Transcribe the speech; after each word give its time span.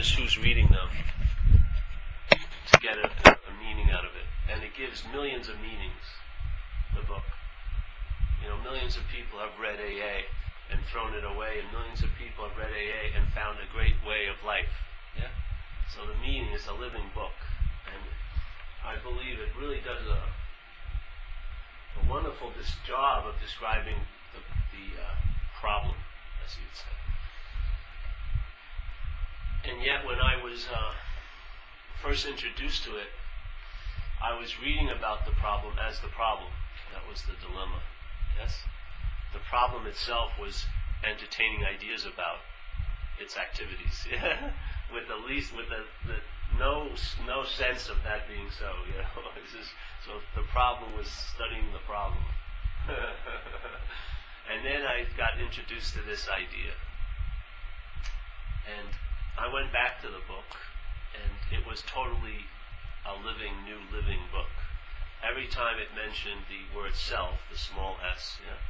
matters 0.00 0.16
who's 0.16 0.38
reading 0.38 0.66
them 0.68 0.88
to 2.72 2.80
get 2.80 2.96
a, 2.96 3.04
a 3.04 3.52
meaning 3.60 3.92
out 3.92 4.00
of 4.00 4.16
it. 4.16 4.24
And 4.48 4.64
it 4.64 4.72
gives 4.72 5.04
millions 5.12 5.48
of 5.48 5.60
meanings, 5.60 6.08
the 6.96 7.04
book. 7.04 7.28
You 8.40 8.48
know, 8.48 8.56
millions 8.64 8.96
of 8.96 9.02
people 9.12 9.38
have 9.40 9.52
read 9.60 9.76
AA 9.76 10.24
and 10.72 10.80
thrown 10.88 11.12
it 11.12 11.24
away, 11.24 11.60
and 11.60 11.68
millions 11.68 12.00
of 12.00 12.08
people 12.16 12.48
have 12.48 12.56
read 12.56 12.72
AA 12.72 13.12
and 13.12 13.28
found 13.36 13.58
a 13.60 13.68
great 13.76 14.00
way 14.00 14.24
of 14.32 14.40
life. 14.40 14.72
Yeah? 15.18 15.28
So 15.92 16.08
the 16.08 16.16
meaning 16.16 16.48
is 16.56 16.64
a 16.66 16.72
living 16.72 17.12
book. 17.12 17.36
And 17.84 18.00
I 18.80 18.96
believe 19.04 19.36
it 19.36 19.52
really 19.60 19.84
does 19.84 20.00
a, 20.08 20.22
a 22.00 22.02
wonderful 22.08 22.56
dis- 22.56 22.80
job 22.88 23.28
of 23.28 23.36
describing 23.36 24.00
the, 24.32 24.40
the 24.72 24.96
uh, 24.96 25.12
problem, 25.60 26.00
as 26.40 26.56
you'd 26.56 26.72
say. 26.72 27.09
And 29.70 29.86
yet, 29.86 30.04
when 30.04 30.18
I 30.18 30.34
was 30.42 30.66
uh, 30.66 30.92
first 32.02 32.26
introduced 32.26 32.82
to 32.84 32.96
it, 32.96 33.06
I 34.20 34.34
was 34.34 34.58
reading 34.58 34.90
about 34.90 35.24
the 35.24 35.32
problem 35.38 35.74
as 35.78 36.00
the 36.00 36.10
problem. 36.10 36.50
That 36.92 37.06
was 37.08 37.22
the 37.22 37.38
dilemma. 37.38 37.78
Yes? 38.34 38.66
The 39.32 39.38
problem 39.38 39.86
itself 39.86 40.32
was 40.40 40.66
entertaining 41.06 41.62
ideas 41.64 42.02
about 42.02 42.42
its 43.22 43.38
activities. 43.38 44.10
with 44.92 45.06
the 45.06 45.22
least, 45.22 45.54
with 45.54 45.70
the, 45.70 45.86
the 46.02 46.18
no 46.58 46.90
no 47.24 47.44
sense 47.44 47.88
of 47.88 48.02
that 48.02 48.26
being 48.26 48.50
so. 48.50 48.74
You 48.90 48.98
know, 48.98 49.30
just, 49.54 49.70
so 50.02 50.18
the 50.34 50.42
problem 50.50 50.98
was 50.98 51.06
studying 51.06 51.70
the 51.70 51.84
problem. 51.86 52.26
and 54.50 54.66
then 54.66 54.82
I 54.82 55.06
got 55.14 55.38
introduced 55.38 55.94
to 55.94 56.02
this 56.02 56.26
idea, 56.26 56.74
and 58.66 58.90
I 59.40 59.48
went 59.48 59.72
back 59.72 60.04
to 60.04 60.08
the 60.12 60.20
book, 60.28 60.52
and 61.16 61.32
it 61.48 61.64
was 61.64 61.80
totally 61.88 62.44
a 63.08 63.16
living, 63.16 63.64
new 63.64 63.80
living 63.88 64.28
book. 64.28 64.52
Every 65.24 65.48
time 65.48 65.80
it 65.80 65.96
mentioned 65.96 66.44
the 66.52 66.68
word 66.76 66.92
self, 66.92 67.40
the 67.48 67.56
small 67.56 67.96
s, 68.04 68.36
yeah, 68.44 68.60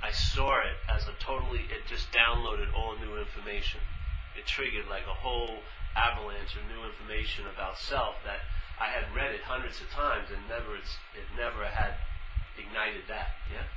I 0.00 0.10
saw 0.10 0.56
it 0.64 0.80
as 0.88 1.04
a 1.04 1.12
totally, 1.20 1.68
it 1.68 1.84
just 1.84 2.08
downloaded 2.16 2.72
all 2.72 2.96
new 2.96 3.20
information. 3.20 3.84
It 4.32 4.48
triggered 4.48 4.88
like 4.88 5.04
a 5.04 5.20
whole 5.20 5.60
avalanche 5.92 6.56
of 6.56 6.64
new 6.64 6.80
information 6.88 7.44
about 7.44 7.76
self 7.76 8.16
that 8.24 8.40
I 8.80 8.88
had 8.88 9.12
read 9.12 9.36
it 9.36 9.44
hundreds 9.44 9.84
of 9.84 9.92
times 9.92 10.32
and 10.32 10.40
never, 10.48 10.80
it 10.80 11.28
never 11.36 11.68
had 11.68 12.00
ignited 12.56 13.04
that, 13.12 13.36
yeah. 13.52 13.68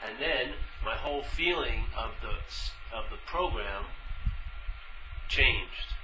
And 0.00 0.16
then 0.16 0.56
my 0.80 0.96
whole 0.96 1.22
feeling 1.22 1.84
of 1.92 2.16
the 2.24 2.40
of 2.96 3.12
the 3.12 3.20
program 3.28 3.84
changed. 5.30 5.94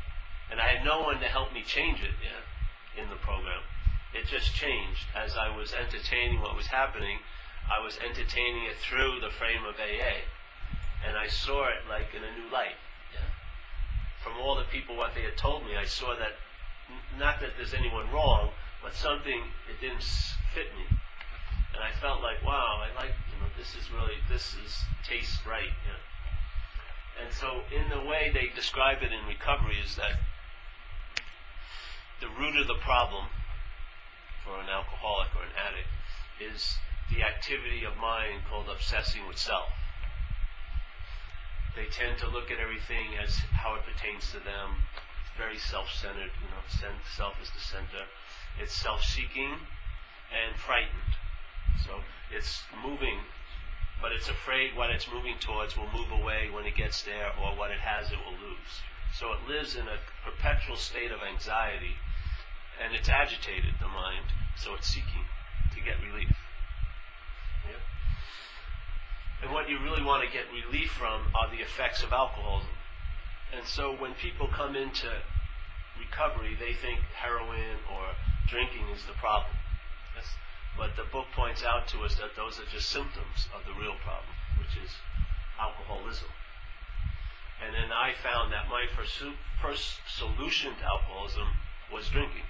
And 0.51 0.61
I 0.61 0.79
had 0.79 0.87
no 0.87 1.03
one 1.03 1.19
to 1.21 1.27
help 1.27 1.53
me 1.53 1.63
change 1.67 1.99
it 2.01 2.15
yeah, 2.23 3.03
in 3.03 3.11
the 3.11 3.19
program. 3.19 3.67
It 4.15 4.31
just 4.31 4.55
changed. 4.55 5.11
As 5.15 5.37
I 5.37 5.55
was 5.55 5.75
entertaining 5.75 6.41
what 6.41 6.57
was 6.57 6.71
happening, 6.71 7.19
I 7.67 7.83
was 7.83 7.99
entertaining 7.99 8.65
it 8.71 8.79
through 8.79 9.21
the 9.21 9.35
frame 9.35 9.67
of 9.67 9.75
AA. 9.75 10.23
And 11.05 11.19
I 11.19 11.27
saw 11.27 11.67
it 11.67 11.83
like 11.91 12.15
in 12.15 12.23
a 12.23 12.33
new 12.39 12.49
light. 12.51 12.79
Yeah. 13.13 13.27
From 14.23 14.41
all 14.41 14.57
the 14.57 14.71
people, 14.71 14.97
what 14.97 15.15
they 15.15 15.23
had 15.23 15.37
told 15.37 15.67
me, 15.67 15.77
I 15.77 15.85
saw 15.85 16.17
that, 16.17 16.39
not 17.19 17.41
that 17.41 17.59
there's 17.59 17.75
anyone 17.75 18.11
wrong, 18.11 18.51
but 18.83 18.95
something, 18.95 19.43
it 19.69 19.81
didn't 19.81 20.07
fit 20.55 20.71
me. 20.79 20.87
And 21.75 21.83
I 21.83 21.91
felt 22.01 22.23
like, 22.23 22.43
wow, 22.47 22.81
I 22.81 22.95
like, 22.95 23.13
you 23.29 23.37
know, 23.43 23.51
this 23.59 23.75
is 23.75 23.91
really, 23.91 24.17
this 24.31 24.55
is, 24.65 24.87
tastes 25.05 25.45
right. 25.45 25.75
Yeah. 25.85 26.01
And 27.23 27.33
so, 27.33 27.63
in 27.73 27.89
the 27.89 28.05
way 28.05 28.31
they 28.33 28.53
describe 28.55 29.03
it 29.03 29.13
in 29.13 29.27
recovery, 29.27 29.77
is 29.83 29.97
that 29.97 30.21
the 32.21 32.29
root 32.29 32.57
of 32.57 32.67
the 32.67 32.81
problem 32.81 33.27
for 34.45 34.61
an 34.61 34.69
alcoholic 34.69 35.29
or 35.35 35.43
an 35.43 35.57
addict 35.57 35.89
is 36.41 36.77
the 37.11 37.23
activity 37.23 37.85
of 37.85 37.97
mind 37.97 38.43
called 38.49 38.69
obsessing 38.69 39.27
with 39.27 39.39
self. 39.39 39.69
They 41.75 41.87
tend 41.93 42.19
to 42.19 42.29
look 42.29 42.51
at 42.51 42.59
everything 42.59 43.17
as 43.23 43.37
how 43.53 43.77
it 43.77 43.85
pertains 43.85 44.33
to 44.33 44.41
them. 44.41 44.81
Very 45.37 45.59
self-centered, 45.59 46.33
you 46.41 46.49
know, 46.49 46.65
self 47.15 47.35
is 47.43 47.51
the 47.51 47.61
center. 47.61 48.09
It's 48.59 48.73
self-seeking 48.73 49.61
and 50.33 50.57
frightened. 50.57 51.13
So 51.85 52.01
it's 52.33 52.65
moving 52.83 53.21
but 54.01 54.13
it's 54.13 54.29
afraid 54.29 54.77
what 54.77 54.91
it's 54.91 55.11
moving 55.11 55.37
towards 55.41 55.77
will 55.77 55.91
move 55.93 56.11
away 56.11 56.49
when 56.53 56.67
it 56.67 56.77
gets 56.77 57.03
there, 57.03 57.33
or 57.41 57.57
what 57.57 57.71
it 57.71 57.81
has 57.81 58.13
it 58.13 58.19
will 58.25 58.37
lose. 58.37 58.83
So 59.19 59.33
it 59.33 59.49
lives 59.49 59.77
in 59.77 59.89
a 59.89 59.99
perpetual 60.25 60.77
state 60.77 61.11
of 61.11 61.21
anxiety, 61.23 61.97
and 62.83 62.95
it's 62.95 63.09
agitated, 63.09 63.75
the 63.81 63.89
mind, 63.89 64.27
so 64.57 64.75
it's 64.75 64.89
seeking 64.89 65.25
to 65.75 65.81
get 65.81 65.97
relief. 66.03 66.37
Yeah? 67.65 67.81
And 69.43 69.53
what 69.53 69.69
you 69.69 69.79
really 69.79 70.05
want 70.05 70.25
to 70.25 70.31
get 70.33 70.45
relief 70.53 70.91
from 70.91 71.33
are 71.35 71.51
the 71.51 71.63
effects 71.63 72.03
of 72.03 72.13
alcoholism. 72.13 72.77
And 73.55 73.65
so 73.67 73.95
when 73.95 74.15
people 74.15 74.49
come 74.49 74.77
into 74.77 75.09
recovery, 75.99 76.57
they 76.59 76.73
think 76.73 77.01
heroin 77.15 77.81
or 77.89 78.13
drinking 78.49 78.89
is 78.95 79.05
the 79.07 79.15
problem. 79.15 79.57
That's, 80.15 80.29
but 80.77 80.95
the 80.97 81.09
book 81.09 81.27
points 81.33 81.65
out 81.65 81.89
to 81.89 82.05
us 82.05 82.15
that 82.17 82.37
those 82.37 82.61
are 82.61 82.69
just 82.69 82.91
symptoms 82.93 83.49
of 83.57 83.65
the 83.65 83.73
real 83.81 83.97
problem, 84.05 84.37
which 84.61 84.77
is 84.77 84.93
alcoholism. 85.57 86.29
And 87.65 87.73
then 87.73 87.89
I 87.89 88.13
found 88.13 88.53
that 88.53 88.69
my 88.69 88.85
first, 88.93 89.17
solution 90.07 90.77
to 90.77 90.85
alcoholism 90.85 91.49
was 91.91 92.09
drinking. 92.09 92.45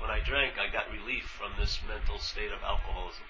When 0.00 0.10
I 0.10 0.24
drank, 0.24 0.56
I 0.56 0.72
got 0.72 0.88
relief 0.90 1.28
from 1.28 1.52
this 1.60 1.78
mental 1.86 2.18
state 2.18 2.50
of 2.50 2.64
alcoholism. 2.64 3.28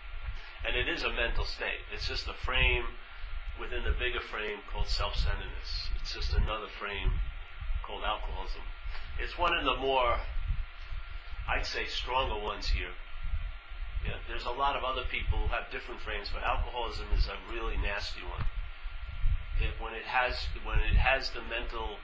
And 0.64 0.76
it 0.76 0.88
is 0.88 1.02
a 1.02 1.10
mental 1.10 1.44
state. 1.44 1.82
It's 1.92 2.06
just 2.06 2.28
a 2.28 2.34
frame 2.34 2.84
within 3.58 3.82
the 3.82 3.98
bigger 3.98 4.20
frame 4.20 4.62
called 4.70 4.86
self-centeredness. 4.86 5.90
It's 6.00 6.14
just 6.14 6.32
another 6.32 6.70
frame 6.78 7.18
called 7.84 8.04
alcoholism. 8.04 8.62
It's 9.18 9.36
one 9.36 9.52
of 9.52 9.64
the 9.64 9.76
more, 9.76 10.20
I'd 11.48 11.66
say, 11.66 11.86
stronger 11.86 12.38
ones 12.38 12.68
here 12.68 12.94
yeah, 14.04 14.16
there's 14.28 14.48
a 14.48 14.56
lot 14.56 14.76
of 14.76 14.84
other 14.84 15.04
people 15.10 15.44
who 15.44 15.48
have 15.52 15.68
different 15.70 16.00
frames, 16.00 16.30
but 16.32 16.42
alcoholism 16.42 17.06
is 17.16 17.28
a 17.28 17.36
really 17.52 17.76
nasty 17.76 18.24
one. 18.24 18.44
It, 19.60 19.76
when 19.76 19.92
it 19.92 20.08
has 20.08 20.48
when 20.64 20.80
it 20.80 20.96
has 20.96 21.30
the 21.30 21.44
mental 21.44 22.00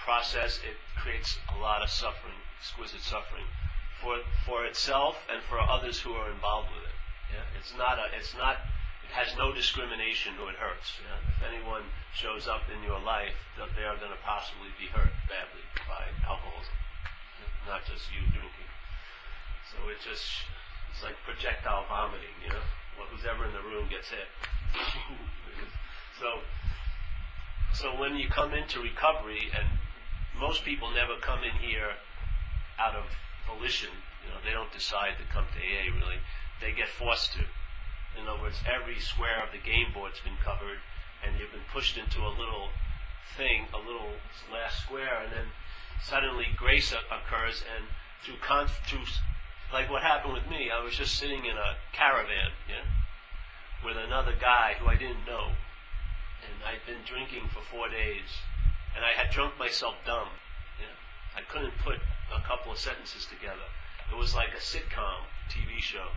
process, 0.00 0.56
it 0.64 0.80
creates 0.96 1.36
a 1.52 1.58
lot 1.60 1.82
of 1.82 1.90
suffering, 1.90 2.40
exquisite 2.56 3.04
suffering, 3.04 3.44
for 4.00 4.24
for 4.48 4.64
itself 4.64 5.20
and 5.28 5.44
for 5.44 5.60
others 5.60 6.00
who 6.00 6.16
are 6.16 6.32
involved 6.32 6.72
with 6.72 6.88
it. 6.88 6.96
Yeah, 7.28 7.60
it's 7.60 7.76
not 7.76 8.00
a 8.00 8.08
it's 8.16 8.32
not 8.32 8.56
it 9.04 9.12
has 9.12 9.36
no 9.36 9.52
discrimination 9.52 10.32
who 10.40 10.48
it 10.48 10.56
hurts. 10.56 10.96
Yeah? 11.04 11.20
If 11.28 11.38
anyone 11.44 11.84
shows 12.16 12.48
up 12.48 12.64
in 12.72 12.80
your 12.82 12.98
life, 12.98 13.36
that 13.60 13.76
they 13.76 13.84
are 13.84 14.00
going 14.00 14.10
to 14.10 14.22
possibly 14.24 14.72
be 14.80 14.88
hurt 14.88 15.12
badly 15.28 15.62
by 15.84 16.08
alcoholism, 16.24 16.74
not 17.68 17.84
just 17.84 18.08
you 18.10 18.24
drinking. 18.32 18.70
So 19.70 19.92
it 19.92 20.00
just 20.00 20.24
it's 20.96 21.04
like 21.04 21.20
projectile 21.28 21.84
vomiting, 21.92 22.32
you 22.40 22.48
know? 22.48 22.64
Who's 23.12 23.28
ever 23.28 23.44
in 23.44 23.52
the 23.52 23.60
room 23.60 23.84
gets 23.92 24.08
hit. 24.08 24.24
so, 26.20 26.40
so 27.76 28.00
when 28.00 28.16
you 28.16 28.28
come 28.32 28.54
into 28.54 28.80
recovery, 28.80 29.52
and 29.52 29.68
most 30.40 30.64
people 30.64 30.90
never 30.90 31.20
come 31.20 31.44
in 31.44 31.52
here 31.60 32.00
out 32.80 32.96
of 32.96 33.04
volition, 33.44 33.92
you 34.24 34.32
know, 34.32 34.40
they 34.40 34.56
don't 34.56 34.72
decide 34.72 35.20
to 35.20 35.28
come 35.28 35.44
to 35.52 35.60
AA 35.60 35.92
really. 35.92 36.24
They 36.64 36.72
get 36.72 36.88
forced 36.88 37.36
to. 37.36 37.44
In 38.16 38.24
other 38.24 38.40
words, 38.40 38.64
every 38.64 38.98
square 38.98 39.44
of 39.44 39.52
the 39.52 39.60
game 39.60 39.92
board's 39.92 40.20
been 40.24 40.40
covered, 40.40 40.80
and 41.20 41.36
you've 41.36 41.52
been 41.52 41.68
pushed 41.72 42.00
into 42.00 42.24
a 42.24 42.32
little 42.32 42.72
thing, 43.36 43.68
a 43.76 43.78
little 43.78 44.16
last 44.48 44.80
square, 44.80 45.20
and 45.20 45.32
then 45.32 45.52
suddenly 46.00 46.48
grace 46.56 46.96
occurs, 47.12 47.60
and 47.76 47.84
through, 48.24 48.40
con- 48.40 48.72
through 48.88 49.04
like 49.72 49.90
what 49.90 50.02
happened 50.02 50.34
with 50.34 50.48
me, 50.48 50.70
I 50.70 50.82
was 50.82 50.96
just 50.96 51.18
sitting 51.18 51.44
in 51.44 51.56
a 51.56 51.76
caravan, 51.92 52.52
yeah, 52.68 52.86
with 53.84 53.96
another 53.96 54.34
guy 54.38 54.74
who 54.78 54.86
I 54.86 54.96
didn't 54.96 55.26
know, 55.26 55.54
and 56.42 56.54
I'd 56.64 56.86
been 56.86 57.02
drinking 57.04 57.48
for 57.52 57.62
four 57.62 57.88
days, 57.88 58.42
and 58.94 59.04
I 59.04 59.12
had 59.12 59.32
drunk 59.32 59.58
myself 59.58 59.94
dumb. 60.06 60.28
Yeah, 60.78 60.94
I 61.36 61.42
couldn't 61.42 61.78
put 61.82 61.98
a 62.32 62.40
couple 62.46 62.72
of 62.72 62.78
sentences 62.78 63.26
together. 63.26 63.68
It 64.10 64.16
was 64.16 64.34
like 64.34 64.54
a 64.54 64.62
sitcom 64.62 65.26
TV 65.50 65.82
show, 65.82 66.14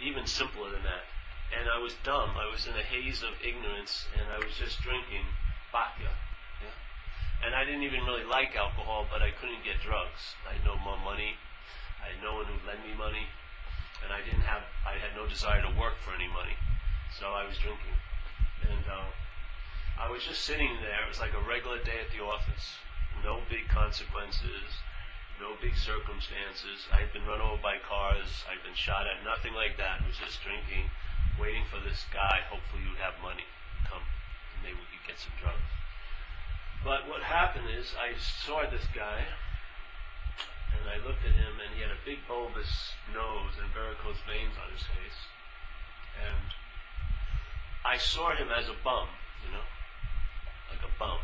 even 0.00 0.26
simpler 0.26 0.70
than 0.70 0.82
that. 0.84 1.06
And 1.52 1.68
I 1.68 1.76
was 1.76 1.94
dumb. 2.02 2.32
I 2.38 2.48
was 2.48 2.66
in 2.66 2.72
a 2.72 2.82
haze 2.82 3.22
of 3.22 3.36
ignorance, 3.44 4.08
and 4.16 4.24
I 4.32 4.38
was 4.38 4.56
just 4.56 4.80
drinking 4.80 5.26
vodka. 5.70 6.08
Yeah? 6.62 6.72
And 7.44 7.54
I 7.54 7.64
didn't 7.64 7.82
even 7.82 8.06
really 8.08 8.24
like 8.24 8.56
alcohol, 8.56 9.06
but 9.12 9.20
I 9.20 9.32
couldn't 9.36 9.64
get 9.64 9.82
drugs. 9.84 10.38
I 10.48 10.54
had 10.54 10.64
no 10.64 10.78
more 10.78 10.96
money. 10.96 11.36
I 12.02 12.12
had 12.12 12.20
no 12.22 12.34
one 12.34 12.50
who'd 12.50 12.66
lend 12.66 12.82
me 12.82 12.92
money, 12.98 13.30
and 14.02 14.10
I 14.10 14.20
didn't 14.26 14.42
have, 14.42 14.66
I 14.82 14.98
had 14.98 15.14
no 15.14 15.30
desire 15.30 15.62
to 15.62 15.70
work 15.78 16.02
for 16.02 16.10
any 16.10 16.26
money, 16.26 16.58
so 17.14 17.30
I 17.30 17.46
was 17.46 17.56
drinking. 17.62 17.94
And 18.66 18.84
uh, 18.90 19.10
I 19.98 20.10
was 20.10 20.26
just 20.26 20.42
sitting 20.42 20.82
there. 20.82 21.06
It 21.06 21.10
was 21.10 21.22
like 21.22 21.34
a 21.34 21.42
regular 21.46 21.78
day 21.78 22.02
at 22.02 22.10
the 22.10 22.22
office. 22.22 22.82
no 23.22 23.38
big 23.46 23.70
consequences, 23.70 24.82
no 25.38 25.54
big 25.62 25.78
circumstances. 25.78 26.90
I 26.90 27.06
had 27.06 27.14
been 27.14 27.26
run 27.26 27.40
over 27.40 27.62
by 27.62 27.78
cars, 27.78 28.42
I'd 28.50 28.62
been 28.66 28.74
shot 28.74 29.06
at, 29.06 29.22
nothing 29.22 29.54
like 29.54 29.78
that. 29.78 30.02
It 30.02 30.10
was 30.10 30.18
just 30.18 30.42
drinking, 30.42 30.90
waiting 31.38 31.62
for 31.70 31.78
this 31.78 32.02
guy. 32.10 32.42
Hopefully, 32.50 32.82
you'd 32.82 32.98
have 32.98 33.14
money 33.22 33.46
come, 33.86 34.02
and 34.02 34.60
maybe 34.66 34.78
we 34.78 34.90
could 34.90 35.06
get 35.06 35.18
some 35.22 35.34
drugs. 35.38 35.70
But 36.82 37.06
what 37.06 37.22
happened 37.22 37.70
is, 37.70 37.94
I 37.94 38.18
saw 38.18 38.66
this 38.66 38.90
guy, 38.90 39.22
and 40.78 40.88
I 40.88 40.96
looked 41.06 41.24
at 41.24 41.34
him, 41.34 41.60
and 41.60 41.74
he 41.74 41.82
had 41.82 41.90
a 41.90 42.04
big 42.04 42.18
bulbous 42.26 42.94
nose 43.12 43.54
and 43.60 43.72
varicose 43.72 44.20
veins 44.26 44.56
on 44.56 44.72
his 44.72 44.82
face. 44.82 45.20
And 46.16 46.48
I 47.84 47.98
saw 47.98 48.34
him 48.34 48.48
as 48.48 48.68
a 48.68 48.76
bum, 48.84 49.08
you 49.44 49.52
know, 49.52 49.66
like 50.70 50.82
a 50.84 50.92
bum. 50.98 51.20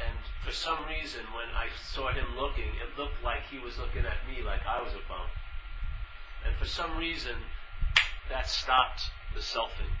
And 0.00 0.18
for 0.44 0.52
some 0.52 0.86
reason, 0.88 1.26
when 1.34 1.50
I 1.54 1.68
saw 1.76 2.12
him 2.12 2.36
looking, 2.36 2.74
it 2.80 2.98
looked 2.98 3.22
like 3.22 3.48
he 3.50 3.58
was 3.58 3.78
looking 3.78 4.06
at 4.06 4.24
me 4.26 4.42
like 4.42 4.66
I 4.66 4.82
was 4.82 4.92
a 4.92 5.04
bum. 5.08 5.28
And 6.44 6.56
for 6.56 6.66
some 6.66 6.96
reason, 6.96 7.36
that 8.28 8.48
stopped 8.48 9.10
the 9.34 9.40
selfing. 9.40 9.94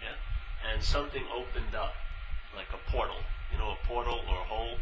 Yeah? 0.00 0.16
And 0.64 0.82
something 0.82 1.24
opened 1.34 1.74
up, 1.74 1.94
like 2.56 2.72
a 2.72 2.90
portal 2.90 3.20
you 3.52 3.58
know, 3.58 3.72
a 3.72 3.86
portal 3.86 4.20
or 4.28 4.36
a 4.40 4.44
hole, 4.44 4.78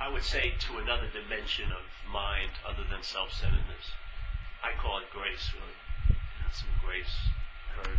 I 0.00 0.08
would 0.08 0.22
say 0.22 0.54
to 0.58 0.78
another 0.78 1.10
dimension 1.10 1.72
of 1.72 1.82
mind 2.06 2.62
other 2.62 2.86
than 2.88 3.02
self-centeredness. 3.02 3.98
I 4.62 4.70
call 4.80 4.98
it 4.98 5.10
grace, 5.10 5.50
really. 5.54 6.18
some 6.52 6.70
grace 6.84 7.14
occurred. 7.70 7.98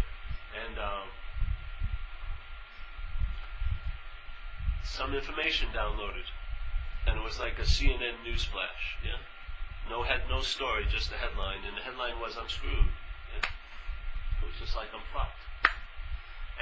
And 0.55 0.79
um, 0.79 1.11
some 4.83 5.13
information 5.13 5.67
downloaded. 5.75 6.27
And 7.05 7.19
it 7.19 7.23
was 7.23 7.39
like 7.39 7.59
a 7.59 7.67
CNN 7.67 8.23
news 8.23 8.43
flash, 8.43 8.95
yeah? 9.03 9.19
No 9.89 10.03
head, 10.03 10.21
no 10.29 10.41
story, 10.41 10.85
just 10.89 11.11
a 11.11 11.15
headline. 11.15 11.65
And 11.67 11.75
the 11.75 11.81
headline 11.81 12.19
was, 12.19 12.37
I'm 12.39 12.47
screwed. 12.47 12.91
Yeah? 13.35 13.43
It 14.39 14.45
was 14.45 14.55
just 14.59 14.75
like, 14.75 14.87
I'm 14.93 15.03
fucked. 15.11 15.43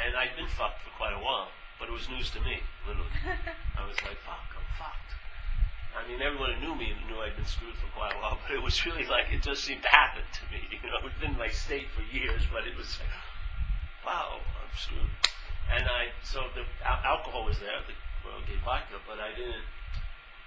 And 0.02 0.16
I'd 0.16 0.36
been 0.36 0.50
fucked 0.50 0.82
for 0.82 0.94
quite 0.98 1.14
a 1.14 1.22
while. 1.22 1.50
But 1.80 1.90
it 1.90 1.94
was 1.94 2.10
news 2.10 2.32
to 2.32 2.42
me, 2.42 2.62
literally. 2.88 3.12
I 3.78 3.86
was 3.86 3.98
like, 4.02 4.18
fuck, 4.26 4.50
I'm 4.54 4.66
fucked. 4.78 5.14
I 5.98 6.06
mean, 6.06 6.22
everyone 6.22 6.54
who 6.54 6.62
knew 6.62 6.76
me 6.78 6.94
knew 7.10 7.18
I'd 7.18 7.34
been 7.34 7.50
screwed 7.50 7.74
for 7.74 7.90
quite 7.98 8.14
a 8.14 8.20
while, 8.22 8.38
but 8.46 8.54
it 8.54 8.62
was 8.62 8.78
really 8.86 9.06
like, 9.10 9.34
it 9.34 9.42
just 9.42 9.66
seemed 9.66 9.82
to 9.82 9.90
happen 9.90 10.22
to 10.22 10.44
me. 10.54 10.62
You 10.78 10.94
know, 10.94 11.02
it's 11.10 11.18
been 11.18 11.36
my 11.36 11.50
state 11.50 11.90
for 11.92 12.06
years, 12.14 12.46
but 12.54 12.70
it 12.70 12.78
was 12.78 12.88
like, 13.02 13.12
wow, 14.06 14.40
I'm 14.40 14.72
screwed. 14.78 15.10
And 15.74 15.84
I, 15.84 16.14
so 16.24 16.48
the 16.54 16.64
al- 16.86 17.04
alcohol 17.04 17.44
was 17.44 17.60
there, 17.60 17.82
the 17.90 17.98
well, 18.24 18.40
gave 18.46 18.62
vodka, 18.64 19.02
but 19.04 19.20
I 19.20 19.34
didn't 19.36 19.66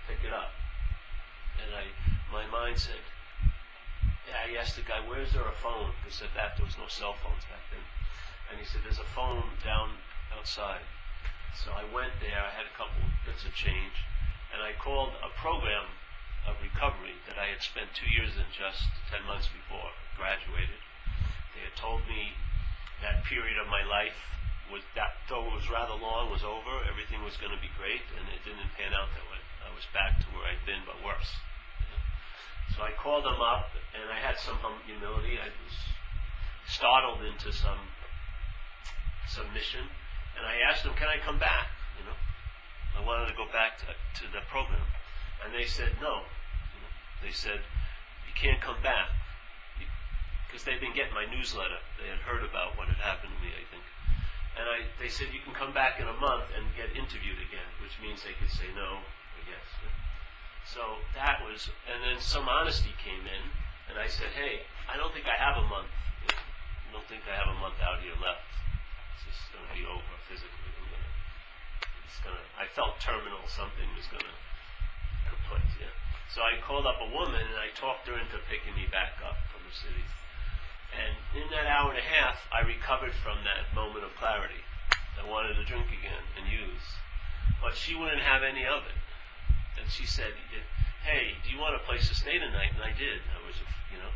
pick 0.07 0.23
it 0.25 0.33
up. 0.33 0.55
And 1.61 1.75
I, 1.77 1.85
my 2.33 2.47
mind 2.49 2.79
said, 2.79 3.03
yeah, 4.25 4.47
I 4.47 4.57
asked 4.57 4.77
the 4.77 4.87
guy, 4.87 5.03
where's 5.05 5.33
there 5.35 5.45
a 5.45 5.57
phone? 5.61 5.93
Because 6.01 6.23
at 6.23 6.33
that, 6.39 6.57
there 6.57 6.65
was 6.65 6.79
no 6.79 6.89
cell 6.89 7.19
phones 7.21 7.45
back 7.51 7.61
then. 7.69 7.85
And 8.49 8.57
he 8.57 8.65
said, 8.65 8.81
there's 8.87 9.03
a 9.03 9.11
phone 9.13 9.45
down 9.65 9.99
outside. 10.33 10.87
So 11.53 11.75
I 11.75 11.85
went 11.91 12.15
there, 12.23 12.39
I 12.39 12.55
had 12.55 12.65
a 12.65 12.75
couple 12.79 13.03
bits 13.27 13.45
of 13.45 13.53
change, 13.53 14.07
and 14.53 14.63
I 14.63 14.77
called 14.77 15.15
a 15.23 15.31
program 15.39 15.87
of 16.49 16.59
recovery 16.63 17.15
that 17.29 17.39
I 17.39 17.53
had 17.53 17.63
spent 17.63 17.93
two 17.95 18.09
years 18.09 18.35
in 18.37 18.49
just 18.51 18.89
10 19.13 19.25
months 19.27 19.49
before 19.49 19.93
graduated. 20.17 20.81
They 21.55 21.63
had 21.67 21.77
told 21.77 22.07
me 22.09 22.35
that 23.05 23.25
period 23.27 23.57
of 23.61 23.69
my 23.69 23.85
life 23.85 24.17
was 24.71 24.87
that 24.95 25.19
though 25.27 25.51
it 25.51 25.55
was 25.55 25.67
rather 25.67 25.99
long 25.99 26.31
was 26.31 26.47
over, 26.47 26.83
everything 26.87 27.23
was 27.27 27.35
going 27.37 27.53
to 27.53 27.59
be 27.59 27.71
great, 27.75 28.07
and 28.15 28.25
it 28.31 28.41
didn't 28.47 28.71
pan 28.79 28.95
out 28.95 29.11
that 29.13 29.27
way. 29.29 29.43
I 29.67 29.75
was 29.75 29.85
back 29.91 30.23
to 30.23 30.27
where 30.31 30.47
I'd 30.47 30.63
been, 30.63 30.87
but 30.87 31.03
worse. 31.03 31.43
So 32.77 32.87
I 32.87 32.95
called 32.95 33.27
them 33.27 33.43
up, 33.43 33.75
and 33.93 34.07
I 34.07 34.23
had 34.23 34.39
some 34.39 34.63
humility. 34.87 35.43
I 35.43 35.51
was 35.51 35.75
startled 36.71 37.27
into 37.27 37.51
some 37.51 37.91
submission 39.27 39.87
and 40.37 40.47
I 40.47 40.63
asked 40.71 40.85
them, 40.85 40.95
can 40.95 41.09
I 41.09 41.19
come 41.23 41.39
back? 41.39 41.69
I 42.97 43.01
wanted 43.05 43.31
to 43.31 43.37
go 43.37 43.47
back 43.53 43.79
to, 43.85 43.91
to 43.93 44.25
the 44.33 44.43
program. 44.51 44.87
And 45.45 45.55
they 45.55 45.65
said, 45.65 45.97
no. 46.01 46.27
They 47.23 47.33
said, 47.33 47.61
you 48.27 48.35
can't 48.37 48.61
come 48.61 48.81
back. 48.83 49.09
Because 50.47 50.67
they'd 50.67 50.83
been 50.83 50.95
getting 50.95 51.15
my 51.15 51.31
newsletter. 51.31 51.79
They 52.01 52.11
had 52.11 52.21
heard 52.27 52.43
about 52.43 52.75
what 52.75 52.91
had 52.91 52.99
happened 52.99 53.33
to 53.37 53.41
me, 53.41 53.55
I 53.55 53.65
think. 53.71 53.87
And 54.59 54.67
I, 54.67 54.79
they 54.99 55.09
said, 55.09 55.31
you 55.31 55.41
can 55.41 55.55
come 55.55 55.71
back 55.71 56.03
in 56.03 56.11
a 56.11 56.17
month 56.19 56.51
and 56.53 56.67
get 56.75 56.91
interviewed 56.93 57.39
again, 57.39 57.71
which 57.79 57.95
means 58.03 58.27
they 58.27 58.35
could 58.35 58.51
say 58.51 58.67
no, 58.75 58.99
I 59.01 59.41
guess. 59.47 59.69
So 60.67 61.03
that 61.15 61.41
was, 61.47 61.71
and 61.87 62.03
then 62.03 62.19
some 62.21 62.51
honesty 62.51 62.95
came 62.99 63.27
in, 63.27 63.43
and 63.89 63.99
I 63.99 64.07
said, 64.11 64.35
hey, 64.35 64.67
I 64.91 64.99
don't 64.99 65.15
think 65.15 65.27
I 65.27 65.39
have 65.39 65.59
a 65.59 65.67
month. 65.67 65.91
I 66.31 66.93
don't 66.93 67.07
think 67.07 67.23
I 67.31 67.35
have 67.39 67.51
a 67.55 67.59
month 67.59 67.79
out 67.83 68.03
here 68.03 68.15
left 68.19 68.51
It's 69.15 69.31
just 69.31 69.51
going 69.55 69.63
to 69.63 69.75
be 69.75 69.87
over 69.87 70.15
physically. 70.27 70.70
I'm 72.19 72.35
gonna. 72.35 72.47
I 72.59 72.67
felt 72.75 72.99
terminal. 72.99 73.41
Something 73.47 73.87
was 73.95 74.07
to 74.11 74.19
kaput. 74.19 75.63
Yeah. 75.79 75.95
So 76.35 76.43
I 76.43 76.59
called 76.63 76.87
up 76.87 76.99
a 76.99 77.11
woman 77.11 77.43
and 77.43 77.59
I 77.59 77.71
talked 77.75 78.07
her 78.11 78.15
into 78.19 78.39
picking 78.51 78.75
me 78.75 78.87
back 78.91 79.19
up 79.23 79.39
from 79.51 79.63
the 79.67 79.75
city. 79.75 80.07
And 80.91 81.15
in 81.39 81.47
that 81.55 81.71
hour 81.71 81.95
and 81.95 81.99
a 81.99 82.07
half, 82.07 82.39
I 82.51 82.67
recovered 82.67 83.15
from 83.15 83.43
that 83.47 83.71
moment 83.75 84.03
of 84.03 84.15
clarity. 84.19 84.63
I 85.19 85.27
wanted 85.27 85.55
to 85.59 85.65
drink 85.67 85.87
again 85.91 86.25
and 86.35 86.51
use, 86.51 86.87
but 87.63 87.79
she 87.79 87.95
wouldn't 87.95 88.23
have 88.23 88.43
any 88.43 88.67
of 88.67 88.83
it. 88.87 88.99
And 89.79 89.87
she 89.91 90.07
said, 90.07 90.35
"Hey, 91.07 91.39
do 91.45 91.51
you 91.51 91.59
want 91.63 91.79
a 91.79 91.83
place 91.87 92.09
to 92.11 92.15
stay 92.15 92.39
tonight?" 92.39 92.75
And 92.75 92.83
I 92.83 92.91
did. 92.95 93.23
I 93.31 93.39
was, 93.47 93.55
you 93.95 93.99
know, 94.03 94.13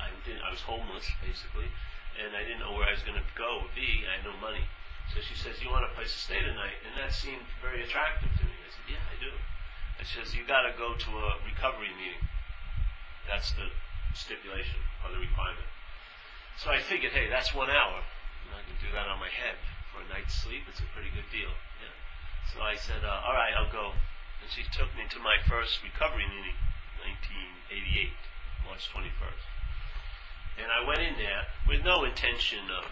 I 0.00 0.12
did. 0.24 0.40
I 0.44 0.52
was 0.52 0.60
homeless 0.60 1.08
basically 1.24 1.72
and 2.14 2.36
I 2.36 2.46
didn't 2.46 2.62
know 2.62 2.74
where 2.78 2.86
I 2.86 2.94
was 2.94 3.02
going 3.02 3.18
to 3.18 3.28
go 3.34 3.66
or 3.66 3.68
be. 3.74 4.06
I 4.06 4.22
had 4.22 4.24
no 4.24 4.34
money. 4.38 4.62
So 5.12 5.20
she 5.20 5.36
says, 5.36 5.60
you 5.60 5.68
want 5.68 5.84
a 5.84 5.92
place 5.92 6.12
to 6.12 6.20
stay 6.20 6.40
tonight? 6.40 6.80
And 6.86 6.96
that 6.96 7.12
seemed 7.12 7.44
very 7.60 7.84
attractive 7.84 8.32
to 8.32 8.44
me. 8.44 8.54
I 8.56 8.70
said, 8.72 8.86
yeah, 8.88 9.04
I 9.04 9.16
do. 9.20 9.32
And 9.98 10.02
she 10.08 10.18
says, 10.18 10.32
you 10.32 10.46
got 10.48 10.64
to 10.64 10.72
go 10.74 10.96
to 10.96 11.10
a 11.10 11.38
recovery 11.44 11.92
meeting. 11.94 12.24
That's 13.28 13.52
the 13.52 13.68
stipulation 14.16 14.80
or 15.04 15.12
the 15.12 15.20
requirement. 15.20 15.68
So 16.56 16.70
I 16.70 16.78
figured, 16.80 17.12
hey, 17.12 17.28
that's 17.28 17.54
one 17.54 17.70
hour. 17.70 18.02
I 18.54 18.62
can 18.62 18.78
do 18.78 18.90
that 18.94 19.10
on 19.10 19.18
my 19.18 19.30
head 19.30 19.58
for 19.90 20.02
a 20.02 20.06
night's 20.06 20.34
sleep. 20.34 20.62
It's 20.70 20.78
a 20.78 20.88
pretty 20.94 21.10
good 21.10 21.26
deal. 21.34 21.50
Yeah. 21.82 21.94
So 22.54 22.62
I 22.62 22.78
said, 22.78 23.02
uh, 23.02 23.26
all 23.26 23.34
right, 23.34 23.50
I'll 23.54 23.70
go. 23.70 23.98
And 24.38 24.48
she 24.50 24.62
took 24.70 24.94
me 24.94 25.10
to 25.10 25.18
my 25.18 25.42
first 25.48 25.82
recovery 25.82 26.26
meeting, 26.30 26.54
1988, 27.02 28.14
March 28.62 28.86
21st. 28.94 29.44
And 30.62 30.70
I 30.70 30.86
went 30.86 31.02
in 31.02 31.18
there 31.18 31.50
with 31.66 31.82
no 31.82 32.06
intention 32.06 32.70
of 32.70 32.86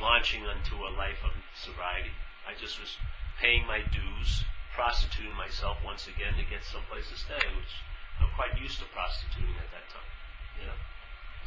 launching 0.00 0.42
into 0.42 0.74
a 0.84 0.90
life 0.96 1.20
of 1.24 1.32
sobriety. 1.54 2.10
I 2.48 2.56
just 2.58 2.80
was 2.80 2.96
paying 3.40 3.66
my 3.66 3.84
dues, 3.92 4.44
prostituting 4.74 5.36
myself 5.36 5.76
once 5.84 6.08
again 6.08 6.34
to 6.40 6.44
get 6.48 6.64
someplace 6.64 7.08
to 7.12 7.16
stay, 7.16 7.44
which 7.56 7.74
I'm 8.20 8.32
quite 8.34 8.56
used 8.60 8.80
to 8.80 8.86
prostituting 8.92 9.56
at 9.60 9.70
that 9.72 9.86
time. 9.92 10.12
You 10.60 10.66
know, 10.68 10.78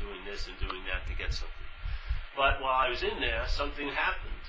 doing 0.02 0.22
this 0.26 0.48
and 0.48 0.58
doing 0.58 0.86
that 0.90 1.06
to 1.10 1.14
get 1.18 1.34
something. 1.34 1.70
But 2.38 2.62
while 2.62 2.74
I 2.74 2.90
was 2.90 3.04
in 3.04 3.22
there, 3.22 3.46
something 3.48 3.90
happened. 3.90 4.46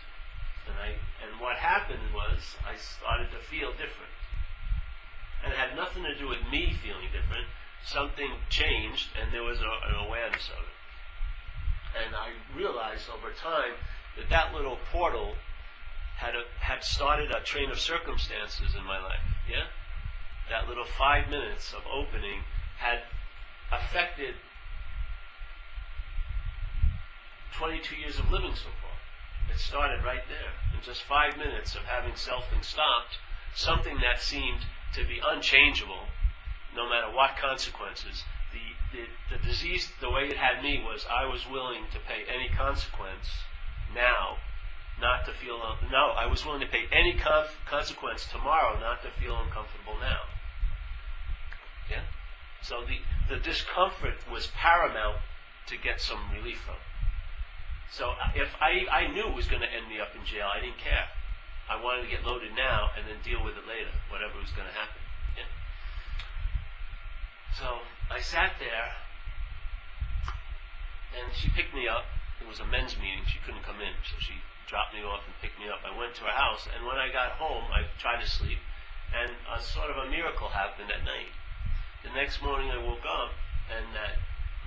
And 0.65 0.77
I 0.81 0.97
and 1.21 1.41
what 1.41 1.57
happened 1.57 2.13
was 2.15 2.57
I 2.65 2.77
started 2.77 3.29
to 3.33 3.41
feel 3.45 3.73
different. 3.73 4.13
And 5.45 5.53
it 5.53 5.59
had 5.59 5.77
nothing 5.77 6.05
to 6.05 6.17
do 6.17 6.29
with 6.29 6.41
me 6.51 6.73
feeling 6.81 7.13
different. 7.13 7.45
Something 7.85 8.41
changed 8.49 9.13
and 9.21 9.29
there 9.33 9.45
was 9.45 9.61
a, 9.61 9.73
an 9.93 10.01
awareness 10.01 10.49
of 10.49 10.65
it. 10.65 10.77
And 11.95 12.15
I 12.15 12.33
realized 12.57 13.09
over 13.09 13.31
time 13.31 13.75
that 14.17 14.29
that 14.31 14.55
little 14.55 14.79
portal 14.91 15.35
had, 16.17 16.35
a, 16.35 16.43
had 16.61 16.83
started 16.83 17.31
a 17.31 17.41
train 17.41 17.71
of 17.71 17.79
circumstances 17.79 18.75
in 18.77 18.85
my 18.85 19.01
life. 19.03 19.23
Yeah? 19.49 19.67
That 20.51 20.69
little 20.69 20.85
five 20.85 21.29
minutes 21.29 21.73
of 21.73 21.83
opening 21.87 22.43
had 22.79 23.03
affected 23.73 24.35
22 27.57 27.97
years 27.97 28.19
of 28.19 28.31
living 28.31 28.55
so 28.55 28.71
far. 28.83 29.55
It 29.55 29.59
started 29.59 30.05
right 30.05 30.27
there. 30.29 30.53
In 30.75 30.83
just 30.83 31.03
five 31.03 31.37
minutes 31.37 31.75
of 31.75 31.83
having 31.83 32.13
selfing 32.13 32.65
stopped, 32.65 33.19
something 33.55 33.99
that 34.01 34.21
seemed 34.21 34.67
to 34.95 35.05
be 35.05 35.21
unchangeable, 35.25 36.09
no 36.75 36.89
matter 36.89 37.15
what 37.15 37.37
consequences, 37.37 38.25
the, 39.31 39.39
disease, 39.45 39.91
the 40.01 40.11
way 40.11 40.29
it 40.29 40.37
had 40.37 40.63
me 40.63 40.83
was 40.85 41.07
I 41.11 41.27
was 41.27 41.47
willing 41.51 41.85
to 41.93 41.99
pay 41.99 42.25
any 42.33 42.49
consequence 42.49 43.27
now 43.95 44.39
not 45.01 45.27
to 45.27 45.33
feel, 45.33 45.59
no, 45.91 46.15
I 46.15 46.27
was 46.27 46.47
willing 46.47 46.61
to 46.61 46.71
pay 46.71 46.87
any 46.93 47.15
conf- 47.15 47.59
consequence 47.67 48.27
tomorrow 48.31 48.79
not 48.79 49.03
to 49.03 49.11
feel 49.19 49.35
uncomfortable 49.43 49.99
now. 50.01 50.23
Yeah? 51.91 52.07
So 52.63 52.87
the, 52.87 53.03
the 53.29 53.43
discomfort 53.43 54.15
was 54.31 54.49
paramount 54.55 55.19
to 55.67 55.77
get 55.77 56.01
some 56.01 56.19
relief 56.33 56.59
from. 56.63 56.79
So 57.91 58.11
uh, 58.11 58.35
if 58.35 58.49
I, 58.61 58.87
I 58.91 59.13
knew 59.13 59.27
it 59.27 59.35
was 59.35 59.47
going 59.47 59.63
to 59.63 59.71
end 59.71 59.89
me 59.89 60.01
up 60.01 60.15
in 60.15 60.25
jail, 60.25 60.49
I 60.49 60.61
didn't 60.61 60.79
care. 60.79 61.11
I 61.69 61.81
wanted 61.83 62.07
to 62.07 62.11
get 62.11 62.25
loaded 62.25 62.55
now 62.57 62.95
and 62.97 63.09
then 63.09 63.19
deal 63.25 63.43
with 63.43 63.57
it 63.57 63.67
later, 63.67 63.93
whatever 64.11 64.39
was 64.39 64.53
going 64.53 64.69
to 64.69 64.77
happen. 64.77 65.04
So 67.59 67.87
I 68.11 68.21
sat 68.21 68.59
there, 68.59 68.99
and 71.15 71.31
she 71.35 71.49
picked 71.55 71.75
me 71.75 71.87
up. 71.87 72.05
It 72.43 72.49
was 72.49 72.59
a 72.59 72.67
men's 72.67 72.99
meeting. 72.99 73.23
She 73.31 73.39
couldn't 73.47 73.63
come 73.63 73.79
in, 73.79 73.95
so 74.03 74.19
she 74.19 74.43
dropped 74.67 74.95
me 74.95 75.07
off 75.07 75.23
and 75.23 75.35
picked 75.39 75.59
me 75.63 75.71
up. 75.71 75.87
I 75.87 75.95
went 75.95 76.19
to 76.19 76.27
her 76.27 76.35
house, 76.35 76.67
and 76.67 76.83
when 76.83 76.99
I 76.99 77.15
got 77.15 77.39
home, 77.39 77.71
I 77.71 77.87
tried 78.03 78.21
to 78.23 78.29
sleep, 78.29 78.59
and 79.15 79.31
a 79.47 79.63
sort 79.63 79.91
of 79.91 79.97
a 80.03 80.11
miracle 80.11 80.51
happened 80.51 80.91
at 80.91 81.07
night. 81.07 81.31
The 82.03 82.11
next 82.11 82.43
morning, 82.43 82.75
I 82.75 82.83
woke 82.83 83.07
up, 83.07 83.33
and 83.71 83.95
that 83.95 84.19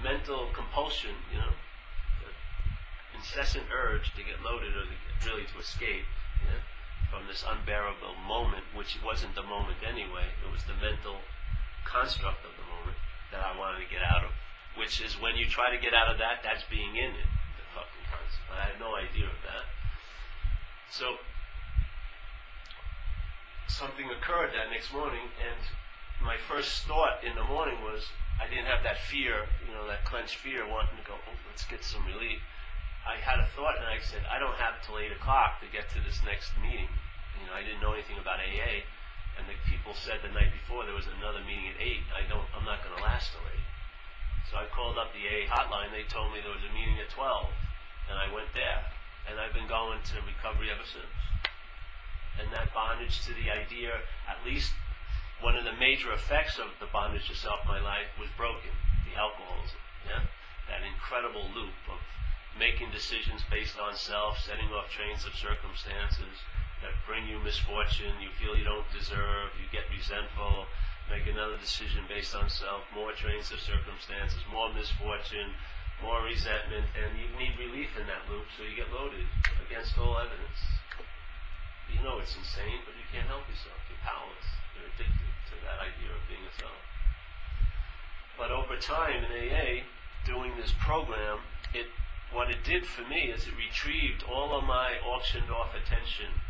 mental 0.02 0.48
compulsion, 0.56 1.16
you 1.32 1.40
know, 1.44 1.54
incessant 3.14 3.68
urge 3.74 4.14
to 4.16 4.24
get 4.24 4.40
loaded 4.46 4.72
or 4.78 4.86
to, 4.86 4.96
really 5.28 5.44
to 5.50 5.60
escape, 5.60 6.06
you 6.40 6.48
know, 6.48 6.62
from 7.10 7.28
this 7.28 7.44
unbearable 7.44 8.16
moment, 8.24 8.64
which 8.72 8.96
wasn't 9.04 9.34
the 9.36 9.44
moment 9.44 9.82
anyway. 9.84 10.32
It 10.46 10.52
was 10.52 10.64
the 10.64 10.78
mental 10.78 11.20
construct 11.86 12.46
of 12.46 12.54
the 12.60 12.67
that 13.32 13.42
I 13.44 13.58
wanted 13.58 13.84
to 13.84 13.90
get 13.90 14.04
out 14.04 14.24
of. 14.24 14.32
Which 14.78 15.02
is 15.02 15.18
when 15.20 15.36
you 15.36 15.50
try 15.50 15.74
to 15.74 15.80
get 15.82 15.94
out 15.94 16.12
of 16.12 16.18
that, 16.22 16.46
that's 16.46 16.64
being 16.70 16.96
in 16.96 17.12
it. 17.18 17.30
The 17.58 17.66
fucking 17.74 18.06
concept. 18.14 18.46
I 18.54 18.70
had 18.70 18.78
no 18.80 18.94
idea 18.94 19.26
of 19.26 19.42
that. 19.42 19.66
So 20.94 21.18
something 23.68 24.10
occurred 24.10 24.54
that 24.54 24.70
next 24.70 24.94
morning, 24.94 25.34
and 25.38 25.62
my 26.22 26.38
first 26.38 26.86
thought 26.86 27.24
in 27.26 27.36
the 27.36 27.44
morning 27.44 27.82
was 27.84 28.10
I 28.42 28.48
didn't 28.48 28.70
have 28.70 28.84
that 28.84 29.02
fear, 29.02 29.50
you 29.66 29.74
know, 29.74 29.88
that 29.88 30.06
clenched 30.06 30.38
fear, 30.38 30.66
wanting 30.66 30.98
to 30.98 31.06
go, 31.06 31.18
oh, 31.18 31.38
let's 31.50 31.66
get 31.66 31.84
some 31.84 32.06
relief. 32.06 32.40
I 33.08 33.18
had 33.18 33.40
a 33.40 33.48
thought, 33.56 33.78
and 33.78 33.88
I 33.88 33.98
said, 34.04 34.22
I 34.30 34.38
don't 34.38 34.56
have 34.62 34.84
till 34.86 35.00
eight 35.00 35.12
o'clock 35.12 35.62
to 35.62 35.68
get 35.72 35.90
to 35.96 36.00
this 36.04 36.22
next 36.26 36.54
meeting. 36.62 36.92
You 37.40 37.48
know, 37.48 37.56
I 37.56 37.64
didn't 37.64 37.82
know 37.82 37.94
anything 37.94 38.20
about 38.20 38.42
AA, 38.42 38.86
and 39.38 39.46
the 39.46 39.58
people 39.70 39.94
said 39.94 40.20
the 40.26 40.34
night 40.34 40.50
before 40.52 40.84
there 40.84 40.98
was 40.98 41.08
another 41.08 41.42
meeting 41.46 41.70
at 41.70 41.80
eight. 41.80 42.04
I 42.12 42.26
don't, 42.26 42.46
I'm 42.58 42.66
not 42.66 42.82
going 42.82 42.98
to 42.98 43.04
last 43.06 43.32
till 43.32 43.46
eight. 43.54 43.68
So 44.50 44.58
I 44.58 44.66
called 44.74 44.98
up 44.98 45.14
the 45.14 45.24
AA 45.28 45.46
hotline. 45.46 45.94
They 45.94 46.08
told 46.10 46.34
me 46.34 46.42
there 46.42 46.56
was 46.56 46.64
a 46.64 46.74
meeting 46.74 46.98
at 46.98 47.12
12, 47.12 47.52
and 48.10 48.18
I 48.18 48.32
went 48.34 48.50
there. 48.56 48.82
And 49.28 49.36
I've 49.36 49.52
been 49.52 49.68
going 49.68 50.00
to 50.00 50.16
recovery 50.24 50.72
ever 50.72 50.88
since. 50.88 51.12
And 52.40 52.48
that 52.56 52.72
bondage 52.72 53.28
to 53.28 53.36
the 53.36 53.52
idea, 53.52 53.92
at 54.24 54.40
least 54.48 54.72
one 55.44 55.60
of 55.60 55.68
the 55.68 55.76
major 55.76 56.14
effects 56.16 56.58
of 56.58 56.72
the 56.80 56.88
bondage 56.90 57.28
to 57.28 57.36
self 57.36 57.60
in 57.68 57.70
my 57.70 57.82
life 57.84 58.08
was 58.16 58.32
broken. 58.40 58.72
The 59.04 59.20
alcoholism. 59.20 59.84
Yeah? 60.08 60.24
That 60.72 60.88
incredible 60.88 61.52
loop 61.52 61.76
of 61.92 62.00
making 62.56 62.90
decisions 62.96 63.44
based 63.52 63.78
on 63.78 64.00
self, 64.00 64.40
setting 64.40 64.72
off 64.72 64.90
trains 64.90 65.26
of 65.28 65.36
circumstances 65.36 66.40
that 66.82 66.94
bring 67.06 67.28
you 67.28 67.40
misfortune, 67.44 68.16
you 68.22 68.30
feel 68.40 68.56
you 68.56 68.64
don't 68.64 68.86
deserve, 68.94 69.27
resentful, 69.98 70.70
make 71.10 71.26
another 71.26 71.58
decision 71.58 72.06
based 72.06 72.38
on 72.38 72.50
self, 72.50 72.86
more 72.94 73.12
trains 73.18 73.50
of 73.50 73.60
circumstances, 73.60 74.40
more 74.54 74.70
misfortune, 74.70 75.58
more 76.06 76.22
resentment, 76.22 76.86
and 76.94 77.18
you 77.18 77.26
need 77.34 77.58
relief 77.58 77.98
in 77.98 78.06
that 78.06 78.30
loop, 78.30 78.46
so 78.54 78.62
you 78.62 78.78
get 78.78 78.94
loaded 78.94 79.26
against 79.66 79.98
all 79.98 80.22
evidence. 80.22 80.62
You 81.90 82.04
know 82.06 82.22
it's 82.22 82.38
insane, 82.38 82.86
but 82.86 82.94
you 82.94 83.08
can't 83.10 83.26
help 83.26 83.50
yourself. 83.50 83.80
You're 83.90 84.04
powerless. 84.06 84.50
You're 84.78 84.92
addicted 84.94 85.34
to 85.50 85.56
that 85.66 85.82
idea 85.82 86.14
of 86.14 86.22
being 86.30 86.46
a 86.46 86.54
self. 86.54 86.78
But 88.38 88.54
over 88.54 88.78
time 88.78 89.26
in 89.26 89.32
AA, 89.34 89.88
doing 90.28 90.54
this 90.60 90.76
program, 90.78 91.42
it 91.74 91.88
what 92.32 92.52
it 92.52 92.62
did 92.64 92.86
for 92.86 93.08
me 93.08 93.32
is 93.32 93.48
it 93.48 93.56
retrieved 93.56 94.22
all 94.28 94.52
of 94.52 94.66
my 94.66 95.00
auctioned 95.00 95.50
off 95.50 95.72
attention, 95.74 96.44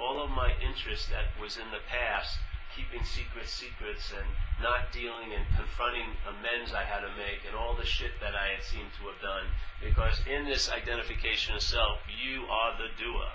all 0.00 0.20
of 0.20 0.30
my 0.30 0.52
interest 0.58 1.08
that 1.10 1.30
was 1.40 1.56
in 1.56 1.70
the 1.70 1.78
past, 1.88 2.38
keeping 2.76 3.04
secrets 3.04 3.52
secrets 3.52 4.12
and 4.14 4.26
not 4.62 4.92
dealing 4.92 5.32
and 5.34 5.44
confronting 5.56 6.16
amends 6.26 6.72
I 6.72 6.84
had 6.84 7.00
to 7.00 7.12
make 7.16 7.42
and 7.46 7.56
all 7.56 7.74
the 7.74 7.84
shit 7.84 8.20
that 8.20 8.34
I 8.34 8.54
had 8.54 8.62
seemed 8.62 8.92
to 8.98 9.08
have 9.10 9.20
done. 9.20 9.50
Because 9.82 10.20
in 10.26 10.44
this 10.44 10.70
identification 10.70 11.54
of 11.54 11.62
self, 11.62 11.98
you 12.06 12.46
are 12.46 12.76
the 12.76 12.92
doer. 12.96 13.32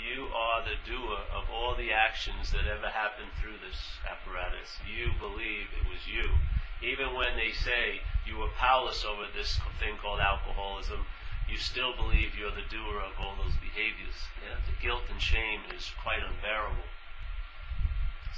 You 0.00 0.32
are 0.32 0.64
the 0.64 0.80
doer 0.84 1.28
of 1.32 1.50
all 1.52 1.76
the 1.76 1.92
actions 1.92 2.52
that 2.52 2.66
ever 2.66 2.88
happened 2.88 3.30
through 3.36 3.60
this 3.60 4.00
apparatus. 4.08 4.80
You 4.84 5.12
believe 5.20 5.68
it 5.76 5.84
was 5.84 6.08
you. 6.08 6.40
Even 6.80 7.12
when 7.12 7.36
they 7.36 7.52
say 7.52 8.00
you 8.24 8.38
were 8.38 8.48
powerless 8.56 9.04
over 9.04 9.28
this 9.28 9.60
thing 9.78 10.00
called 10.00 10.20
alcoholism, 10.20 11.04
you 11.48 11.58
still 11.58 11.92
believe 11.94 12.38
you're 12.38 12.54
the 12.54 12.64
doer 12.70 13.02
of 13.02 13.18
all 13.20 13.36
those 13.36 13.56
behaviors. 13.60 14.16
Yeah? 14.40 14.56
The 14.64 14.76
guilt 14.80 15.04
and 15.10 15.20
shame 15.20 15.60
is 15.76 15.92
quite 16.00 16.22
unbearable. 16.24 16.88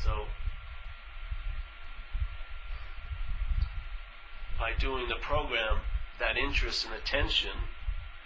So, 0.05 0.27
by 4.59 4.73
doing 4.79 5.09
the 5.09 5.21
program, 5.21 5.81
that 6.19 6.37
interest 6.37 6.85
and 6.85 6.95
attention, 6.95 7.51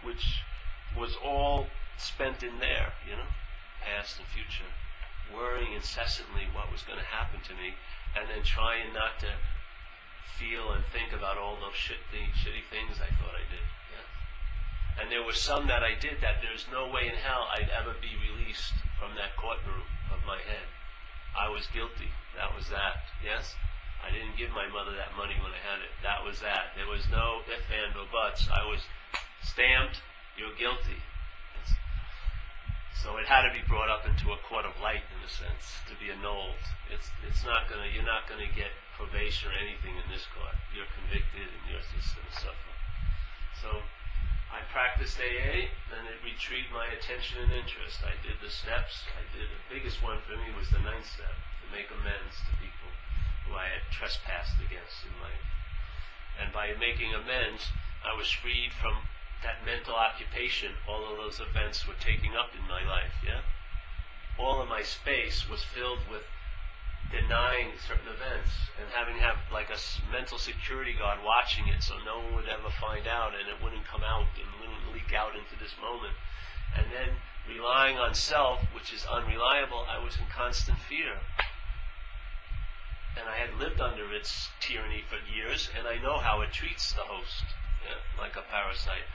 which 0.03 0.43
was 0.97 1.17
all 1.23 1.67
spent 1.99 2.43
in 2.43 2.59
there, 2.59 2.93
you 3.09 3.17
know, 3.17 3.29
past 3.85 4.19
and 4.19 4.27
future, 4.29 4.69
worrying 5.33 5.73
incessantly 5.73 6.49
what 6.53 6.73
was 6.73 6.83
going 6.83 6.99
to 6.99 7.05
happen 7.05 7.41
to 7.45 7.53
me, 7.55 7.75
and 8.17 8.29
then 8.29 8.43
trying 8.45 8.93
not 8.93 9.19
to 9.21 9.29
feel 10.39 10.73
and 10.73 10.85
think 10.93 11.13
about 11.13 11.37
all 11.37 11.57
those 11.57 11.77
shitty, 11.77 12.33
shitty 12.37 12.65
things 12.69 13.01
I 13.01 13.09
thought 13.17 13.37
I 13.37 13.45
did. 13.51 13.65
And 14.99 15.13
there 15.13 15.23
were 15.23 15.37
some 15.37 15.67
that 15.69 15.85
I 15.85 15.93
did 15.93 16.23
that 16.23 16.41
there's 16.41 16.65
no 16.73 16.89
way 16.89 17.05
in 17.09 17.17
hell 17.21 17.49
I'd 17.53 17.69
ever 17.69 17.93
be 18.01 18.17
released 18.17 18.73
from 18.99 19.13
that 19.17 19.37
courtroom 19.37 19.85
of 20.09 20.25
my 20.27 20.41
head. 20.41 20.65
I 21.37 21.53
was 21.53 21.69
guilty. 21.73 22.09
That 22.37 22.57
was 22.57 22.69
that. 22.73 23.05
Yes? 23.21 23.55
I 24.01 24.13
didn't 24.13 24.37
give 24.37 24.51
my 24.53 24.69
mother 24.69 24.97
that 24.97 25.17
money 25.17 25.37
when 25.41 25.53
I 25.53 25.61
had 25.61 25.85
it. 25.85 25.93
That 26.01 26.25
was 26.25 26.41
that. 26.41 26.73
There 26.77 26.89
was 26.89 27.05
no 27.13 27.45
if, 27.49 27.65
and, 27.69 27.93
or 27.97 28.09
buts. 28.09 28.49
I 28.49 28.65
was 28.65 28.81
stamped, 29.45 30.01
you're 30.37 30.55
guilty. 30.57 31.01
So 33.07 33.21
it 33.21 33.29
had 33.29 33.45
to 33.47 33.53
be 33.53 33.63
brought 33.69 33.93
up 33.93 34.09
into 34.09 34.33
a 34.33 34.41
court 34.49 34.65
of 34.65 34.75
light, 34.81 35.05
in 35.15 35.21
a 35.23 35.29
sense, 35.29 35.79
to 35.87 35.95
be 36.01 36.11
annulled. 36.11 36.59
It's, 36.91 37.13
it's 37.23 37.45
not 37.45 37.69
gonna, 37.69 37.87
you're 37.93 38.09
not 38.09 38.27
gonna 38.27 38.49
get 38.51 38.73
probation 38.97 39.53
or 39.53 39.57
anything 39.61 39.95
in 39.95 40.07
this 40.09 40.25
court. 40.33 40.57
You're 40.73 40.89
convicted 40.97 41.45
and 41.45 41.63
you're 41.69 41.85
just 41.85 42.17
gonna 42.17 42.35
suffer. 42.35 42.73
So, 43.61 43.71
I 44.57 44.65
practiced 44.73 45.21
AA, 45.21 45.69
and 45.93 46.09
it 46.09 46.25
retrieved 46.25 46.73
my 46.73 46.89
attention 46.89 47.45
and 47.45 47.53
interest. 47.53 48.01
I 48.01 48.17
did 48.25 48.41
the 48.41 48.49
steps. 48.49 49.05
I 49.13 49.21
did 49.37 49.53
the 49.53 49.69
biggest 49.69 50.01
one 50.01 50.25
for 50.25 50.33
me 50.33 50.49
was 50.57 50.73
the 50.73 50.81
ninth 50.81 51.05
step 51.05 51.37
to 51.61 51.67
make 51.69 51.93
amends 51.93 52.41
to 52.49 52.57
people 52.57 52.89
who 53.45 53.53
I 53.53 53.69
had 53.69 53.85
trespassed 53.93 54.57
against 54.57 55.05
in 55.05 55.13
life. 55.21 55.45
And 56.41 56.57
by 56.57 56.73
making 56.73 57.13
amends, 57.13 57.69
I 58.01 58.17
was 58.17 58.33
freed 58.33 58.73
from 58.73 59.05
that 59.45 59.61
mental 59.69 59.95
occupation 59.95 60.73
all 60.89 61.05
of 61.05 61.21
those 61.21 61.37
events 61.37 61.87
were 61.87 62.01
taking 62.01 62.33
up 62.35 62.57
in 62.57 62.65
my 62.65 62.81
life. 62.81 63.13
Yeah, 63.21 63.45
all 64.41 64.63
of 64.63 64.73
my 64.73 64.81
space 64.81 65.45
was 65.49 65.63
filled 65.63 66.09
with 66.09 66.25
denying 67.11 67.71
certain 67.87 68.11
events 68.11 68.51
and 68.79 68.91
having 68.91 69.15
to 69.15 69.23
have 69.23 69.39
like 69.55 69.71
a 69.71 69.79
mental 70.11 70.39
security 70.39 70.93
guard 70.93 71.23
watching 71.23 71.69
it 71.69 71.83
so 71.83 71.95
no 72.03 72.19
one 72.19 72.35
would 72.35 72.51
ever 72.51 72.71
find 72.83 73.07
out 73.07 73.31
and 73.35 73.47
it 73.47 73.63
wouldn't 73.63 73.87
come 73.87 74.03
out 74.03 74.27
and 74.35 74.49
wouldn't 74.59 74.91
leak 74.91 75.15
out 75.15 75.39
into 75.39 75.55
this 75.63 75.75
moment. 75.79 76.15
And 76.75 76.91
then 76.91 77.15
relying 77.47 77.97
on 77.97 78.15
self, 78.15 78.61
which 78.75 78.93
is 78.93 79.07
unreliable, 79.07 79.87
I 79.87 80.03
was 80.03 80.19
in 80.19 80.27
constant 80.27 80.79
fear. 80.79 81.23
And 83.17 83.31
I 83.31 83.39
had 83.39 83.55
lived 83.55 83.81
under 83.81 84.13
its 84.13 84.51
tyranny 84.61 85.01
for 85.09 85.17
years, 85.33 85.71
and 85.73 85.89
I 85.89 86.03
know 86.03 86.19
how 86.19 86.43
it 86.43 86.53
treats 86.53 86.93
the 86.93 87.07
host, 87.07 87.45
yeah, 87.81 87.97
like 88.21 88.37
a 88.37 88.45
parasite. 88.45 89.09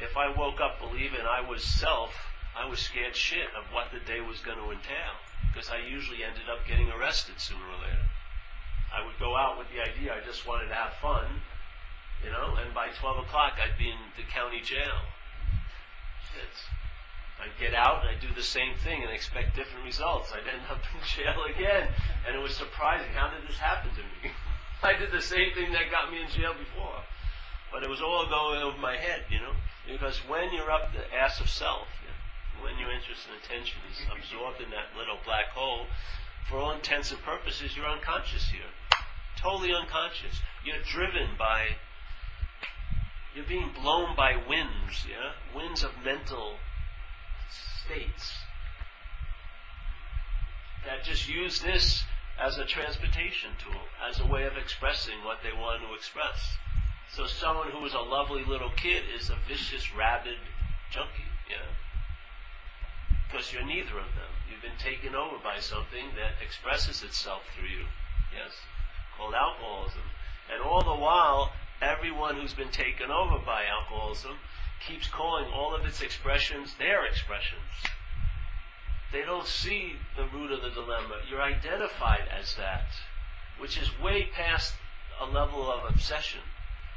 If 0.00 0.16
I 0.16 0.32
woke 0.32 0.60
up 0.60 0.80
believing 0.80 1.20
I 1.28 1.42
was 1.44 1.62
self, 1.62 2.14
I 2.56 2.64
was 2.64 2.78
scared 2.78 3.14
shit 3.14 3.52
of 3.52 3.68
what 3.74 3.92
the 3.92 4.00
day 4.00 4.22
was 4.22 4.40
going 4.40 4.56
to 4.56 4.70
entail 4.70 5.20
because 5.50 5.70
I 5.70 5.78
usually 5.82 6.22
ended 6.22 6.46
up 6.50 6.66
getting 6.66 6.90
arrested 6.90 7.38
sooner 7.38 7.64
or 7.66 7.80
later. 7.82 8.06
I 8.92 9.04
would 9.04 9.18
go 9.18 9.36
out 9.36 9.58
with 9.58 9.68
the 9.72 9.80
idea 9.80 10.12
I 10.12 10.20
just 10.24 10.46
wanted 10.46 10.68
to 10.68 10.74
have 10.74 10.92
fun, 11.00 11.24
you 12.22 12.30
know, 12.30 12.56
and 12.60 12.74
by 12.74 12.88
12 13.00 13.24
o'clock 13.24 13.56
I'd 13.56 13.78
be 13.78 13.88
in 13.88 13.98
the 14.16 14.28
county 14.28 14.60
jail. 14.60 15.08
It's, 16.36 16.60
I'd 17.40 17.56
get 17.58 17.74
out 17.74 18.04
and 18.04 18.14
I'd 18.14 18.20
do 18.20 18.32
the 18.34 18.44
same 18.44 18.76
thing 18.84 19.02
and 19.02 19.10
expect 19.10 19.56
different 19.56 19.84
results. 19.84 20.32
I'd 20.32 20.46
end 20.46 20.62
up 20.70 20.80
in 20.94 21.00
jail 21.02 21.42
again. 21.48 21.88
And 22.26 22.36
it 22.36 22.38
was 22.38 22.54
surprising. 22.54 23.10
How 23.12 23.32
did 23.32 23.48
this 23.48 23.58
happen 23.58 23.90
to 23.96 24.04
me? 24.22 24.30
I 24.82 24.94
did 24.94 25.10
the 25.10 25.20
same 25.20 25.52
thing 25.52 25.72
that 25.72 25.90
got 25.90 26.12
me 26.12 26.22
in 26.22 26.28
jail 26.30 26.54
before. 26.54 27.02
But 27.72 27.82
it 27.82 27.88
was 27.88 28.02
all 28.02 28.28
going 28.28 28.62
over 28.62 28.76
my 28.76 28.96
head, 28.96 29.24
you 29.30 29.40
know, 29.40 29.56
because 29.88 30.18
when 30.28 30.52
you're 30.52 30.70
up 30.70 30.92
the 30.92 31.02
ass 31.16 31.40
of 31.40 31.48
self, 31.48 31.88
when 32.62 32.78
your 32.78 32.90
interest 32.90 33.26
and 33.28 33.36
attention 33.42 33.78
is 33.90 33.98
absorbed 34.06 34.60
in 34.60 34.70
that 34.70 34.96
little 34.96 35.18
black 35.24 35.50
hole, 35.54 35.86
for 36.48 36.58
all 36.58 36.72
intents 36.72 37.10
and 37.10 37.20
purposes, 37.22 37.76
you're 37.76 37.86
unconscious 37.86 38.48
here. 38.48 38.70
Totally 39.36 39.74
unconscious. 39.74 40.40
You're 40.64 40.82
driven 40.82 41.36
by, 41.38 41.76
you're 43.34 43.46
being 43.46 43.70
blown 43.74 44.14
by 44.16 44.36
winds, 44.36 45.06
yeah? 45.08 45.32
Winds 45.54 45.82
of 45.82 45.90
mental 46.04 46.56
states. 47.84 48.32
that 50.84 51.04
just 51.04 51.28
use 51.28 51.60
this 51.60 52.02
as 52.40 52.58
a 52.58 52.64
transportation 52.64 53.50
tool, 53.58 53.80
as 54.08 54.20
a 54.20 54.26
way 54.26 54.44
of 54.44 54.56
expressing 54.56 55.22
what 55.24 55.38
they 55.42 55.52
want 55.52 55.82
to 55.82 55.94
express. 55.94 56.58
So 57.14 57.26
someone 57.26 57.70
who 57.70 57.84
is 57.84 57.94
a 57.94 58.00
lovely 58.00 58.42
little 58.44 58.70
kid 58.70 59.04
is 59.14 59.30
a 59.30 59.36
vicious, 59.46 59.94
rabid 59.94 60.38
junkie, 60.90 61.28
you 61.48 61.56
know? 61.56 61.72
Because 63.32 63.50
you're 63.50 63.64
neither 63.64 63.96
of 63.96 64.12
them. 64.12 64.28
You've 64.50 64.60
been 64.60 64.76
taken 64.78 65.14
over 65.14 65.38
by 65.42 65.58
something 65.58 66.12
that 66.16 66.44
expresses 66.44 67.02
itself 67.02 67.40
through 67.56 67.68
you, 67.68 67.86
yes? 68.30 68.52
Called 69.16 69.32
alcoholism. 69.32 70.02
And 70.52 70.62
all 70.62 70.84
the 70.84 71.00
while, 71.00 71.52
everyone 71.80 72.36
who's 72.36 72.52
been 72.52 72.70
taken 72.70 73.10
over 73.10 73.38
by 73.38 73.64
alcoholism 73.64 74.36
keeps 74.86 75.08
calling 75.08 75.50
all 75.50 75.74
of 75.74 75.86
its 75.86 76.02
expressions 76.02 76.74
their 76.78 77.06
expressions. 77.06 77.72
They 79.12 79.22
don't 79.22 79.46
see 79.46 79.94
the 80.14 80.26
root 80.26 80.52
of 80.52 80.60
the 80.60 80.68
dilemma. 80.68 81.20
You're 81.30 81.40
identified 81.40 82.28
as 82.30 82.54
that, 82.56 82.84
which 83.58 83.80
is 83.80 83.98
way 83.98 84.28
past 84.34 84.74
a 85.18 85.24
level 85.24 85.72
of 85.72 85.90
obsession. 85.90 86.40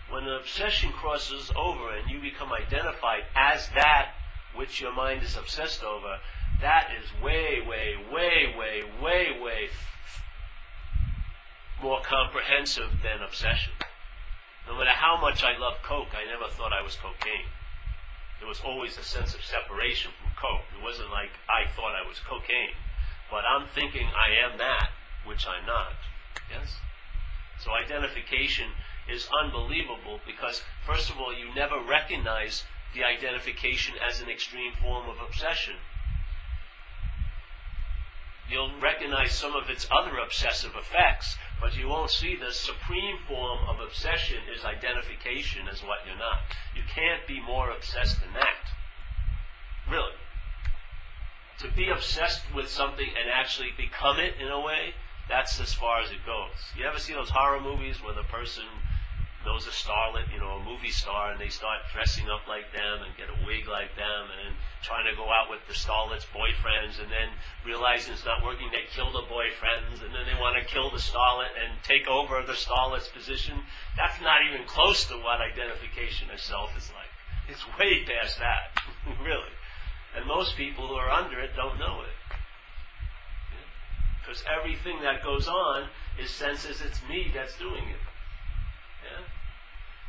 When 0.09 0.23
an 0.23 0.33
obsession 0.33 0.91
crosses 0.91 1.49
over 1.55 1.95
and 1.95 2.09
you 2.09 2.19
become 2.19 2.51
identified 2.51 3.23
as 3.35 3.69
that 3.69 4.15
which 4.55 4.81
your 4.81 4.93
mind 4.93 5.24
is 5.24 5.38
obsessed 5.38 5.83
over, 5.83 6.19
that 6.62 6.89
is 7.01 7.24
way, 7.24 7.62
way, 7.67 7.95
way, 8.12 8.53
way, 8.57 8.83
way, 9.01 9.39
way 9.41 9.69
more 11.81 12.01
comprehensive 12.01 12.89
than 13.03 13.21
obsession. 13.21 13.74
No 14.67 14.77
matter 14.77 14.95
how 14.95 15.19
much 15.19 15.43
I 15.43 15.57
love 15.57 15.75
Coke, 15.83 16.15
I 16.15 16.25
never 16.25 16.50
thought 16.50 16.74
I 16.74 16.81
was 16.81 16.95
cocaine. 16.95 17.51
There 18.39 18.47
was 18.47 18.62
always 18.62 18.97
a 18.97 19.03
sense 19.03 19.35
of 19.35 19.43
separation 19.43 20.12
from 20.19 20.31
Coke. 20.35 20.65
It 20.75 20.83
wasn't 20.83 21.12
like 21.12 21.31
I 21.47 21.69
thought 21.75 21.93
I 21.95 22.07
was 22.07 22.19
cocaine. 22.19 22.75
But 23.29 23.45
I'm 23.45 23.67
thinking 23.67 24.07
I 24.07 24.33
am 24.45 24.57
that, 24.57 24.89
which 25.25 25.45
I'm 25.47 25.65
not. 25.65 25.93
Yes? 26.50 26.77
So 27.59 27.71
identification 27.71 28.71
is 29.07 29.27
unbelievable 29.43 30.19
because, 30.25 30.63
first 30.85 31.09
of 31.09 31.19
all, 31.19 31.33
you 31.33 31.53
never 31.53 31.79
recognize 31.79 32.63
the 32.95 33.03
identification 33.03 33.95
as 33.99 34.21
an 34.21 34.29
extreme 34.29 34.71
form 34.81 35.09
of 35.09 35.17
obsession. 35.19 35.75
You'll 38.49 38.79
recognize 38.79 39.31
some 39.31 39.55
of 39.55 39.69
its 39.69 39.87
other 39.91 40.17
obsessive 40.17 40.71
effects, 40.75 41.35
but 41.59 41.75
you 41.75 41.87
won't 41.87 42.11
see 42.11 42.35
the 42.35 42.53
supreme 42.53 43.17
form 43.27 43.59
of 43.67 43.79
obsession 43.79 44.37
is 44.53 44.63
identification 44.63 45.67
as 45.67 45.81
what 45.81 46.05
you're 46.05 46.17
not. 46.17 46.45
You 46.75 46.83
can't 46.93 47.25
be 47.27 47.41
more 47.41 47.71
obsessed 47.71 48.21
than 48.21 48.33
that. 48.33 48.69
Really. 49.89 50.13
To 51.59 51.71
be 51.75 51.89
obsessed 51.89 52.43
with 52.53 52.69
something 52.69 53.07
and 53.07 53.31
actually 53.33 53.71
become 53.75 54.19
it 54.19 54.35
in 54.39 54.49
a 54.51 54.59
way, 54.61 54.93
that's 55.27 55.59
as 55.59 55.73
far 55.73 56.01
as 56.01 56.11
it 56.11 56.25
goes. 56.25 56.53
You 56.77 56.85
ever 56.85 56.99
see 56.99 57.13
those 57.13 57.31
horror 57.31 57.61
movies 57.61 58.03
where 58.03 58.13
the 58.13 58.29
person 58.29 58.65
knows 59.45 59.69
a 59.69 59.73
starlet, 59.73 60.25
you 60.33 60.39
know, 60.41 60.57
a 60.57 60.63
movie 60.65 60.91
star, 60.91 61.31
and 61.31 61.39
they 61.39 61.49
start 61.49 61.79
dressing 61.93 62.27
up 62.29 62.43
like 62.49 62.73
them 62.73 63.05
and 63.05 63.13
get 63.15 63.29
a 63.29 63.37
wig 63.45 63.69
like 63.69 63.95
them 63.95 64.27
and 64.43 64.57
trying 64.81 65.05
to 65.05 65.15
go 65.15 65.29
out 65.29 65.49
with 65.49 65.61
the 65.69 65.73
starlet's 65.73 66.25
boyfriends 66.33 66.97
and 66.97 67.09
then 67.13 67.29
realizing 67.65 68.13
it's 68.13 68.25
not 68.25 68.43
working, 68.43 68.67
they 68.73 68.89
kill 68.89 69.13
the 69.13 69.25
boyfriends 69.29 70.01
and 70.01 70.09
then 70.09 70.25
they 70.25 70.37
want 70.41 70.57
to 70.57 70.65
kill 70.65 70.89
the 70.89 71.01
starlet 71.01 71.53
and 71.55 71.77
take 71.85 72.07
over 72.09 72.41
the 72.41 72.57
starlet's 72.57 73.07
position. 73.07 73.61
That's 73.95 74.19
not 74.21 74.41
even 74.49 74.65
close 74.67 75.05
to 75.07 75.15
what 75.21 75.39
identification 75.39 76.29
of 76.33 76.41
self 76.41 76.75
is 76.75 76.91
like. 76.97 77.13
It's 77.47 77.63
way 77.77 78.03
past 78.03 78.41
that, 78.41 78.73
really. 79.21 79.53
And 80.17 80.25
most 80.25 80.57
people 80.57 80.87
who 80.87 80.95
are 80.95 81.09
under 81.09 81.39
it 81.39 81.55
don't 81.55 81.77
know 81.77 82.01
it. 82.01 82.17
Because 84.25 84.43
everything 84.49 85.01
that 85.01 85.23
goes 85.23 85.47
on 85.47 85.89
is 86.19 86.31
senses 86.31 86.81
it's 86.81 87.01
me 87.07 87.31
that's 87.33 87.57
doing 87.59 87.83
it. 87.89 88.01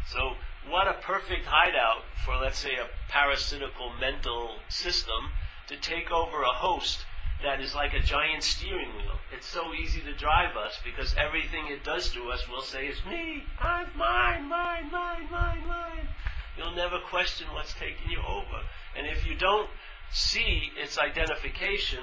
So, 0.07 0.37
what 0.69 0.89
a 0.89 0.95
perfect 0.95 1.47
hideout 1.47 2.03
for, 2.25 2.37
let's 2.37 2.59
say, 2.59 2.75
a 2.75 2.89
parasitical 3.09 3.93
mental 4.01 4.59
system 4.69 5.33
to 5.69 5.77
take 5.77 6.11
over 6.11 6.43
a 6.43 6.53
host 6.53 7.05
that 7.43 7.61
is 7.61 7.75
like 7.75 7.93
a 7.93 8.01
giant 8.01 8.43
steering 8.43 8.95
wheel. 8.95 9.19
It's 9.33 9.47
so 9.47 9.75
easy 9.75 10.01
to 10.03 10.15
drive 10.15 10.57
us 10.57 10.79
because 10.85 11.15
everything 11.19 11.67
it 11.69 11.85
does 11.85 12.11
to 12.11 12.31
us 12.31 12.49
will 12.49 12.63
say, 12.63 12.87
it's 12.87 13.05
me, 13.05 13.43
I'm 13.61 13.87
mine, 13.97 14.49
mine, 14.49 14.91
mine, 14.91 15.31
mine, 15.31 15.69
mine. 15.69 16.09
You'll 16.57 16.75
never 16.75 16.99
question 17.11 17.49
what's 17.53 17.75
taking 17.75 18.11
you 18.11 18.21
over. 18.27 18.63
And 18.97 19.07
if 19.07 19.27
you 19.27 19.37
don't 19.37 19.69
see 20.11 20.71
its 20.77 20.99
identification, 20.99 22.01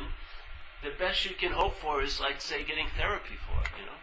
the 0.83 0.91
best 0.99 1.25
you 1.25 1.35
can 1.35 1.51
hope 1.51 1.75
for 1.79 2.03
is 2.03 2.19
like, 2.19 2.39
say, 2.39 2.63
getting 2.63 2.87
therapy 2.95 3.35
for 3.47 3.57
it, 3.63 3.71
you 3.79 3.85
know? 3.85 3.99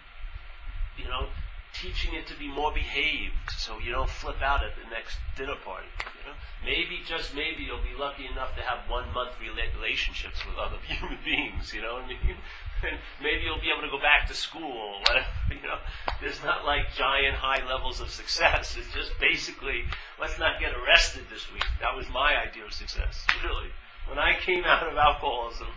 You 0.97 1.05
know, 1.05 1.29
teaching 1.75 2.15
it 2.15 2.27
to 2.27 2.39
be 2.39 2.49
more 2.49 2.73
behaved 2.73 3.51
so 3.57 3.79
you 3.79 3.93
don't 3.93 4.09
flip 4.09 4.41
out 4.43 4.65
at 4.65 4.73
the 4.77 4.89
next 4.91 5.19
dinner 5.37 5.57
party. 5.65 5.89
You 6.21 6.31
know? 6.31 6.37
Maybe, 6.65 7.01
just 7.07 7.35
maybe, 7.35 7.65
you'll 7.65 7.83
be 7.83 7.99
lucky 7.99 8.27
enough 8.27 8.55
to 8.57 8.63
have 8.63 8.89
one 8.89 9.13
month 9.13 9.33
relationships 9.41 10.45
with 10.47 10.57
other 10.57 10.77
human 10.87 11.19
beings, 11.25 11.73
you 11.73 11.83
know 11.83 11.95
what 11.95 12.05
I 12.05 12.09
mean? 12.09 12.37
And 12.81 12.97
maybe 13.21 13.45
you'll 13.45 13.61
be 13.61 13.69
able 13.69 13.85
to 13.85 13.93
go 13.93 14.01
back 14.01 14.27
to 14.29 14.35
school 14.35 15.05
whatever, 15.05 15.27
you 15.51 15.61
know. 15.69 15.77
There's 16.19 16.43
not 16.43 16.65
like 16.65 16.89
giant 16.97 17.37
high 17.37 17.61
levels 17.69 18.01
of 18.01 18.09
success. 18.09 18.75
It's 18.81 18.89
just 18.95 19.13
basically, 19.21 19.85
let's 20.19 20.39
not 20.39 20.59
get 20.61 20.73
arrested 20.73 21.25
this 21.29 21.45
week. 21.53 21.65
That 21.83 21.95
was 21.95 22.09
my 22.09 22.41
idea 22.41 22.65
of 22.65 22.73
success, 22.73 23.27
really. 23.45 23.69
When 24.09 24.19
I 24.19 24.33
came 24.41 24.65
out 24.65 24.89
of 24.89 24.97
alcoholism, 24.97 25.69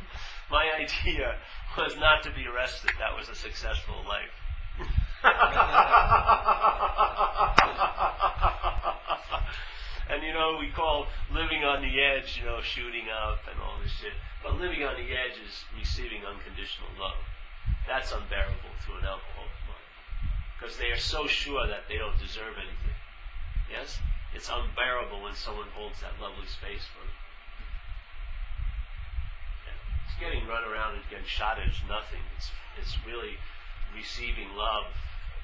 my 0.49 0.71
idea 0.79 1.35
was 1.77 1.97
not 1.97 2.23
to 2.23 2.31
be 2.31 2.47
arrested. 2.47 2.91
That 2.99 3.17
was 3.17 3.27
a 3.27 3.35
successful 3.35 3.99
life. 4.07 4.31
You 10.33 10.39
know, 10.39 10.57
we 10.57 10.73
call 10.73 11.05
living 11.29 11.61
on 11.61 11.85
the 11.85 11.93
edge, 12.01 12.41
you 12.41 12.45
know, 12.49 12.57
shooting 12.65 13.05
up 13.05 13.45
and 13.45 13.61
all 13.61 13.77
this 13.85 13.93
shit. 14.01 14.17
But 14.41 14.57
living 14.57 14.81
on 14.81 14.97
the 14.97 15.13
edge 15.13 15.37
is 15.37 15.61
receiving 15.77 16.25
unconditional 16.25 16.89
love. 16.97 17.21
That's 17.85 18.09
unbearable 18.09 18.73
to 18.89 18.89
an 18.97 19.05
alcoholic 19.05 19.61
mind. 19.69 19.93
Because 20.57 20.73
they 20.81 20.89
are 20.89 20.97
so 20.97 21.29
sure 21.29 21.69
that 21.69 21.85
they 21.85 22.01
don't 22.01 22.17
deserve 22.17 22.57
anything. 22.57 22.97
Yes? 23.69 24.01
It's 24.33 24.49
unbearable 24.49 25.21
when 25.21 25.37
someone 25.37 25.69
holds 25.77 26.01
that 26.01 26.17
lovely 26.17 26.49
space 26.49 26.81
for 26.89 27.05
them. 27.05 27.19
It's 30.09 30.17
getting 30.17 30.49
run 30.49 30.65
around 30.65 30.97
and 30.97 31.05
getting 31.13 31.29
shot 31.29 31.61
at 31.61 31.69
is 31.69 31.77
nothing. 31.85 32.25
It's, 32.33 32.49
it's 32.81 32.97
really 33.05 33.37
receiving 33.93 34.49
love 34.57 34.89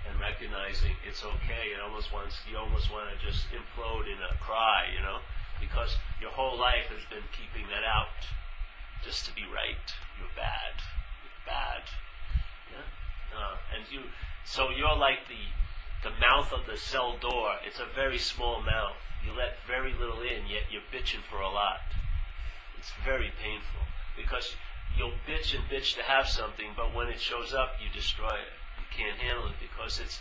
and 0.07 0.19
recognizing 0.19 0.95
it's 1.03 1.23
okay. 1.23 1.75
It 1.75 1.81
almost 1.83 2.13
wants 2.13 2.39
you 2.49 2.57
almost 2.57 2.91
want 2.91 3.11
to 3.11 3.17
just 3.19 3.47
implode 3.51 4.07
in 4.07 4.19
a 4.23 4.37
cry, 4.39 4.87
you 4.95 5.01
know, 5.03 5.19
because 5.59 5.97
your 6.21 6.31
whole 6.31 6.57
life 6.57 6.87
has 6.87 7.03
been 7.09 7.25
keeping 7.35 7.67
that 7.67 7.83
out 7.83 8.15
just 9.03 9.25
to 9.27 9.31
be 9.35 9.43
right. 9.43 9.83
You're 10.19 10.35
bad. 10.35 10.75
You're 11.23 11.43
bad. 11.47 11.83
Yeah. 12.71 12.87
Uh, 13.35 13.55
and 13.75 13.83
you, 13.91 14.07
so 14.45 14.69
you're 14.69 14.95
like 14.95 15.27
the 15.27 15.43
the 16.07 16.15
mouth 16.15 16.53
of 16.53 16.65
the 16.65 16.77
cell 16.77 17.17
door. 17.19 17.59
It's 17.67 17.79
a 17.79 17.87
very 17.93 18.19
small 18.19 18.61
mouth. 18.61 18.95
You 19.25 19.35
let 19.35 19.59
very 19.67 19.91
little 19.91 20.21
in, 20.21 20.47
yet 20.47 20.71
you're 20.71 20.87
bitching 20.95 21.27
for 21.27 21.41
a 21.41 21.51
lot. 21.51 21.83
It's 22.77 22.91
very 23.03 23.31
painful 23.35 23.83
because 24.15 24.55
you'll 24.95 25.19
bitch 25.27 25.53
and 25.53 25.67
bitch 25.67 25.95
to 25.95 26.03
have 26.03 26.27
something, 26.27 26.71
but 26.77 26.95
when 26.95 27.09
it 27.09 27.19
shows 27.19 27.53
up, 27.53 27.75
you 27.83 27.91
destroy 27.91 28.31
it 28.31 28.58
can't 28.95 29.19
handle 29.19 29.47
it 29.47 29.59
because 29.59 29.99
it's 29.99 30.19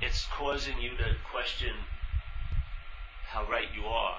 it's 0.00 0.26
causing 0.34 0.80
you 0.80 0.90
to 0.98 1.14
question 1.30 1.74
how 3.30 3.48
right 3.48 3.70
you 3.74 3.86
are. 3.86 4.18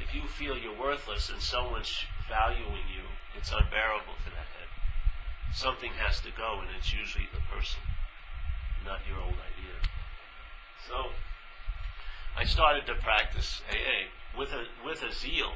If 0.00 0.14
you 0.14 0.24
feel 0.26 0.56
you're 0.56 0.78
worthless 0.78 1.28
and 1.28 1.42
someone's 1.42 1.92
valuing 2.28 2.88
you, 2.88 3.04
it's 3.36 3.52
unbearable 3.52 4.16
to 4.24 4.30
that 4.32 4.48
head. 4.56 4.70
Something 5.52 5.92
has 6.00 6.20
to 6.22 6.30
go, 6.32 6.62
and 6.62 6.70
it's 6.78 6.94
usually 6.94 7.28
the 7.34 7.42
person, 7.52 7.82
not 8.86 9.04
your 9.04 9.18
old 9.20 9.36
idea. 9.36 9.76
So, 10.88 11.12
I 12.38 12.44
started 12.44 12.86
to 12.86 12.94
practice 12.94 13.60
AA 13.68 14.08
with 14.38 14.52
a 14.54 14.64
with 14.86 15.02
a 15.02 15.12
zeal, 15.12 15.52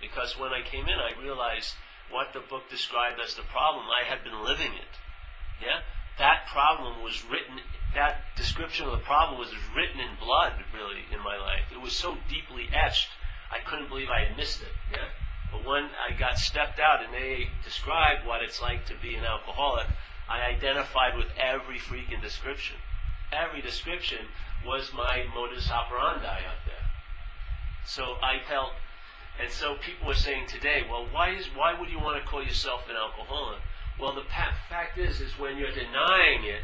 because 0.00 0.38
when 0.38 0.54
I 0.54 0.62
came 0.62 0.88
in, 0.88 0.96
I 0.96 1.20
realized 1.20 1.74
what 2.08 2.32
the 2.32 2.40
book 2.40 2.70
described 2.70 3.20
as 3.20 3.34
the 3.34 3.42
problem. 3.42 3.84
I 3.90 4.08
had 4.08 4.24
been 4.24 4.42
living 4.42 4.72
it. 4.72 4.94
Yeah, 5.60 5.82
that 6.18 6.46
problem 6.52 7.02
was 7.02 7.24
written, 7.24 7.60
that 7.94 8.20
description 8.36 8.86
of 8.86 8.92
the 8.92 9.04
problem 9.04 9.38
was 9.38 9.52
written 9.74 10.00
in 10.00 10.16
blood, 10.20 10.52
really, 10.74 11.04
in 11.12 11.20
my 11.20 11.36
life. 11.36 11.64
It 11.72 11.80
was 11.80 11.92
so 11.92 12.16
deeply 12.28 12.68
etched, 12.72 13.08
I 13.50 13.58
couldn't 13.68 13.88
believe 13.88 14.08
I 14.08 14.28
had 14.28 14.36
missed 14.36 14.62
it. 14.62 14.72
Yeah? 14.90 15.08
But 15.50 15.66
when 15.66 15.90
I 15.92 16.18
got 16.18 16.38
stepped 16.38 16.80
out 16.80 17.04
and 17.04 17.12
they 17.12 17.48
described 17.64 18.26
what 18.26 18.42
it's 18.42 18.60
like 18.60 18.86
to 18.86 18.94
be 19.00 19.14
an 19.14 19.24
alcoholic, 19.24 19.86
I 20.28 20.40
identified 20.54 21.16
with 21.16 21.28
every 21.36 21.78
freaking 21.78 22.22
description. 22.22 22.76
Every 23.32 23.60
description 23.60 24.28
was 24.64 24.92
my 24.94 25.24
modus 25.34 25.70
operandi 25.70 26.26
out 26.26 26.64
there. 26.64 26.86
So 27.84 28.16
I 28.22 28.40
felt, 28.48 28.72
and 29.40 29.50
so 29.50 29.76
people 29.76 30.06
were 30.06 30.14
saying 30.14 30.46
today, 30.46 30.82
well, 30.88 31.06
why 31.10 31.30
is 31.34 31.46
why 31.54 31.78
would 31.78 31.90
you 31.90 31.98
want 31.98 32.22
to 32.22 32.28
call 32.28 32.42
yourself 32.42 32.88
an 32.88 32.96
alcoholic? 32.96 33.60
Well, 34.00 34.14
the 34.14 34.24
fact 34.68 34.98
is, 34.98 35.20
is 35.20 35.38
when 35.38 35.56
you're 35.56 35.72
denying 35.72 36.44
it, 36.44 36.62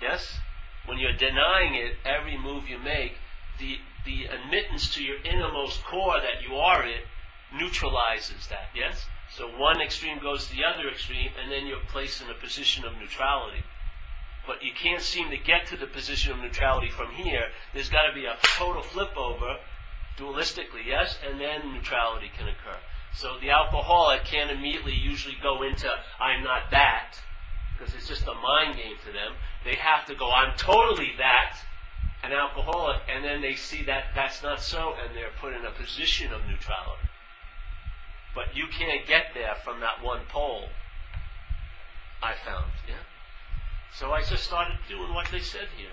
yes, 0.00 0.40
when 0.86 0.98
you're 0.98 1.16
denying 1.16 1.74
it, 1.74 1.96
every 2.04 2.38
move 2.38 2.68
you 2.68 2.78
make, 2.78 3.16
the 3.58 3.78
the 4.04 4.24
admittance 4.26 4.94
to 4.94 5.04
your 5.04 5.18
innermost 5.24 5.84
core 5.84 6.20
that 6.20 6.42
you 6.42 6.56
are 6.56 6.86
it 6.86 7.04
neutralizes 7.52 8.46
that. 8.48 8.68
Yes. 8.74 9.06
So 9.36 9.46
one 9.46 9.80
extreme 9.80 10.18
goes 10.20 10.46
to 10.46 10.56
the 10.56 10.64
other 10.64 10.88
extreme, 10.88 11.30
and 11.40 11.52
then 11.52 11.66
you're 11.66 11.84
placed 11.92 12.22
in 12.22 12.30
a 12.30 12.34
position 12.34 12.84
of 12.84 12.96
neutrality. 12.96 13.62
But 14.46 14.62
you 14.62 14.72
can't 14.72 15.02
seem 15.02 15.30
to 15.30 15.36
get 15.36 15.66
to 15.66 15.76
the 15.76 15.86
position 15.86 16.32
of 16.32 16.38
neutrality 16.38 16.88
from 16.88 17.10
here. 17.12 17.46
There's 17.74 17.90
got 17.90 18.06
to 18.08 18.14
be 18.14 18.24
a 18.24 18.36
total 18.56 18.82
flip 18.82 19.16
over, 19.16 19.58
dualistically, 20.16 20.86
yes, 20.86 21.18
and 21.24 21.40
then 21.40 21.72
neutrality 21.72 22.30
can 22.36 22.48
occur. 22.48 22.78
So 23.14 23.36
the 23.40 23.50
alcoholic 23.50 24.24
can't 24.24 24.50
immediately 24.50 24.94
usually 24.94 25.36
go 25.42 25.62
into 25.62 25.88
I'm 26.20 26.44
not 26.44 26.70
that, 26.70 27.14
because 27.76 27.94
it's 27.94 28.08
just 28.08 28.26
a 28.26 28.34
mind 28.34 28.76
game 28.76 28.96
to 29.06 29.12
them. 29.12 29.34
They 29.64 29.74
have 29.74 30.06
to 30.06 30.14
go, 30.14 30.30
I'm 30.30 30.56
totally 30.56 31.12
that, 31.18 31.56
an 32.22 32.32
alcoholic, 32.32 33.02
and 33.12 33.24
then 33.24 33.40
they 33.40 33.54
see 33.54 33.84
that 33.84 34.14
that's 34.14 34.42
not 34.42 34.60
so, 34.60 34.94
and 35.02 35.16
they're 35.16 35.34
put 35.40 35.54
in 35.54 35.64
a 35.64 35.70
position 35.72 36.32
of 36.32 36.42
neutrality. 36.42 37.08
But 38.34 38.54
you 38.54 38.66
can't 38.68 39.06
get 39.06 39.34
there 39.34 39.56
from 39.64 39.80
that 39.80 40.02
one 40.02 40.20
pole, 40.28 40.68
I 42.22 42.34
found, 42.44 42.70
yeah? 42.86 43.02
So 43.92 44.12
I 44.12 44.22
just 44.22 44.44
started 44.44 44.76
doing 44.88 45.12
what 45.14 45.28
they 45.32 45.40
said 45.40 45.66
here. 45.76 45.90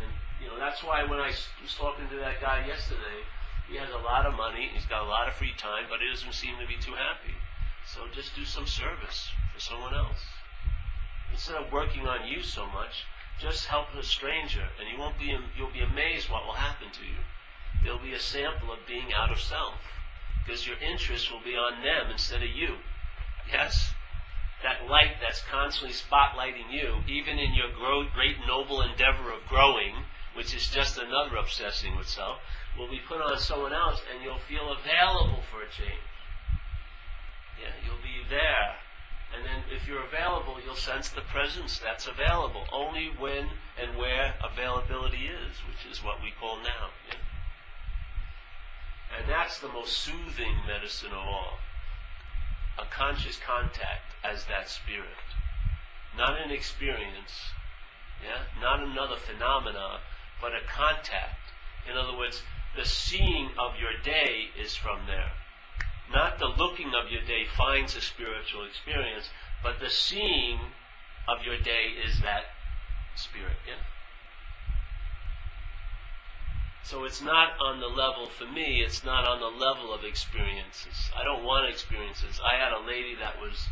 And, 0.00 0.12
you 0.40 0.46
know, 0.46 0.58
that's 0.58 0.84
why 0.84 1.02
when 1.02 1.18
I 1.18 1.28
was 1.28 1.74
talking 1.76 2.08
to 2.10 2.16
that 2.16 2.40
guy 2.40 2.64
yesterday, 2.66 3.26
he 3.70 3.78
has 3.78 3.90
a 3.94 4.02
lot 4.02 4.26
of 4.26 4.34
money, 4.34 4.68
he's 4.74 4.86
got 4.86 5.06
a 5.06 5.08
lot 5.08 5.28
of 5.28 5.34
free 5.34 5.54
time, 5.56 5.86
but 5.88 6.00
he 6.00 6.10
doesn't 6.10 6.34
seem 6.34 6.58
to 6.58 6.66
be 6.66 6.74
too 6.82 6.98
happy. 6.98 7.38
So 7.86 8.10
just 8.12 8.34
do 8.34 8.44
some 8.44 8.66
service 8.66 9.30
for 9.54 9.60
someone 9.60 9.94
else. 9.94 10.26
Instead 11.30 11.56
of 11.56 11.72
working 11.72 12.06
on 12.06 12.26
you 12.26 12.42
so 12.42 12.66
much, 12.66 13.06
just 13.38 13.66
help 13.66 13.94
a 13.94 14.02
stranger, 14.02 14.66
and 14.78 14.88
you 14.90 14.98
won't 14.98 15.18
be, 15.18 15.32
you'll 15.56 15.72
be 15.72 15.86
amazed 15.86 16.28
what 16.28 16.44
will 16.44 16.58
happen 16.58 16.88
to 16.92 17.04
you. 17.06 17.22
There'll 17.82 18.02
be 18.02 18.12
a 18.12 18.18
sample 18.18 18.72
of 18.72 18.86
being 18.86 19.14
out 19.14 19.30
of 19.30 19.40
self 19.40 19.78
because 20.44 20.66
your 20.66 20.76
interest 20.78 21.30
will 21.30 21.40
be 21.40 21.54
on 21.54 21.82
them 21.82 22.10
instead 22.10 22.42
of 22.42 22.50
you. 22.50 22.76
Yes? 23.50 23.94
That 24.62 24.90
light 24.90 25.16
that's 25.22 25.42
constantly 25.42 25.96
spotlighting 25.96 26.70
you, 26.70 27.00
even 27.08 27.38
in 27.38 27.54
your 27.54 27.70
great 27.72 28.36
noble 28.46 28.82
endeavor 28.82 29.32
of 29.32 29.46
growing, 29.48 30.04
which 30.34 30.54
is 30.54 30.68
just 30.68 30.98
another 30.98 31.36
obsessing 31.36 31.96
with 31.96 32.08
self, 32.08 32.38
will 32.78 32.88
be 32.88 33.00
put 33.08 33.20
on 33.20 33.38
someone 33.38 33.72
else 33.72 34.00
and 34.12 34.22
you'll 34.22 34.38
feel 34.48 34.72
available 34.72 35.42
for 35.50 35.62
a 35.62 35.70
change. 35.70 36.10
Yeah, 37.60 37.74
you'll 37.84 38.02
be 38.02 38.22
there. 38.28 38.76
And 39.34 39.44
then 39.44 39.62
if 39.70 39.86
you're 39.86 40.04
available, 40.04 40.56
you'll 40.64 40.74
sense 40.74 41.08
the 41.08 41.20
presence 41.20 41.78
that's 41.78 42.06
available 42.06 42.64
only 42.72 43.10
when 43.18 43.46
and 43.80 43.96
where 43.96 44.34
availability 44.42 45.26
is, 45.28 45.62
which 45.68 45.90
is 45.90 46.02
what 46.02 46.22
we 46.22 46.32
call 46.40 46.56
now. 46.56 46.90
Yeah? 47.08 47.18
And 49.18 49.28
that's 49.28 49.58
the 49.58 49.68
most 49.68 49.98
soothing 49.98 50.54
medicine 50.66 51.12
of 51.12 51.26
all. 51.26 51.58
A 52.78 52.86
conscious 52.86 53.38
contact 53.44 54.14
as 54.24 54.46
that 54.46 54.68
spirit. 54.68 55.26
Not 56.16 56.40
an 56.40 56.50
experience, 56.50 57.52
yeah? 58.22 58.42
Not 58.60 58.80
another 58.80 59.16
phenomena, 59.16 60.00
but 60.40 60.52
a 60.52 60.60
contact. 60.66 61.52
In 61.88 61.96
other 61.96 62.16
words, 62.16 62.42
the 62.76 62.84
seeing 62.84 63.50
of 63.58 63.78
your 63.80 63.92
day 64.02 64.48
is 64.60 64.74
from 64.74 65.06
there. 65.06 65.32
Not 66.10 66.38
the 66.38 66.46
looking 66.46 66.92
of 66.94 67.10
your 67.10 67.22
day 67.22 67.44
finds 67.46 67.94
a 67.94 68.00
spiritual 68.00 68.64
experience, 68.64 69.30
but 69.62 69.78
the 69.80 69.90
seeing 69.90 70.58
of 71.28 71.44
your 71.44 71.58
day 71.58 71.94
is 72.04 72.20
that 72.20 72.50
spirit, 73.14 73.56
yeah? 73.66 73.82
So 76.82 77.04
it's 77.04 77.20
not 77.22 77.60
on 77.60 77.78
the 77.78 77.86
level, 77.86 78.26
for 78.26 78.46
me, 78.46 78.82
it's 78.82 79.04
not 79.04 79.24
on 79.24 79.38
the 79.38 79.52
level 79.52 79.92
of 79.92 80.02
experiences. 80.02 81.10
I 81.14 81.22
don't 81.22 81.44
want 81.44 81.68
experiences. 81.68 82.40
I 82.42 82.56
had 82.56 82.72
a 82.72 82.86
lady 82.86 83.14
that 83.20 83.38
was 83.38 83.68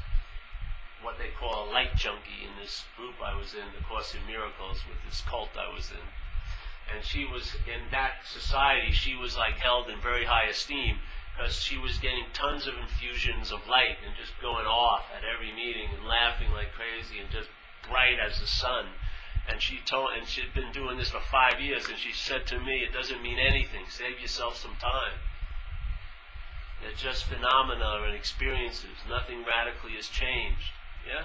what 1.03 1.17
they 1.19 1.31
call 1.31 1.65
a 1.65 1.73
light 1.73 1.97
junkie 1.97 2.45
in 2.45 2.55
this 2.61 2.85
group 2.97 3.15
I 3.23 3.35
was 3.35 3.55
in, 3.55 3.73
the 3.75 3.83
Course 3.87 4.15
in 4.15 4.27
Miracles, 4.27 4.85
with 4.87 4.99
this 5.07 5.23
cult 5.23 5.51
I 5.57 5.73
was 5.73 5.91
in. 5.91 6.05
And 6.95 7.05
she 7.05 7.25
was, 7.25 7.55
in 7.67 7.91
that 7.91 8.25
society, 8.25 8.93
she 8.93 9.15
was 9.15 9.37
like 9.37 9.59
held 9.59 9.89
in 9.89 10.01
very 10.01 10.25
high 10.25 10.49
esteem 10.49 10.99
because 11.37 11.55
she 11.55 11.79
was 11.79 11.99
getting 11.99 12.25
tons 12.33 12.67
of 12.67 12.75
infusions 12.75 13.53
of 13.53 13.69
light 13.69 13.97
and 14.05 14.17
just 14.19 14.33
going 14.41 14.67
off 14.67 15.05
at 15.15 15.23
every 15.23 15.53
meeting 15.55 15.89
and 15.95 16.09
laughing 16.09 16.51
like 16.51 16.73
crazy 16.73 17.21
and 17.21 17.31
just 17.31 17.49
bright 17.89 18.19
as 18.19 18.41
the 18.41 18.47
sun. 18.47 18.87
And 19.49 19.63
she 19.63 19.79
told, 19.85 20.11
and 20.19 20.27
she'd 20.27 20.53
been 20.53 20.73
doing 20.73 20.99
this 20.99 21.11
for 21.11 21.21
five 21.21 21.61
years, 21.61 21.87
and 21.89 21.97
she 21.97 22.13
said 22.13 22.47
to 22.49 22.61
me, 22.61 22.85
"It 22.85 22.93
doesn't 22.93 23.23
mean 23.23 23.39
anything. 23.39 23.87
Save 23.89 24.21
yourself 24.21 24.57
some 24.57 24.77
time. 24.77 25.21
They're 26.83 26.93
just 26.93 27.25
phenomena 27.25 28.03
and 28.05 28.15
experiences. 28.15 28.99
Nothing 29.09 29.45
radically 29.45 29.93
has 29.93 30.09
changed. 30.09 30.71
Yeah. 31.07 31.25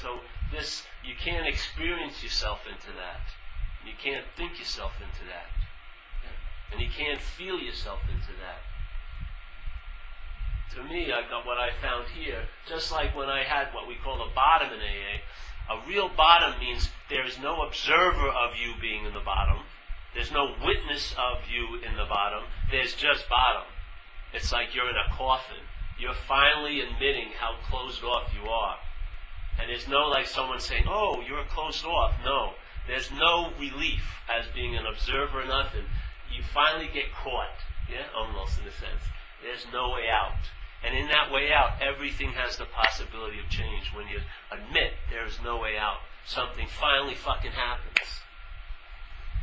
So 0.00 0.20
this, 0.50 0.84
you 1.04 1.14
can't 1.14 1.46
experience 1.46 2.22
yourself 2.22 2.66
into 2.66 2.92
that. 2.96 3.22
You 3.86 3.92
can't 4.02 4.24
think 4.36 4.58
yourself 4.58 4.92
into 5.00 5.24
that. 5.28 5.52
And 6.72 6.80
you 6.80 6.88
can't 6.88 7.20
feel 7.20 7.58
yourself 7.58 8.00
into 8.10 8.32
that. 8.40 8.60
To 10.74 10.82
me, 10.82 11.12
I 11.12 11.28
got 11.28 11.46
what 11.46 11.58
I 11.58 11.70
found 11.80 12.08
here, 12.08 12.48
just 12.68 12.90
like 12.90 13.14
when 13.14 13.28
I 13.28 13.44
had 13.44 13.72
what 13.72 13.86
we 13.86 13.94
call 14.02 14.20
a 14.22 14.34
bottom 14.34 14.72
in 14.72 14.80
AA. 14.80 15.22
A 15.70 15.86
real 15.88 16.08
bottom 16.08 16.58
means 16.58 16.90
there 17.08 17.24
is 17.24 17.38
no 17.38 17.62
observer 17.62 18.28
of 18.28 18.56
you 18.56 18.74
being 18.80 19.04
in 19.04 19.14
the 19.14 19.20
bottom. 19.20 19.62
There's 20.14 20.32
no 20.32 20.54
witness 20.64 21.14
of 21.18 21.38
you 21.48 21.76
in 21.76 21.96
the 21.96 22.06
bottom. 22.06 22.44
There's 22.70 22.94
just 22.94 23.28
bottom. 23.28 23.64
It's 24.32 24.52
like 24.52 24.74
you're 24.74 24.90
in 24.90 24.96
a 24.96 25.14
coffin. 25.14 25.62
You're 25.98 26.14
finally 26.26 26.80
admitting 26.80 27.28
how 27.38 27.56
closed 27.70 28.02
off 28.02 28.32
you 28.34 28.48
are. 28.48 28.76
And 29.60 29.70
there's 29.70 29.86
no 29.86 30.08
like 30.08 30.26
someone 30.26 30.60
saying, 30.60 30.84
oh, 30.88 31.22
you're 31.26 31.44
closed 31.44 31.84
off. 31.84 32.14
No. 32.24 32.54
There's 32.86 33.10
no 33.10 33.52
relief 33.58 34.04
as 34.28 34.46
being 34.54 34.76
an 34.76 34.86
observer 34.86 35.42
or 35.42 35.46
nothing. 35.46 35.84
You 36.30 36.42
finally 36.42 36.88
get 36.92 37.12
caught. 37.12 37.56
Yeah, 37.90 38.06
almost 38.16 38.60
in 38.60 38.66
a 38.66 38.72
sense. 38.72 39.04
There's 39.42 39.66
no 39.72 39.90
way 39.90 40.08
out. 40.08 40.40
And 40.84 40.96
in 40.96 41.08
that 41.08 41.32
way 41.32 41.52
out, 41.52 41.80
everything 41.80 42.32
has 42.32 42.56
the 42.56 42.66
possibility 42.66 43.38
of 43.38 43.48
change. 43.48 43.92
When 43.94 44.08
you 44.08 44.20
admit 44.50 44.92
there 45.10 45.26
is 45.26 45.38
no 45.42 45.58
way 45.58 45.78
out, 45.78 46.00
something 46.26 46.66
finally 46.68 47.14
fucking 47.14 47.52
happens. 47.52 48.20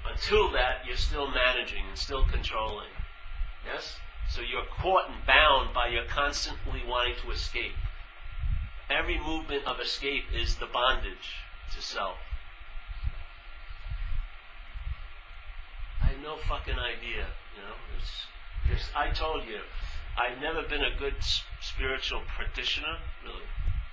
Until 0.06 0.52
that, 0.52 0.86
you're 0.86 0.98
still 0.98 1.30
managing 1.30 1.86
and 1.88 1.98
still 1.98 2.26
controlling. 2.26 2.90
Yes? 3.66 3.98
So 4.30 4.42
you're 4.42 4.66
caught 4.66 5.10
and 5.10 5.26
bound 5.26 5.74
by 5.74 5.88
your 5.88 6.06
constantly 6.06 6.84
wanting 6.88 7.16
to 7.24 7.32
escape. 7.32 7.76
Every 8.90 9.20
movement 9.20 9.66
of 9.66 9.80
escape 9.80 10.26
is 10.34 10.56
the 10.56 10.66
bondage 10.66 11.38
to 11.74 11.82
self. 11.82 12.18
I 16.02 16.08
have 16.08 16.11
no 16.22 16.38
fucking 16.38 16.78
idea, 16.78 17.26
you 17.58 17.62
know. 17.66 17.78
It's, 18.72 18.90
I 18.96 19.10
told 19.10 19.46
you, 19.46 19.66
I've 20.16 20.40
never 20.40 20.62
been 20.62 20.86
a 20.86 20.94
good 20.98 21.18
spiritual 21.60 22.22
practitioner, 22.38 23.02
really. 23.26 23.50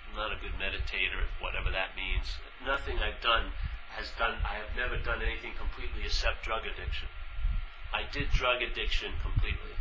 I'm 0.09 0.17
not 0.17 0.33
a 0.33 0.41
good 0.41 0.55
meditator, 0.61 1.25
whatever 1.41 1.71
that 1.73 1.97
means. 1.97 2.37
Nothing 2.65 3.01
I've 3.01 3.21
done 3.21 3.53
has 3.97 4.13
done, 4.19 4.37
I 4.45 4.61
have 4.61 4.77
never 4.77 5.01
done 5.01 5.25
anything 5.25 5.57
completely 5.57 6.05
except 6.05 6.45
drug 6.45 6.69
addiction. 6.69 7.09
I 7.93 8.05
did 8.13 8.31
drug 8.31 8.61
addiction 8.63 9.17
completely. 9.25 9.75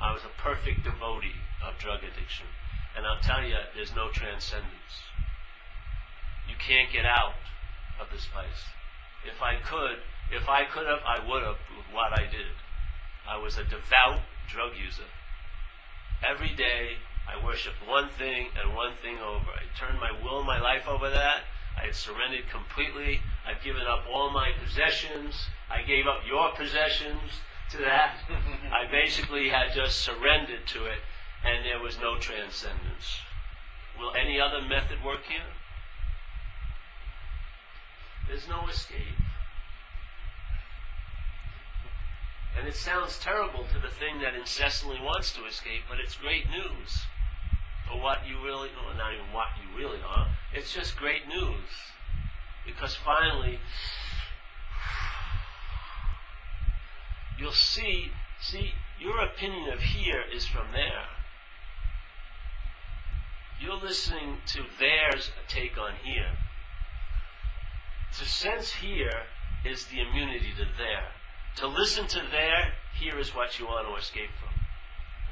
I 0.00 0.12
was 0.12 0.22
a 0.24 0.34
perfect 0.40 0.84
devotee 0.84 1.40
of 1.64 1.78
drug 1.78 2.04
addiction. 2.04 2.46
And 2.96 3.06
I'll 3.06 3.22
tell 3.24 3.42
you, 3.42 3.56
there's 3.74 3.94
no 3.96 4.10
transcendence. 4.12 5.08
You 6.48 6.56
can't 6.60 6.92
get 6.92 7.06
out 7.06 7.40
of 7.98 8.12
this 8.12 8.28
place. 8.28 8.68
If 9.24 9.40
I 9.40 9.56
could, 9.56 10.04
if 10.32 10.48
I 10.48 10.64
could 10.64 10.86
have, 10.86 11.00
I 11.06 11.20
would 11.20 11.42
have 11.42 11.60
with 11.76 11.86
what 11.92 12.12
I 12.12 12.24
did. 12.24 12.56
I 13.28 13.36
was 13.36 13.58
a 13.58 13.64
devout 13.64 14.22
drug 14.48 14.72
user. 14.76 15.08
Every 16.24 16.54
day, 16.54 16.96
I 17.28 17.42
worshiped 17.44 17.86
one 17.86 18.08
thing 18.08 18.48
and 18.60 18.74
one 18.74 18.94
thing 19.02 19.18
over. 19.18 19.50
I 19.52 19.68
turned 19.78 20.00
my 20.00 20.10
will, 20.10 20.42
my 20.42 20.58
life 20.58 20.88
over 20.88 21.10
that. 21.10 21.44
I 21.76 21.86
had 21.86 21.94
surrendered 21.94 22.48
completely. 22.50 23.20
I've 23.46 23.62
given 23.62 23.86
up 23.86 24.04
all 24.10 24.30
my 24.30 24.52
possessions. 24.62 25.48
I 25.70 25.82
gave 25.82 26.06
up 26.06 26.26
your 26.26 26.50
possessions 26.52 27.40
to 27.70 27.78
that. 27.78 28.16
I 28.72 28.90
basically 28.90 29.48
had 29.48 29.72
just 29.74 30.00
surrendered 30.00 30.66
to 30.68 30.86
it, 30.86 30.98
and 31.44 31.64
there 31.64 31.80
was 31.80 31.98
no 31.98 32.18
transcendence. 32.18 33.20
Will 33.98 34.12
any 34.14 34.40
other 34.40 34.62
method 34.62 35.02
work 35.04 35.24
here? 35.28 35.52
There's 38.28 38.48
no 38.48 38.66
escape. 38.68 39.18
And 42.58 42.68
it 42.68 42.76
sounds 42.76 43.18
terrible 43.18 43.64
to 43.72 43.78
the 43.78 43.88
thing 43.88 44.20
that 44.20 44.34
incessantly 44.34 45.00
wants 45.00 45.32
to 45.34 45.44
escape, 45.46 45.82
but 45.88 45.98
it's 45.98 46.16
great 46.16 46.48
news. 46.50 47.06
for 47.86 48.00
what 48.00 48.26
you 48.26 48.36
really, 48.42 48.70
well, 48.76 48.94
not 48.96 49.12
even 49.12 49.32
what 49.32 49.48
you 49.60 49.76
really 49.76 50.00
are. 50.02 50.28
It's 50.54 50.72
just 50.72 50.96
great 50.96 51.26
news. 51.28 51.68
Because 52.64 52.94
finally, 52.94 53.58
you'll 57.38 57.52
see, 57.52 58.10
see, 58.40 58.72
your 59.00 59.20
opinion 59.20 59.72
of 59.72 59.80
here 59.80 60.22
is 60.34 60.46
from 60.46 60.66
there. 60.72 61.06
You're 63.60 63.76
listening 63.76 64.38
to 64.46 64.64
theirs 64.78 65.30
take 65.48 65.78
on 65.78 65.92
here. 66.02 66.30
To 68.18 68.24
sense 68.24 68.72
here 68.72 69.22
is 69.64 69.86
the 69.86 70.00
immunity 70.00 70.52
to 70.56 70.64
there. 70.76 71.08
To 71.56 71.66
listen 71.66 72.06
to 72.08 72.22
there, 72.30 72.72
here 72.98 73.18
is 73.18 73.34
what 73.34 73.58
you 73.58 73.66
want 73.66 73.86
to 73.88 73.94
escape 73.96 74.30
from. 74.40 74.54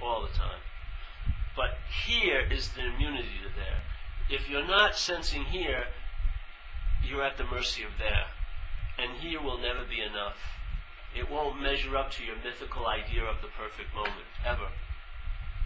All 0.07 0.23
the 0.23 0.37
time. 0.37 0.61
But 1.57 1.79
here 2.07 2.41
is 2.41 2.71
the 2.71 2.87
immunity 2.87 3.41
to 3.43 3.55
there. 3.55 3.83
If 4.31 4.49
you're 4.49 4.67
not 4.67 4.97
sensing 4.97 5.45
here, 5.45 5.85
you're 7.05 7.25
at 7.25 7.37
the 7.37 7.45
mercy 7.45 7.83
of 7.83 7.91
there. 7.99 8.27
And 8.99 9.19
here 9.19 9.41
will 9.43 9.59
never 9.59 9.85
be 9.89 10.01
enough. 10.01 10.37
It 11.17 11.31
won't 11.31 11.61
measure 11.61 11.97
up 11.97 12.11
to 12.13 12.25
your 12.25 12.37
mythical 12.37 12.87
idea 12.87 13.25
of 13.25 13.43
the 13.43 13.49
perfect 13.49 13.95
moment, 13.95 14.29
ever. 14.45 14.69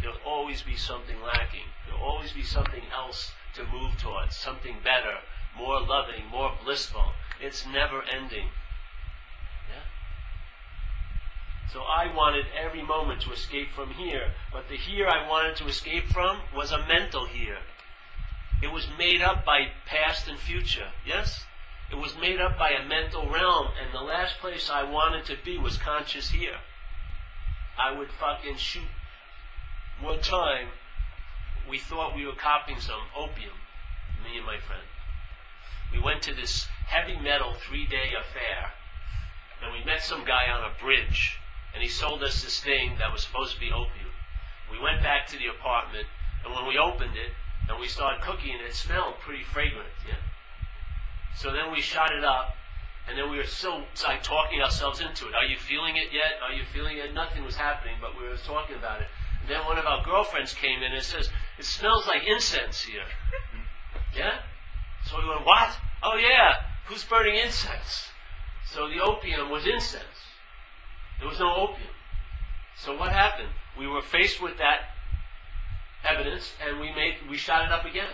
There'll 0.00 0.18
always 0.24 0.62
be 0.62 0.76
something 0.76 1.20
lacking. 1.20 1.68
There'll 1.86 2.02
always 2.02 2.32
be 2.32 2.42
something 2.42 2.82
else 2.94 3.32
to 3.54 3.64
move 3.66 3.96
towards, 3.98 4.36
something 4.36 4.76
better, 4.82 5.18
more 5.56 5.80
loving, 5.80 6.26
more 6.30 6.52
blissful. 6.62 7.12
It's 7.40 7.66
never 7.66 8.02
ending. 8.02 8.48
Yeah? 9.68 9.84
So 11.74 11.82
I 11.82 12.14
wanted 12.14 12.46
every 12.56 12.82
moment 12.82 13.22
to 13.22 13.32
escape 13.32 13.72
from 13.72 13.90
here, 13.94 14.32
but 14.52 14.68
the 14.68 14.76
here 14.76 15.08
I 15.08 15.28
wanted 15.28 15.56
to 15.56 15.66
escape 15.66 16.06
from 16.06 16.38
was 16.54 16.70
a 16.70 16.86
mental 16.86 17.26
here. 17.26 17.58
It 18.62 18.70
was 18.70 18.86
made 18.96 19.20
up 19.20 19.44
by 19.44 19.72
past 19.84 20.28
and 20.28 20.38
future. 20.38 20.92
Yes? 21.04 21.44
It 21.90 21.96
was 21.96 22.16
made 22.16 22.40
up 22.40 22.56
by 22.56 22.70
a 22.70 22.86
mental 22.86 23.28
realm, 23.28 23.70
and 23.82 23.92
the 23.92 24.04
last 24.04 24.38
place 24.38 24.70
I 24.70 24.84
wanted 24.84 25.24
to 25.24 25.36
be 25.44 25.58
was 25.58 25.76
conscious 25.76 26.30
here. 26.30 26.60
I 27.76 27.90
would 27.90 28.12
fucking 28.12 28.58
shoot. 28.58 28.94
One 30.00 30.20
time, 30.20 30.68
we 31.68 31.80
thought 31.80 32.14
we 32.14 32.24
were 32.24 32.36
copying 32.36 32.78
some 32.78 33.02
opium, 33.16 33.58
me 34.22 34.36
and 34.36 34.46
my 34.46 34.60
friend. 34.60 34.86
We 35.92 35.98
went 35.98 36.22
to 36.22 36.34
this 36.34 36.68
heavy 36.86 37.18
metal 37.18 37.54
three 37.54 37.88
day 37.88 38.12
affair, 38.16 38.70
and 39.60 39.72
we 39.72 39.84
met 39.84 40.04
some 40.04 40.24
guy 40.24 40.48
on 40.48 40.62
a 40.62 40.80
bridge, 40.80 41.40
and 41.74 41.82
he 41.82 41.88
sold 41.88 42.22
us 42.22 42.42
this 42.42 42.60
thing 42.60 42.96
that 42.98 43.12
was 43.12 43.22
supposed 43.22 43.54
to 43.54 43.60
be 43.60 43.74
opium. 43.74 44.14
We 44.70 44.78
went 44.78 45.02
back 45.02 45.26
to 45.28 45.36
the 45.36 45.50
apartment, 45.50 46.06
and 46.44 46.54
when 46.54 46.66
we 46.66 46.78
opened 46.78 47.18
it, 47.18 47.34
and 47.68 47.80
we 47.80 47.88
started 47.88 48.22
cooking 48.22 48.54
it, 48.54 48.62
it 48.62 48.74
smelled 48.74 49.18
pretty 49.20 49.42
fragrant, 49.42 49.90
yeah? 50.06 50.20
So 51.34 51.50
then 51.50 51.72
we 51.72 51.80
shot 51.80 52.12
it 52.14 52.24
up, 52.24 52.54
and 53.08 53.18
then 53.18 53.30
we 53.30 53.36
were 53.36 53.50
still 53.50 53.84
like 54.06 54.22
talking 54.22 54.62
ourselves 54.62 55.00
into 55.00 55.26
it. 55.26 55.34
Are 55.34 55.44
you 55.44 55.58
feeling 55.58 55.96
it 55.96 56.12
yet? 56.12 56.40
Are 56.40 56.54
you 56.54 56.64
feeling 56.72 56.96
it? 56.96 57.12
Nothing 57.12 57.44
was 57.44 57.56
happening, 57.56 57.96
but 58.00 58.16
we 58.16 58.28
were 58.28 58.36
talking 58.36 58.76
about 58.76 59.00
it. 59.00 59.08
And 59.42 59.50
then 59.50 59.66
one 59.66 59.78
of 59.78 59.84
our 59.84 60.04
girlfriends 60.04 60.54
came 60.54 60.82
in 60.82 60.92
and 60.92 61.02
says, 61.02 61.28
"It 61.58 61.64
smells 61.64 62.06
like 62.06 62.24
incense 62.24 62.82
here." 62.82 63.04
Mm-hmm. 63.04 64.18
yeah. 64.18 64.38
So 65.04 65.20
we 65.20 65.28
went, 65.28 65.44
"What? 65.44 65.76
Oh 66.02 66.16
yeah. 66.16 66.54
Who's 66.86 67.04
burning 67.04 67.36
incense?" 67.36 68.08
So 68.64 68.88
the 68.88 69.00
opium 69.00 69.50
was 69.50 69.66
incense. 69.66 70.24
There 71.18 71.28
was 71.28 71.38
no 71.38 71.54
opium. 71.54 71.88
So 72.76 72.96
what 72.96 73.12
happened? 73.12 73.50
We 73.78 73.86
were 73.86 74.02
faced 74.02 74.42
with 74.42 74.58
that 74.58 74.80
evidence, 76.04 76.52
and 76.64 76.80
we 76.80 76.92
made 76.92 77.14
we 77.30 77.36
shot 77.36 77.64
it 77.64 77.72
up 77.72 77.84
again. 77.84 78.10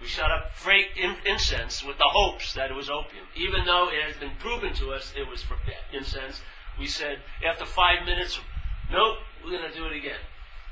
We 0.00 0.06
shot 0.06 0.30
up 0.30 0.52
freight 0.52 0.88
in, 0.96 1.16
incense 1.24 1.82
with 1.82 1.96
the 1.98 2.08
hopes 2.08 2.52
that 2.54 2.70
it 2.70 2.74
was 2.74 2.90
opium. 2.90 3.26
Even 3.34 3.64
though 3.64 3.88
it 3.88 4.02
has 4.02 4.16
been 4.16 4.36
proven 4.38 4.74
to 4.74 4.92
us 4.92 5.12
it 5.16 5.26
was 5.28 5.44
incense, 5.92 6.42
we 6.78 6.86
said 6.86 7.18
after 7.44 7.64
five 7.64 8.04
minutes, 8.04 8.38
nope, 8.90 9.16
we're 9.44 9.58
to 9.58 9.74
do 9.74 9.86
it 9.86 9.96
again. 9.96 10.20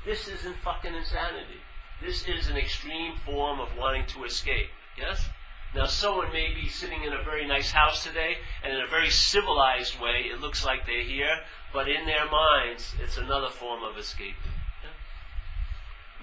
This 0.05 0.27
isn't 0.27 0.57
fucking 0.57 0.93
insanity. 0.93 1.59
This 2.01 2.27
is 2.27 2.49
an 2.49 2.57
extreme 2.57 3.15
form 3.25 3.59
of 3.59 3.69
wanting 3.77 4.05
to 4.07 4.25
escape. 4.25 4.69
Yes? 4.97 5.29
Now, 5.73 5.87
someone 5.87 6.31
may 6.31 6.53
be 6.53 6.69
sitting 6.69 7.03
in 7.03 7.13
a 7.13 7.23
very 7.23 7.45
nice 7.45 7.71
house 7.71 8.03
today, 8.03 8.37
and 8.63 8.73
in 8.73 8.81
a 8.81 8.87
very 8.87 9.09
civilized 9.09 9.99
way, 9.99 10.29
it 10.31 10.39
looks 10.39 10.63
like 10.63 10.85
they're 10.85 11.01
here, 11.03 11.41
but 11.73 11.89
in 11.89 12.05
their 12.05 12.29
minds, 12.29 12.95
it's 13.01 13.17
another 13.17 13.49
form 13.49 13.83
of 13.83 13.97
escape. 13.97 14.35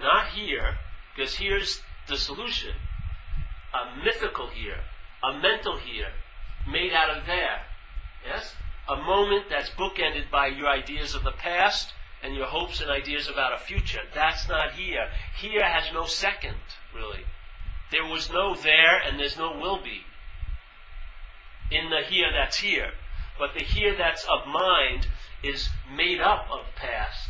Not 0.00 0.28
here, 0.28 0.78
because 1.14 1.34
here's 1.36 1.82
the 2.08 2.16
solution 2.16 2.72
a 3.74 4.04
mythical 4.04 4.48
here, 4.48 4.80
a 5.22 5.38
mental 5.38 5.78
here, 5.78 6.12
made 6.68 6.92
out 6.92 7.16
of 7.16 7.26
there. 7.26 7.62
Yes? 8.24 8.54
A 8.88 8.96
moment 8.96 9.46
that's 9.48 9.70
bookended 9.70 10.30
by 10.30 10.48
your 10.48 10.68
ideas 10.68 11.14
of 11.14 11.24
the 11.24 11.32
past 11.32 11.92
and 12.22 12.34
your 12.34 12.46
hopes 12.46 12.80
and 12.80 12.90
ideas 12.90 13.28
about 13.28 13.52
a 13.52 13.58
future. 13.58 14.00
That's 14.14 14.48
not 14.48 14.72
here. 14.72 15.08
Here 15.38 15.64
has 15.64 15.92
no 15.92 16.06
second, 16.06 16.56
really. 16.94 17.24
There 17.92 18.06
was 18.06 18.30
no 18.30 18.54
there 18.54 18.98
and 19.06 19.20
there's 19.20 19.36
no 19.36 19.52
will 19.52 19.80
be 19.82 20.00
in 21.70 21.90
the 21.90 22.00
here 22.08 22.32
that's 22.32 22.56
here. 22.56 22.90
But 23.38 23.52
the 23.52 23.60
here 23.60 23.94
that's 23.96 24.24
of 24.24 24.46
mind 24.46 25.06
is 25.44 25.68
made 25.94 26.20
up 26.20 26.46
of 26.50 26.64
past 26.74 27.28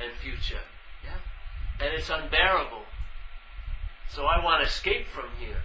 and 0.00 0.12
future. 0.12 0.62
Yeah? 1.04 1.84
And 1.84 1.94
it's 1.94 2.08
unbearable. 2.08 2.84
So 4.08 4.24
I 4.24 4.42
want 4.42 4.62
to 4.62 4.68
escape 4.68 5.08
from 5.08 5.30
here. 5.40 5.62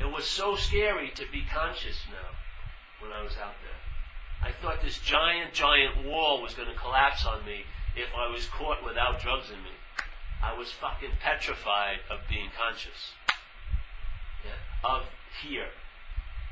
It 0.00 0.10
was 0.10 0.24
so 0.24 0.56
scary 0.56 1.10
to 1.16 1.24
be 1.30 1.42
conscious 1.52 1.98
now 2.10 3.04
when 3.06 3.12
I 3.12 3.22
was 3.22 3.36
out 3.36 3.54
there. 3.62 4.48
I 4.48 4.52
thought 4.52 4.82
this 4.82 4.98
giant, 5.00 5.52
giant 5.52 6.06
wall 6.06 6.40
was 6.40 6.54
going 6.54 6.68
to 6.68 6.74
collapse 6.74 7.26
on 7.26 7.44
me 7.44 7.64
if 7.98 8.14
I 8.16 8.30
was 8.30 8.46
caught 8.46 8.84
without 8.84 9.20
drugs 9.20 9.50
in 9.50 9.62
me. 9.62 9.74
I 10.42 10.56
was 10.56 10.70
fucking 10.70 11.18
petrified 11.20 11.98
of 12.10 12.20
being 12.28 12.50
conscious. 12.56 13.12
Yeah? 14.44 14.88
Of 14.88 15.02
here. 15.42 15.74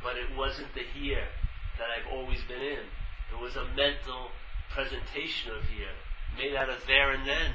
But 0.03 0.17
it 0.17 0.37
wasn't 0.37 0.75
the 0.75 0.83
here 0.83 1.29
that 1.79 1.87
I've 1.87 2.11
always 2.13 2.43
been 2.43 2.61
in. 2.61 2.91
It 3.33 3.41
was 3.41 3.57
a 3.57 3.65
mental 3.77 4.31
presentation 4.71 5.53
of 5.53 5.65
here, 5.65 5.95
made 6.37 6.55
out 6.55 6.69
of 6.69 6.87
there 6.87 7.13
and 7.13 7.27
then. 7.27 7.53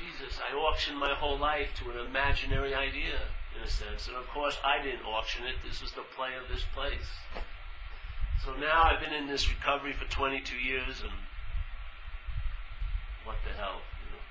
Jesus, 0.00 0.40
I 0.40 0.54
auctioned 0.56 0.98
my 0.98 1.14
whole 1.14 1.38
life 1.38 1.68
to 1.76 1.90
an 1.90 2.06
imaginary 2.06 2.74
idea 2.74 3.20
in 3.54 3.62
a 3.62 3.68
sense. 3.68 4.08
And 4.08 4.16
of 4.16 4.26
course, 4.28 4.56
I 4.64 4.82
didn't 4.82 5.04
auction 5.04 5.44
it. 5.44 5.56
This 5.66 5.82
was 5.82 5.92
the 5.92 6.04
play 6.16 6.30
of 6.40 6.48
this 6.48 6.64
place. 6.74 7.08
So 8.44 8.54
now 8.56 8.84
I've 8.84 9.00
been 9.00 9.12
in 9.12 9.28
this 9.28 9.48
recovery 9.48 9.92
for 9.92 10.10
22 10.10 10.56
years, 10.56 11.02
and 11.02 11.12
what 13.24 13.36
the 13.46 13.54
hell? 13.54 13.82
You 14.02 14.08
know? 14.12 14.24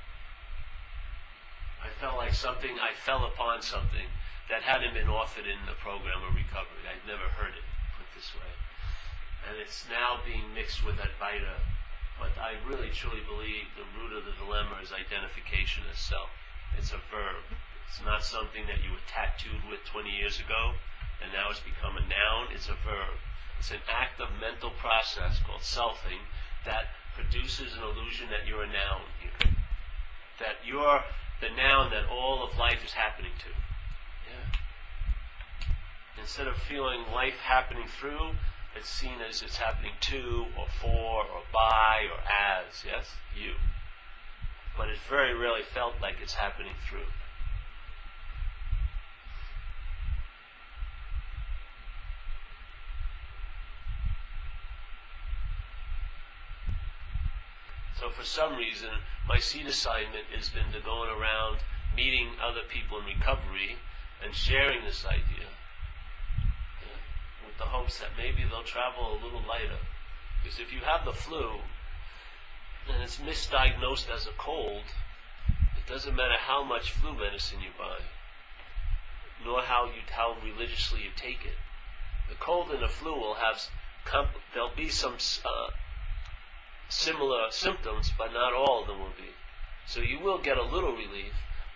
I 1.84 1.90
felt 2.00 2.18
like 2.18 2.34
something, 2.34 2.78
I 2.80 2.94
fell 2.94 3.26
upon 3.26 3.62
something 3.62 4.08
that 4.50 4.64
hadn't 4.68 4.94
been 4.94 5.08
offered 5.08 5.48
in 5.48 5.64
the 5.66 5.78
program 5.80 6.24
of 6.28 6.36
recovery. 6.36 6.84
I'd 6.84 7.08
never 7.08 7.28
heard 7.40 7.56
it 7.56 7.66
put 7.96 8.08
this 8.14 8.36
way. 8.36 8.52
And 9.48 9.58
it's 9.58 9.88
now 9.90 10.20
being 10.26 10.54
mixed 10.54 10.84
with 10.86 11.00
Advaita. 11.00 11.64
But 12.20 12.38
I 12.38 12.60
really 12.70 12.94
truly 12.94 13.26
believe 13.26 13.74
the 13.74 13.88
root 13.98 14.14
of 14.14 14.26
the 14.26 14.38
dilemma 14.38 14.78
is 14.84 14.94
identification 14.94 15.88
as 15.90 15.98
self. 15.98 16.30
It's 16.78 16.94
a 16.94 17.02
verb. 17.10 17.42
It's 17.88 18.04
not 18.06 18.24
something 18.24 18.68
that 18.68 18.84
you 18.84 18.92
were 18.92 19.08
tattooed 19.10 19.66
with 19.68 19.84
20 19.90 20.12
years 20.12 20.40
ago, 20.40 20.78
and 21.20 21.34
now 21.34 21.50
it's 21.50 21.60
become 21.60 21.98
a 21.98 22.06
noun. 22.06 22.54
It's 22.54 22.70
a 22.70 22.78
verb. 22.86 23.18
It's 23.58 23.72
an 23.72 23.82
active 23.90 24.30
mental 24.40 24.70
process 24.70 25.40
called 25.40 25.62
selfing 25.62 26.24
that 26.66 26.94
produces 27.16 27.74
an 27.74 27.84
illusion 27.84 28.28
that 28.30 28.48
you're 28.48 28.64
a 28.64 28.68
noun 28.68 29.08
here. 29.20 29.54
That 30.40 30.66
you're 30.66 31.04
the 31.42 31.50
noun 31.50 31.92
that 31.92 32.06
all 32.10 32.44
of 32.44 32.58
life 32.58 32.84
is 32.86 32.94
happening 32.94 33.32
to. 33.40 33.50
Yeah. 34.30 34.60
Instead 36.20 36.48
of 36.48 36.56
feeling 36.56 37.04
life 37.14 37.40
happening 37.44 37.88
through, 37.88 38.32
it's 38.76 38.90
seen 38.90 39.20
as 39.28 39.42
it's 39.42 39.58
happening 39.58 39.94
to, 40.02 40.46
or 40.58 40.68
for, 40.80 41.24
or 41.24 41.42
by, 41.52 42.06
or 42.12 42.20
as, 42.22 42.84
yes? 42.86 43.16
You. 43.36 43.54
But 44.78 44.90
it's 44.90 45.02
very 45.10 45.34
rarely 45.34 45.64
felt 45.64 45.96
like 46.02 46.16
it's 46.22 46.36
happening 46.36 46.74
through. 46.88 47.10
So 58.00 58.10
for 58.22 58.28
some 58.28 58.56
reason, 58.56 58.90
my 59.28 59.40
seed 59.40 59.66
assignment 59.66 60.30
has 60.38 60.50
been 60.50 60.72
to 60.72 60.80
going 60.86 61.10
around 61.10 61.58
meeting 61.98 62.30
other 62.38 62.62
people 62.70 63.00
in 63.00 63.06
recovery 63.06 63.78
and 64.24 64.36
sharing 64.36 64.86
this 64.86 65.04
idea 65.04 65.50
yeah, 66.86 67.02
with 67.48 67.58
the 67.58 67.64
hopes 67.64 67.98
that 67.98 68.14
maybe 68.16 68.46
they'll 68.48 68.62
travel 68.62 69.18
a 69.18 69.24
little 69.26 69.42
lighter. 69.42 69.82
Because 70.38 70.60
if 70.60 70.72
you 70.72 70.82
have 70.86 71.04
the 71.04 71.18
flu 71.18 71.66
and 72.94 73.02
it's 73.02 73.18
misdiagnosed 73.18 74.14
as 74.14 74.28
a 74.28 74.38
cold, 74.38 74.86
it 75.76 75.90
doesn't 75.92 76.16
matter 76.16 76.38
how 76.38 76.64
much 76.64 76.92
flu 76.92 77.18
medicine 77.18 77.58
you 77.62 77.74
buy, 77.76 78.06
nor 79.44 79.64
how 79.64 79.86
you 79.86 80.06
how 80.12 80.36
religiously 80.46 81.02
you 81.02 81.10
take 81.16 81.44
it. 81.44 81.58
The 82.30 82.36
cold 82.36 82.70
and 82.70 82.84
the 82.84 82.88
flu 82.88 83.16
will 83.16 83.42
have 83.42 83.60
comp- 84.06 84.38
there'll 84.54 84.76
be 84.76 84.90
some 84.90 85.16
uh, 85.44 85.70
similar 86.92 87.50
symptoms, 87.52 88.12
but 88.18 88.34
not 88.34 88.54
all 88.54 88.82
of 88.82 88.88
them 88.88 89.00
will 89.00 89.16
be. 89.18 89.32
So 89.88 90.02
you 90.02 90.20
will 90.20 90.38
get 90.38 90.58
a 90.58 90.64
little 90.64 90.92
relief, 90.92 91.34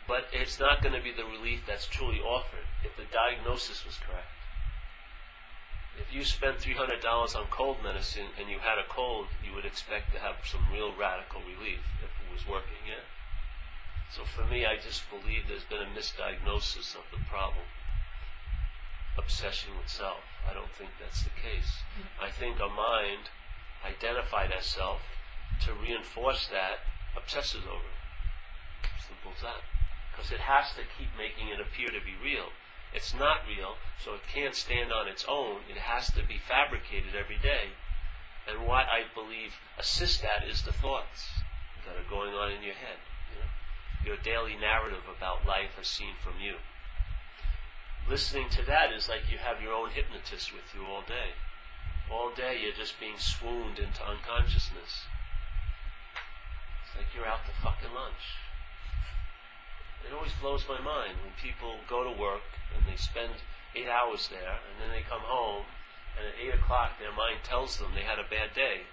but 0.08 0.28
it's 0.34 0.60
not 0.60 0.82
going 0.82 0.94
to 0.94 1.02
be 1.02 1.12
the 1.12 1.26
relief 1.26 1.62
that's 1.66 1.88
truly 1.88 2.20
offered 2.20 2.68
if 2.84 2.96
the 2.98 3.08
diagnosis 3.12 3.86
was 3.86 3.98
correct. 3.98 4.28
If 5.98 6.14
you 6.14 6.26
spent 6.26 6.60
$300 6.60 7.00
on 7.36 7.48
cold 7.50 7.78
medicine 7.82 8.28
and 8.38 8.50
you 8.50 8.60
had 8.60 8.78
a 8.78 8.88
cold, 8.90 9.28
you 9.42 9.56
would 9.56 9.66
expect 9.66 10.12
to 10.14 10.20
have 10.20 10.36
some 10.44 10.68
real 10.72 10.94
radical 10.94 11.42
relief 11.42 11.80
if 12.04 12.12
it 12.12 12.32
was 12.32 12.46
working, 12.46 12.84
yeah? 12.86 13.08
So 14.12 14.26
for 14.26 14.46
me, 14.46 14.66
I 14.66 14.76
just 14.76 15.10
believe 15.10 15.48
there's 15.48 15.64
been 15.64 15.82
a 15.82 15.90
misdiagnosis 15.96 16.94
of 16.96 17.08
the 17.12 17.24
problem. 17.32 17.66
Obsession 19.18 19.72
with 19.78 19.88
self. 19.88 20.24
I 20.48 20.54
don't 20.54 20.72
think 20.76 20.92
that's 21.00 21.24
the 21.24 21.32
case. 21.32 21.80
Hmm. 21.96 22.26
I 22.26 22.30
think 22.30 22.60
a 22.60 22.68
mind 22.68 23.32
identified 23.86 24.52
as 24.52 24.66
self 24.66 25.02
to 25.62 25.74
reinforce 25.74 26.48
that 26.48 26.82
obsesses 27.16 27.64
over 27.64 27.86
it. 27.86 28.90
Simple 29.08 29.32
as 29.38 29.42
that. 29.42 29.62
Because 30.12 30.32
it 30.32 30.42
has 30.42 30.74
to 30.76 30.84
keep 30.98 31.10
making 31.18 31.50
it 31.50 31.62
appear 31.62 31.88
to 31.88 32.04
be 32.04 32.18
real. 32.18 32.50
It's 32.94 33.14
not 33.14 33.46
real, 33.48 33.76
so 34.00 34.16
it 34.16 34.22
can't 34.34 34.56
stand 34.56 34.92
on 34.92 35.08
its 35.08 35.26
own. 35.28 35.62
It 35.70 35.78
has 35.78 36.12
to 36.14 36.24
be 36.24 36.38
fabricated 36.38 37.16
every 37.16 37.38
day. 37.38 37.76
And 38.48 38.66
what 38.66 38.88
I 38.88 39.04
believe 39.14 39.60
assists 39.78 40.22
that 40.22 40.48
is 40.48 40.64
the 40.64 40.74
thoughts 40.74 41.44
that 41.86 41.98
are 41.98 42.10
going 42.10 42.34
on 42.34 42.52
in 42.52 42.64
your 42.64 42.76
head. 42.76 42.98
You 43.34 43.40
know? 43.42 43.52
Your 44.06 44.18
daily 44.18 44.56
narrative 44.56 45.04
about 45.10 45.46
life 45.46 45.78
as 45.80 45.88
seen 45.88 46.16
from 46.24 46.40
you. 46.40 46.56
Listening 48.08 48.50
to 48.50 48.64
that 48.64 48.94
is 48.94 49.10
like 49.10 49.32
you 49.32 49.40
have 49.40 49.62
your 49.62 49.74
own 49.74 49.90
hypnotist 49.90 50.54
with 50.54 50.74
you 50.74 50.86
all 50.86 51.02
day. 51.02 51.34
All 52.12 52.30
day 52.30 52.62
you're 52.62 52.78
just 52.78 53.00
being 53.00 53.18
swooned 53.18 53.80
into 53.80 54.06
unconsciousness. 54.06 55.10
It's 56.86 56.94
like 56.96 57.10
you're 57.16 57.26
out 57.26 57.46
to 57.50 57.54
fucking 57.64 57.94
lunch. 57.94 58.38
It 60.06 60.14
always 60.14 60.34
blows 60.40 60.70
my 60.70 60.80
mind 60.80 61.18
when 61.26 61.34
people 61.42 61.82
go 61.90 62.04
to 62.04 62.14
work 62.14 62.46
and 62.78 62.86
they 62.86 62.96
spend 62.96 63.42
eight 63.74 63.90
hours 63.90 64.30
there, 64.30 64.62
and 64.62 64.78
then 64.80 64.94
they 64.94 65.02
come 65.02 65.26
home, 65.26 65.66
and 66.16 66.28
at 66.30 66.38
eight 66.38 66.54
o'clock 66.54 67.00
their 67.00 67.12
mind 67.12 67.42
tells 67.44 67.80
them 67.80 67.96
they 67.96 68.06
had 68.06 68.20
a 68.20 68.30
bad 68.30 68.54
day. 68.54 68.86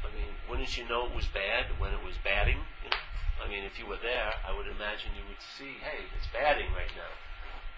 I 0.00 0.08
mean, 0.16 0.40
wouldn't 0.48 0.78
you 0.78 0.88
know 0.88 1.04
it 1.04 1.14
was 1.14 1.26
bad 1.28 1.76
when 1.78 1.92
it 1.92 2.02
was 2.02 2.16
batting? 2.24 2.64
You 2.82 2.90
know? 2.90 3.04
I 3.44 3.48
mean, 3.48 3.64
if 3.64 3.78
you 3.78 3.84
were 3.84 4.00
there, 4.00 4.32
I 4.40 4.56
would 4.56 4.66
imagine 4.66 5.12
you 5.12 5.28
would 5.28 5.44
see, 5.44 5.76
hey, 5.84 6.08
it's 6.16 6.32
batting 6.32 6.72
right 6.72 6.90
now. 6.96 7.12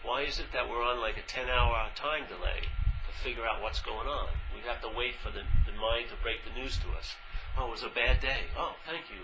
Why 0.07 0.23
is 0.23 0.39
it 0.39 0.53
that 0.53 0.71
we're 0.71 0.85
on 0.85 1.01
like 1.01 1.19
a 1.19 1.27
10 1.27 1.51
hour 1.51 1.91
time 1.97 2.31
delay 2.31 2.71
figure 3.23 3.47
out 3.47 3.63
what's 3.63 3.81
going 3.81 4.07
on? 4.07 4.29
We 4.55 4.63
have 4.69 4.81
to 4.83 4.91
wait 4.97 5.15
for 5.23 5.31
the, 5.31 5.43
the 5.67 5.75
mind 5.79 6.09
to 6.11 6.17
break 6.23 6.45
the 6.47 6.55
news 6.55 6.79
to 6.79 6.89
us. 6.97 7.15
Oh, 7.57 7.67
it 7.67 7.71
was 7.71 7.83
a 7.83 7.91
bad 7.91 8.21
day. 8.21 8.47
Oh, 8.57 8.75
thank 8.87 9.11
you. 9.11 9.23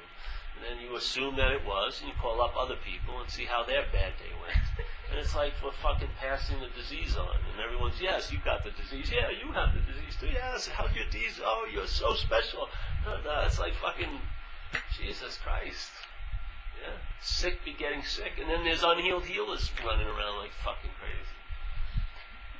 And 0.54 0.62
then 0.62 0.82
you 0.82 0.96
assume 0.96 1.36
that 1.36 1.50
it 1.50 1.66
was, 1.66 2.00
and 2.00 2.08
you 2.08 2.14
call 2.20 2.40
up 2.40 2.54
other 2.56 2.76
people 2.76 3.20
and 3.20 3.30
see 3.30 3.44
how 3.44 3.64
their 3.64 3.82
bad 3.92 4.14
day 4.18 4.32
went. 4.40 4.58
And 5.10 5.22
it's 5.22 5.36
like 5.36 5.52
we're 5.62 5.70
fucking 5.70 6.08
passing 6.18 6.58
the 6.58 6.72
disease 6.74 7.14
on. 7.14 7.36
And 7.52 7.62
everyone's, 7.62 8.00
yes, 8.00 8.32
you 8.32 8.38
got 8.44 8.64
the 8.64 8.72
disease. 8.72 9.12
Yeah, 9.14 9.30
you 9.30 9.52
have 9.52 9.70
the 9.70 9.78
disease 9.86 10.16
too. 10.18 10.26
Yes, 10.26 10.66
how's 10.66 10.90
your 10.96 11.04
disease? 11.06 11.38
Oh, 11.44 11.68
you're 11.72 11.86
so 11.86 12.14
special. 12.14 12.66
No, 13.04 13.20
no, 13.22 13.42
it's 13.46 13.60
like 13.60 13.74
fucking 13.74 14.10
Jesus 14.98 15.38
Christ. 15.38 15.92
Yeah. 16.82 16.98
Sick 17.22 17.64
be 17.64 17.74
getting 17.74 18.02
sick. 18.02 18.32
And 18.40 18.50
then 18.50 18.64
there's 18.64 18.82
unhealed 18.82 19.24
healers 19.24 19.70
running 19.86 20.08
around 20.08 20.38
like 20.38 20.50
fucking 20.64 20.90
crazy. 20.98 21.33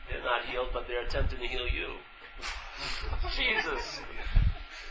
They're 0.09 0.23
not 0.23 0.45
healed, 0.45 0.69
but 0.73 0.87
they're 0.87 1.03
attempting 1.03 1.40
to 1.40 1.47
heal 1.47 1.67
you. 1.67 1.95
Jesus. 3.37 4.01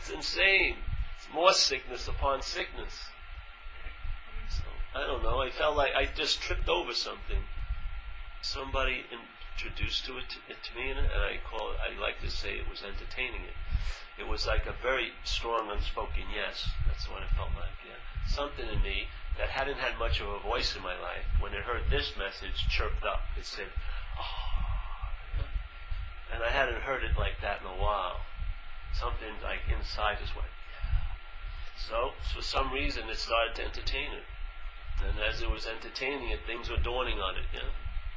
It's 0.00 0.10
insane. 0.10 0.76
It's 1.16 1.32
more 1.32 1.52
sickness 1.52 2.08
upon 2.08 2.42
sickness. 2.42 3.08
So, 4.50 4.64
I 4.94 5.06
don't 5.06 5.22
know. 5.22 5.40
I 5.40 5.50
felt 5.50 5.76
like 5.76 5.94
I 5.94 6.06
just 6.06 6.40
tripped 6.40 6.68
over 6.68 6.92
something. 6.92 7.40
Somebody 8.42 9.04
introduced 9.56 10.04
to 10.06 10.18
it, 10.18 10.28
to, 10.28 10.36
it 10.52 10.58
to 10.62 10.76
me, 10.76 10.90
and 10.90 11.00
I 11.00 11.38
call 11.48 11.72
it, 11.72 11.78
I 11.80 11.98
like 12.00 12.20
to 12.20 12.30
say 12.30 12.58
it 12.58 12.68
was 12.68 12.82
entertaining 12.82 13.42
it. 13.42 13.56
It 14.18 14.28
was 14.28 14.46
like 14.46 14.66
a 14.66 14.74
very 14.82 15.12
strong, 15.24 15.70
unspoken 15.70 16.24
yes. 16.34 16.68
That's 16.86 17.08
what 17.08 17.22
it 17.22 17.30
felt 17.34 17.50
like, 17.56 17.74
yeah. 17.86 17.98
Something 18.28 18.68
in 18.68 18.82
me 18.82 19.08
that 19.38 19.48
hadn't 19.48 19.78
had 19.78 19.98
much 19.98 20.20
of 20.20 20.28
a 20.28 20.38
voice 20.40 20.76
in 20.76 20.82
my 20.82 20.94
life, 21.00 21.24
when 21.40 21.52
it 21.52 21.62
heard 21.62 21.90
this 21.90 22.12
message, 22.16 22.68
chirped 22.68 23.04
up. 23.04 23.22
It 23.38 23.46
said, 23.46 23.66
oh. 24.20 24.73
And 26.34 26.42
I 26.42 26.50
hadn't 26.50 26.82
heard 26.82 27.04
it 27.04 27.16
like 27.16 27.38
that 27.42 27.60
in 27.62 27.66
a 27.66 27.80
while. 27.80 28.18
Something 28.92 29.38
like 29.42 29.62
inside 29.70 30.18
just 30.18 30.34
went, 30.34 30.50
so, 31.76 32.14
for 32.32 32.40
some 32.40 32.72
reason, 32.72 33.10
it 33.10 33.18
started 33.18 33.54
to 33.56 33.64
entertain 33.64 34.12
it. 34.12 34.24
And 35.02 35.18
as 35.18 35.42
it 35.42 35.50
was 35.50 35.66
entertaining 35.66 36.30
it, 36.30 36.40
things 36.46 36.70
were 36.70 36.78
dawning 36.78 37.18
on 37.18 37.36
it, 37.36 37.46
yeah? 37.52 37.70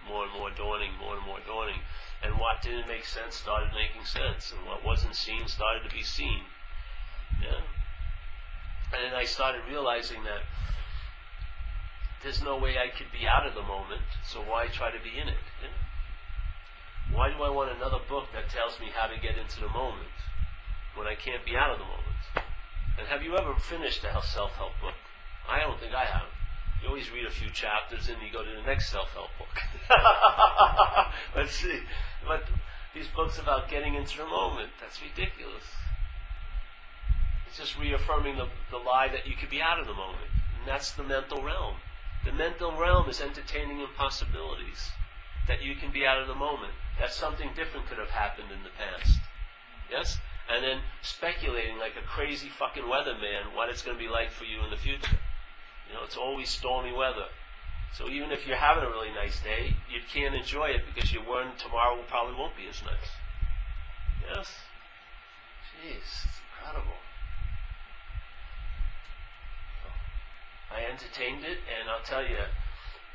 More 0.08 0.24
and 0.24 0.34
more 0.34 0.52
dawning, 0.52 0.94
more 1.00 1.16
and 1.18 1.26
more 1.26 1.40
dawning. 1.46 1.82
And 2.24 2.40
what 2.40 2.62
didn't 2.62 2.88
make 2.88 3.06
sense 3.06 3.36
started 3.36 3.74
making 3.74 4.06
sense. 4.06 4.52
And 4.52 4.66
what 4.66 4.86
wasn't 4.86 5.16
seen 5.16 5.48
started 5.48 5.84
to 5.90 5.94
be 5.94 6.04
seen. 6.04 6.46
Yeah? 7.42 7.62
And 8.94 9.04
then 9.04 9.14
I 9.14 9.26
started 9.26 9.62
realizing 9.68 10.24
that 10.24 10.44
there's 12.24 12.42
no 12.42 12.58
way 12.58 12.78
I 12.78 12.90
could 12.96 13.12
be 13.12 13.28
out 13.28 13.46
of 13.46 13.54
the 13.54 13.64
moment, 13.64 14.02
so 14.26 14.40
why 14.42 14.68
try 14.68 14.92
to 14.92 15.04
be 15.04 15.20
in 15.20 15.28
it? 15.28 15.44
Yeah? 15.62 15.87
Why 17.12 17.32
do 17.32 17.42
I 17.42 17.50
want 17.50 17.72
another 17.72 18.00
book 18.10 18.28
that 18.34 18.50
tells 18.50 18.80
me 18.80 18.88
how 18.92 19.08
to 19.08 19.20
get 19.20 19.38
into 19.38 19.62
the 19.62 19.70
moment 19.70 20.12
when 20.96 21.08
I 21.08 21.16
can't 21.16 21.46
be 21.46 21.56
out 21.56 21.72
of 21.72 21.80
the 21.80 21.86
moment? 21.86 22.22
And 23.00 23.08
have 23.08 23.24
you 23.24 23.38
ever 23.38 23.56
finished 23.56 24.04
a 24.04 24.22
self-help 24.22 24.74
book? 24.82 24.98
I 25.48 25.60
don't 25.60 25.80
think 25.80 25.94
I 25.94 26.06
have. 26.06 26.28
You 26.82 26.90
always 26.90 27.10
read 27.12 27.26
a 27.26 27.32
few 27.32 27.50
chapters 27.50 28.10
and 28.10 28.18
you 28.22 28.32
go 28.32 28.44
to 28.44 28.50
the 28.50 28.68
next 28.68 28.92
self-help 28.92 29.30
book. 29.40 29.56
Let's 31.36 31.56
see. 31.56 31.80
But 32.28 32.44
these 32.94 33.08
books 33.16 33.40
about 33.40 33.70
getting 33.70 33.96
into 33.96 34.18
the 34.18 34.26
moment, 34.26 34.70
that's 34.82 35.02
ridiculous. 35.02 35.64
It's 37.48 37.58
just 37.58 37.80
reaffirming 37.80 38.38
the, 38.38 38.48
the 38.70 38.78
lie 38.78 39.08
that 39.08 39.26
you 39.26 39.36
could 39.40 39.50
be 39.50 39.62
out 39.62 39.80
of 39.80 39.88
the 39.88 39.94
moment. 39.94 40.30
And 40.60 40.68
that's 40.68 40.92
the 40.92 41.04
mental 41.04 41.42
realm. 41.42 41.78
The 42.26 42.34
mental 42.34 42.76
realm 42.76 43.10
is 43.10 43.22
entertaining 43.22 43.80
impossibilities. 43.80 44.92
That 45.48 45.64
you 45.64 45.76
can 45.76 45.92
be 45.92 46.06
out 46.06 46.22
of 46.22 46.28
the 46.28 46.36
moment. 46.36 46.74
That 47.00 47.14
something 47.14 47.50
different 47.56 47.88
could 47.88 48.00
have 48.00 48.10
happened 48.10 48.50
in 48.52 48.64
the 48.64 48.74
past. 48.78 49.20
Yes? 49.90 50.18
and 50.50 50.64
then 50.64 50.80
speculating 51.02 51.78
like 51.78 51.96
a 51.98 52.08
crazy 52.08 52.48
fucking 52.48 52.84
weatherman 52.84 53.54
what 53.54 53.70
it's 53.70 53.82
going 53.82 53.98
to 53.98 54.04
be 54.04 54.10
like 54.10 54.32
for 54.32 54.46
you 54.46 54.64
in 54.64 54.70
the 54.70 54.78
future. 54.78 55.20
You 55.88 55.94
know, 55.94 56.04
it's 56.04 56.18
always 56.18 56.50
stormy 56.50 56.94
weather. 56.94 57.28
So 57.94 58.10
even 58.10 58.32
if 58.32 58.48
you're 58.48 58.58
having 58.58 58.84
a 58.84 58.90
really 58.90 59.12
nice 59.14 59.40
day, 59.42 59.76
you 59.92 60.00
can't 60.12 60.36
enjoy 60.36 60.68
it 60.68 60.84
because 60.86 61.12
your 61.12 61.24
one 61.24 61.56
tomorrow 61.58 62.00
probably 62.08 62.36
won't 62.36 62.56
be 62.56 62.68
as 62.70 62.82
nice. 62.84 63.12
Yes? 64.28 64.52
Jeez, 65.72 66.26
it's 66.26 66.40
incredible. 66.48 67.00
I 70.70 70.84
entertained 70.84 71.46
it, 71.46 71.60
and 71.80 71.90
I'll 71.90 72.04
tell 72.04 72.22
you, 72.22 72.44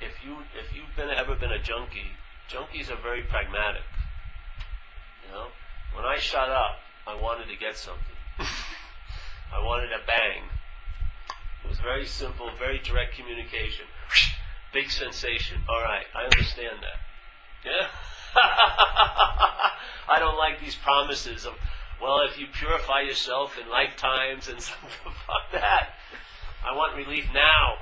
if 0.01 0.25
you 0.25 0.39
if 0.57 0.75
you've 0.75 0.97
been 0.97 1.11
ever 1.11 1.37
been 1.37 1.53
a 1.53 1.63
junkie, 1.63 2.17
junkies 2.53 2.91
are 2.91 3.01
very 3.01 3.23
pragmatic. 3.23 3.83
You 5.25 5.33
know, 5.33 5.47
when 5.97 6.05
I 6.05 6.19
shut 6.19 6.51
up, 6.51 6.77
I 7.07 7.21
wanted 7.21 7.49
to 7.49 7.57
get 7.57 7.77
something. 7.77 8.17
I 8.39 9.65
wanted 9.65 9.91
a 9.93 10.05
bang. 10.07 10.45
It 11.65 11.69
was 11.69 11.79
very 11.79 12.05
simple, 12.05 12.51
very 12.59 12.79
direct 12.79 13.17
communication. 13.17 13.87
Big 14.73 14.91
sensation. 14.91 15.63
All 15.69 15.81
right, 15.81 16.05
I 16.15 16.25
understand 16.25 16.77
that. 16.83 17.01
Yeah? 17.65 17.87
I 20.09 20.19
don't 20.19 20.37
like 20.37 20.61
these 20.61 20.75
promises 20.75 21.47
of, 21.47 21.55
well, 22.03 22.21
if 22.29 22.39
you 22.39 22.47
purify 22.53 23.01
yourself 23.01 23.57
in 23.63 23.71
lifetimes 23.71 24.49
and 24.49 24.61
something, 24.61 24.91
fuck 25.27 25.53
that. 25.53 25.95
I 26.67 26.77
want 26.77 26.97
relief 26.97 27.27
now. 27.33 27.75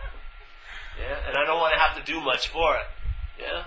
Yeah? 0.99 1.29
And 1.29 1.37
I 1.37 1.45
don't 1.45 1.59
want 1.59 1.75
to 1.75 1.81
have 1.81 1.97
to 1.97 2.13
do 2.13 2.21
much 2.21 2.49
for 2.49 2.77
it. 2.77 2.87
Yeah? 3.41 3.65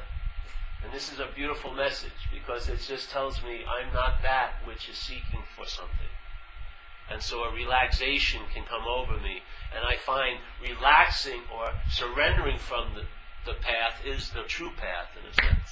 And 0.83 0.93
this 0.93 1.11
is 1.11 1.19
a 1.19 1.29
beautiful 1.33 1.73
message 1.73 2.27
because 2.31 2.67
it 2.69 2.79
just 2.81 3.09
tells 3.09 3.41
me 3.41 3.63
I'm 3.65 3.93
not 3.93 4.21
that 4.21 4.53
which 4.65 4.89
is 4.89 4.97
seeking 4.97 5.43
for 5.55 5.65
something. 5.65 6.11
And 7.09 7.21
so 7.21 7.43
a 7.43 7.53
relaxation 7.53 8.41
can 8.53 8.63
come 8.63 8.83
over 8.87 9.19
me. 9.19 9.43
And 9.75 9.85
I 9.85 9.95
find 9.97 10.39
relaxing 10.61 11.41
or 11.53 11.73
surrendering 11.89 12.59
from 12.59 12.95
the, 12.95 13.03
the 13.45 13.57
path 13.59 14.01
is 14.05 14.29
the 14.29 14.43
true 14.43 14.71
path 14.77 15.09
in 15.19 15.29
a 15.29 15.33
sense. 15.33 15.69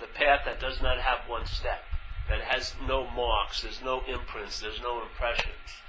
The 0.00 0.06
path 0.06 0.42
that 0.46 0.60
does 0.60 0.80
not 0.80 0.98
have 0.98 1.28
one 1.28 1.46
step. 1.46 1.84
that 2.28 2.40
has 2.40 2.74
no 2.86 3.10
marks, 3.10 3.62
there's 3.62 3.82
no 3.82 4.02
imprints, 4.08 4.60
there's 4.60 4.80
no 4.80 5.02
impressions. 5.02 5.82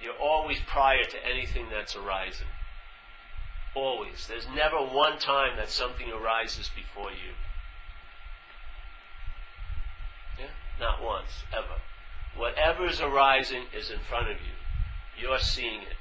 You're 0.00 0.18
always 0.18 0.58
prior 0.66 1.04
to 1.04 1.26
anything 1.26 1.66
that's 1.70 1.94
arising. 1.96 2.46
Always. 3.74 4.26
There's 4.28 4.46
never 4.54 4.76
one 4.76 5.18
time 5.18 5.56
that 5.56 5.70
something 5.70 6.10
arises 6.10 6.70
before 6.74 7.10
you. 7.10 7.32
Yeah? 10.38 10.50
Not 10.78 11.02
once, 11.02 11.44
ever. 11.52 11.80
Whatever 12.36 12.86
is 12.86 13.00
arising 13.00 13.64
is 13.76 13.90
in 13.90 13.98
front 14.00 14.28
of 14.28 14.36
you. 14.36 14.56
You're 15.20 15.38
seeing 15.38 15.82
it. 15.82 15.96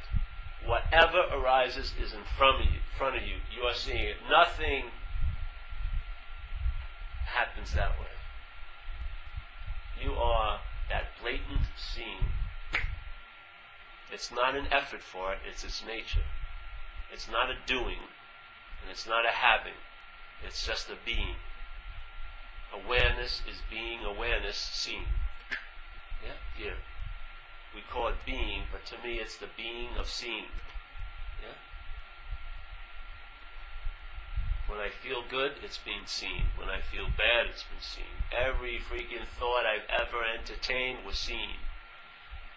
Whatever 0.65 1.23
arises 1.33 1.93
is 2.01 2.13
in 2.13 2.23
front 2.37 2.61
of 2.61 2.65
you. 2.65 2.79
Front 2.97 3.15
of 3.15 3.23
you. 3.23 3.37
You 3.55 3.63
are 3.63 3.73
seeing 3.73 4.05
it. 4.05 4.17
Nothing 4.29 4.85
happens 7.25 7.73
that 7.73 7.91
way. 7.99 8.07
You 10.03 10.13
are 10.13 10.59
that 10.89 11.05
blatant 11.21 11.67
seeing. 11.77 12.25
It's 14.11 14.31
not 14.31 14.55
an 14.55 14.67
effort 14.71 15.01
for 15.01 15.33
it, 15.33 15.39
it's 15.49 15.63
its 15.63 15.83
nature. 15.85 16.25
It's 17.11 17.29
not 17.29 17.49
a 17.49 17.55
doing, 17.65 17.99
and 18.81 18.89
it's 18.89 19.07
not 19.07 19.25
a 19.25 19.29
having. 19.29 19.79
It's 20.45 20.65
just 20.65 20.89
a 20.89 20.95
being. 21.05 21.35
Awareness 22.73 23.41
is 23.49 23.61
being 23.69 24.03
awareness 24.05 24.55
seen. 24.55 25.05
Yeah? 26.23 26.39
Here. 26.55 26.77
We 27.75 27.81
call 27.91 28.07
it 28.07 28.25
being, 28.25 28.63
but 28.71 28.85
to 28.87 29.03
me 29.05 29.19
it's 29.19 29.37
the 29.37 29.49
being 29.57 29.89
of 29.99 30.07
seeing. 30.07 30.51
Yeah? 31.41 31.55
When 34.67 34.79
I 34.79 34.89
feel 34.89 35.23
good, 35.29 35.59
it's 35.63 35.77
being 35.77 36.05
seen. 36.05 36.47
When 36.55 36.69
I 36.69 36.79
feel 36.79 37.07
bad, 37.17 37.47
it's 37.47 37.63
been 37.63 37.81
seen. 37.81 38.23
Every 38.31 38.79
freaking 38.79 39.27
thought 39.27 39.65
I've 39.65 39.87
ever 39.89 40.23
entertained 40.23 41.05
was 41.05 41.17
seen. 41.17 41.59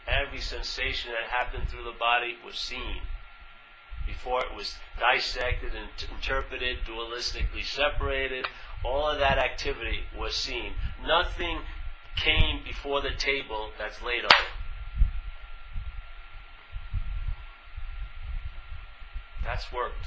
Every 0.06 0.40
sensation 0.40 1.10
that 1.10 1.30
happened 1.30 1.68
through 1.68 1.84
the 1.84 1.98
body 1.98 2.36
was 2.44 2.54
seen. 2.54 3.02
Before 4.06 4.40
it 4.40 4.54
was 4.54 4.76
dissected 4.98 5.72
and 5.74 5.88
interpreted, 6.14 6.78
dualistically 6.86 7.64
separated, 7.64 8.46
all 8.84 9.08
of 9.08 9.18
that 9.18 9.38
activity 9.38 10.00
was 10.18 10.34
seen. 10.34 10.72
Nothing 11.06 11.60
came 12.16 12.62
before 12.64 13.00
the 13.00 13.14
table 13.16 13.70
that's 13.78 14.02
laid 14.02 14.24
out. 14.24 14.32
That's 19.44 19.72
worked. 19.72 20.06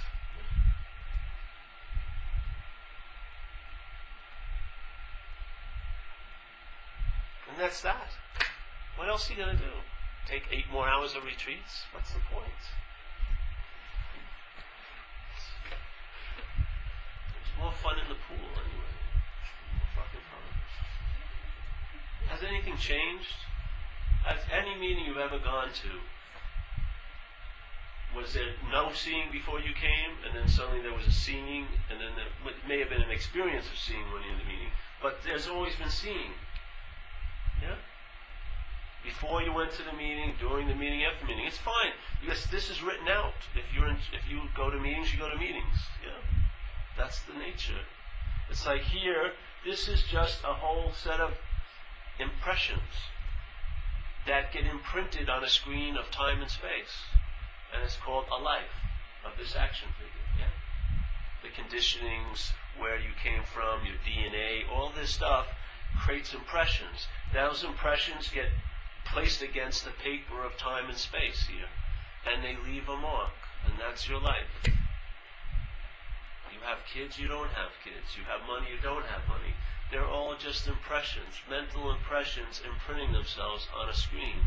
And 7.49 7.59
that's 7.59 7.81
that. 7.81 8.09
What 8.97 9.09
else 9.09 9.29
are 9.29 9.33
you 9.33 9.39
going 9.43 9.55
to 9.55 9.63
do? 9.63 9.71
Take 10.27 10.43
eight 10.51 10.65
more 10.71 10.87
hours 10.87 11.15
of 11.15 11.23
retreats? 11.23 11.85
What's 11.93 12.11
the 12.11 12.19
point? 12.31 12.45
There's 17.31 17.59
more 17.59 17.66
fun 17.83 17.99
in 17.99 18.07
the 18.09 18.19
pool 18.27 18.47
anyway. 18.57 18.93
Fucking 19.95 20.25
fun. 20.29 20.45
Has 22.29 22.43
anything 22.43 22.77
changed? 22.77 23.35
Has 24.25 24.39
any 24.51 24.75
meeting 24.75 25.05
you've 25.05 25.17
ever 25.17 25.39
gone 25.39 25.69
to, 25.71 25.91
was 28.15 28.33
there 28.33 28.55
no 28.71 28.91
seeing 28.93 29.31
before 29.31 29.59
you 29.59 29.73
came, 29.73 30.17
and 30.25 30.35
then 30.35 30.47
suddenly 30.47 30.81
there 30.81 30.93
was 30.93 31.05
a 31.07 31.11
seeing, 31.11 31.67
and 31.89 32.01
then 32.01 32.11
there 32.15 32.53
may 32.67 32.79
have 32.79 32.89
been 32.89 33.01
an 33.01 33.11
experience 33.11 33.65
of 33.67 33.77
seeing 33.77 34.03
when 34.11 34.23
you're 34.23 34.33
in 34.33 34.39
the 34.39 34.49
meeting, 34.49 34.71
but 35.01 35.19
there's 35.23 35.47
always 35.47 35.75
been 35.75 35.91
seeing. 35.91 36.33
Yeah? 37.61 37.75
Before 39.03 39.41
you 39.41 39.53
went 39.53 39.71
to 39.73 39.83
the 39.83 39.93
meeting, 39.93 40.33
during 40.39 40.67
the 40.67 40.75
meeting, 40.75 41.03
after 41.05 41.25
the 41.25 41.31
meeting, 41.31 41.45
it's 41.45 41.57
fine. 41.57 41.93
Because 42.19 42.43
this 42.45 42.69
is 42.69 42.81
written 42.81 43.07
out. 43.07 43.37
If 43.55 43.63
you're 43.73 43.87
in, 43.87 43.97
if 44.11 44.25
you 44.29 44.41
go 44.55 44.69
to 44.69 44.79
meetings, 44.79 45.13
you 45.13 45.19
go 45.19 45.29
to 45.29 45.37
meetings. 45.37 45.77
Yeah, 46.03 46.19
that's 46.97 47.21
the 47.21 47.33
nature. 47.33 47.85
It's 48.49 48.65
like 48.65 48.81
here, 48.81 49.31
this 49.65 49.87
is 49.87 50.03
just 50.03 50.43
a 50.43 50.53
whole 50.53 50.91
set 50.93 51.19
of 51.19 51.33
impressions 52.19 53.11
that 54.25 54.51
get 54.51 54.65
imprinted 54.65 55.29
on 55.29 55.43
a 55.43 55.49
screen 55.49 55.95
of 55.95 56.11
time 56.11 56.41
and 56.41 56.49
space, 56.49 57.05
and 57.73 57.83
it's 57.83 57.97
called 57.97 58.25
a 58.31 58.41
life 58.41 58.83
of 59.25 59.37
this 59.37 59.55
action 59.55 59.87
figure. 59.97 60.27
Yeah, 60.39 60.51
the 61.43 61.49
conditionings, 61.49 62.51
where 62.79 62.97
you 62.97 63.11
came 63.23 63.43
from, 63.43 63.85
your 63.85 63.97
DNA, 64.05 64.69
all 64.71 64.91
this 64.95 65.11
stuff 65.11 65.47
creates 66.03 66.33
impressions. 66.33 67.07
Those 67.33 67.63
impressions 67.63 68.29
get 68.29 68.49
placed 69.05 69.41
against 69.41 69.85
the 69.85 69.91
paper 69.91 70.43
of 70.43 70.57
time 70.57 70.89
and 70.89 70.97
space 70.97 71.47
here, 71.47 71.69
and 72.31 72.43
they 72.43 72.57
leave 72.69 72.89
a 72.89 72.97
mark, 72.97 73.31
and 73.65 73.73
that's 73.79 74.07
your 74.07 74.19
life. 74.19 74.67
You 76.67 76.73
have 76.75 76.83
kids, 76.83 77.17
you 77.17 77.29
don't 77.29 77.51
have 77.51 77.71
kids. 77.81 78.17
You 78.17 78.23
have 78.27 78.45
money, 78.45 78.67
you 78.69 78.75
don't 78.83 79.05
have 79.05 79.23
money. 79.29 79.55
They're 79.89 80.05
all 80.05 80.35
just 80.35 80.67
impressions, 80.67 81.39
mental 81.49 81.89
impressions 81.89 82.59
imprinting 82.59 83.13
themselves 83.13 83.69
on 83.71 83.87
a 83.87 83.93
screen. 83.93 84.43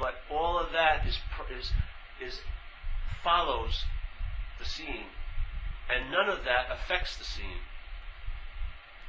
But 0.00 0.24
all 0.30 0.58
of 0.58 0.72
that 0.72 1.06
is 1.06 1.18
is 1.52 1.72
is 2.18 2.40
follows 3.22 3.84
the 4.58 4.64
scene, 4.64 5.12
and 5.92 6.10
none 6.10 6.30
of 6.30 6.44
that 6.44 6.72
affects 6.72 7.18
the 7.18 7.24
scene. 7.24 7.60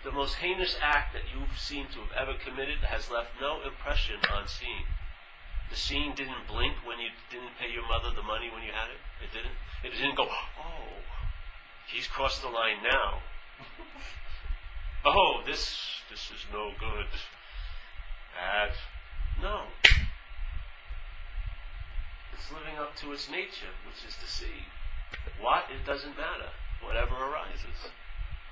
the 0.04 0.12
most 0.12 0.36
heinous 0.36 0.78
act 0.82 1.14
that 1.14 1.24
you've 1.34 1.58
seen 1.58 1.88
to 1.88 2.00
have 2.00 2.14
ever 2.14 2.38
committed 2.38 2.80
has 2.86 3.10
left 3.10 3.32
no 3.42 3.62
impression 3.66 4.18
on 4.32 4.48
scene. 4.48 4.86
The 5.70 5.76
scene 5.76 6.14
didn't 6.14 6.48
blink 6.48 6.76
when 6.86 7.00
you 7.00 7.10
didn't 7.32 7.58
pay 7.58 7.72
your 7.74 7.88
mother 7.88 8.12
the 8.14 8.22
money 8.22 8.52
when 8.54 8.62
you 8.62 8.72
had 8.72 8.92
it. 8.94 9.02
It 9.24 9.34
didn't. 9.34 9.58
It 9.84 9.98
didn't 9.98 10.16
go, 10.16 10.28
oh, 10.30 11.02
he's 11.94 12.08
crossed 12.08 12.42
the 12.42 12.50
line 12.50 12.84
now. 12.84 13.20
oh, 15.06 15.42
this 15.46 15.78
this 16.10 16.32
is 16.32 16.46
no 16.52 16.72
good. 16.80 17.08
Bad. 18.36 18.72
No. 19.42 19.64
It's 22.34 22.52
living 22.52 22.78
up 22.80 22.96
to 22.98 23.12
its 23.12 23.30
nature, 23.30 23.74
which 23.88 24.06
is 24.08 24.16
to 24.18 24.28
see. 24.28 24.68
What? 25.40 25.66
It 25.72 25.86
doesn't 25.86 26.18
matter. 26.18 26.52
Whatever 26.84 27.16
arises. 27.16 27.92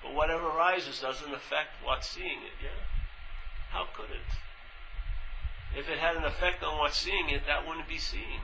But 0.01 0.13
whatever 0.13 0.47
arises 0.47 0.99
doesn't 0.99 1.33
affect 1.33 1.83
what's 1.83 2.09
seeing 2.09 2.43
it, 2.43 2.57
yeah? 2.61 2.83
How 3.71 3.87
could 3.95 4.11
it? 4.11 4.27
If 5.77 5.89
it 5.89 5.97
had 5.97 6.15
an 6.15 6.23
effect 6.23 6.63
on 6.63 6.77
what's 6.77 6.97
seeing 6.97 7.29
it, 7.29 7.43
that 7.47 7.67
wouldn't 7.67 7.87
be 7.87 7.97
seeing. 7.97 8.41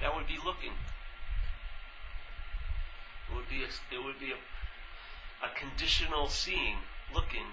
That 0.00 0.14
would 0.14 0.26
be 0.26 0.38
looking. 0.44 0.72
It 3.30 3.34
would 3.34 3.48
be 3.48 3.62
a, 3.62 3.70
it 3.94 4.04
would 4.04 4.18
be 4.18 4.32
a, 4.32 4.40
a 5.44 5.50
conditional 5.54 6.28
seeing, 6.28 6.78
looking. 7.12 7.46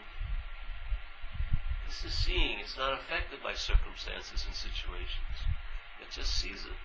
This 1.87 2.05
is 2.05 2.13
seeing. 2.13 2.59
It's 2.59 2.77
not 2.77 2.93
affected 2.93 3.41
by 3.41 3.53
circumstances 3.53 4.45
and 4.45 4.55
situations. 4.55 5.35
It 6.01 6.13
just 6.13 6.33
sees 6.35 6.65
it. 6.65 6.79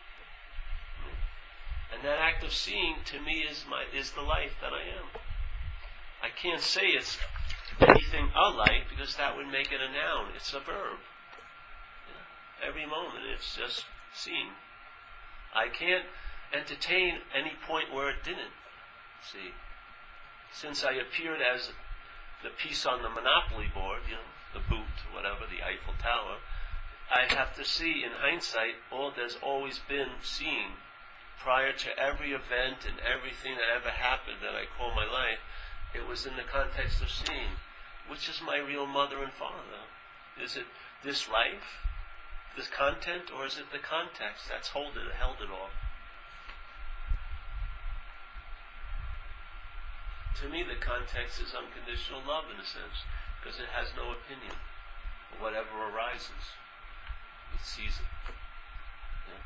And 1.92 2.02
that 2.02 2.18
act 2.18 2.42
of 2.42 2.52
seeing 2.52 2.96
to 3.04 3.20
me 3.20 3.44
is 3.48 3.64
my 3.68 3.84
is 3.94 4.10
the 4.12 4.22
life 4.22 4.56
that 4.60 4.72
I 4.72 4.82
am. 4.82 5.06
I 6.22 6.28
can't 6.30 6.60
say 6.60 6.88
it's 6.88 7.18
anything 7.80 8.30
alike 8.34 8.88
because 8.88 9.14
that 9.16 9.36
would 9.36 9.46
make 9.46 9.70
it 9.70 9.80
a 9.80 9.92
noun. 9.92 10.32
It's 10.34 10.52
a 10.54 10.60
verb. 10.60 10.98
Every 12.66 12.86
moment 12.86 13.28
it's 13.32 13.54
just 13.54 13.84
seeing. 14.14 14.56
I 15.54 15.68
can't 15.68 16.04
entertain 16.52 17.18
any 17.34 17.52
point 17.66 17.92
where 17.92 18.10
it 18.10 18.24
didn't. 18.24 18.54
See, 19.32 19.54
since 20.52 20.84
I 20.84 20.92
appeared 20.92 21.40
as 21.40 21.72
the 22.42 22.50
piece 22.50 22.84
on 22.84 23.02
the 23.02 23.08
Monopoly 23.08 23.68
board, 23.72 24.02
you 24.06 24.16
know, 24.16 24.32
the 24.52 24.60
boot, 24.60 25.00
whatever, 25.12 25.46
the 25.46 25.64
Eiffel 25.64 25.94
Tower, 25.98 26.38
I 27.10 27.32
have 27.32 27.54
to 27.56 27.64
see 27.64 28.04
in 28.04 28.12
hindsight 28.12 28.76
all 28.90 29.10
there's 29.10 29.36
always 29.36 29.78
been 29.78 30.20
seen 30.22 30.76
prior 31.38 31.72
to 31.72 31.98
every 31.98 32.32
event 32.32 32.84
and 32.86 33.00
everything 33.00 33.56
that 33.56 33.68
ever 33.74 33.90
happened 33.90 34.38
that 34.42 34.54
I 34.54 34.66
call 34.66 34.94
my 34.94 35.04
life. 35.04 35.40
It 35.94 36.06
was 36.06 36.26
in 36.26 36.36
the 36.36 36.42
context 36.42 37.02
of 37.02 37.10
seeing. 37.10 37.56
Which 38.08 38.28
is 38.28 38.42
my 38.44 38.58
real 38.58 38.86
mother 38.86 39.22
and 39.22 39.32
father? 39.32 39.88
Is 40.40 40.56
it 40.56 40.66
this 41.02 41.28
life, 41.28 41.84
this 42.56 42.68
content, 42.68 43.30
or 43.34 43.46
is 43.46 43.56
it 43.56 43.72
the 43.72 43.78
context 43.78 44.48
that's 44.48 44.68
hold 44.68 44.96
it, 44.96 45.14
held 45.14 45.40
it 45.40 45.50
all? 45.50 45.70
To 50.42 50.48
me, 50.50 50.66
the 50.66 50.80
context 50.80 51.38
is 51.38 51.54
unconditional 51.54 52.22
love 52.26 52.50
in 52.50 52.58
a 52.58 52.66
sense, 52.66 53.06
because 53.38 53.60
it 53.60 53.70
has 53.70 53.94
no 53.94 54.10
opinion. 54.10 54.58
Whatever 55.38 55.90
arises, 55.90 56.54
it 57.54 57.62
sees 57.62 58.02
it. 58.02 58.10
Yeah. 59.30 59.42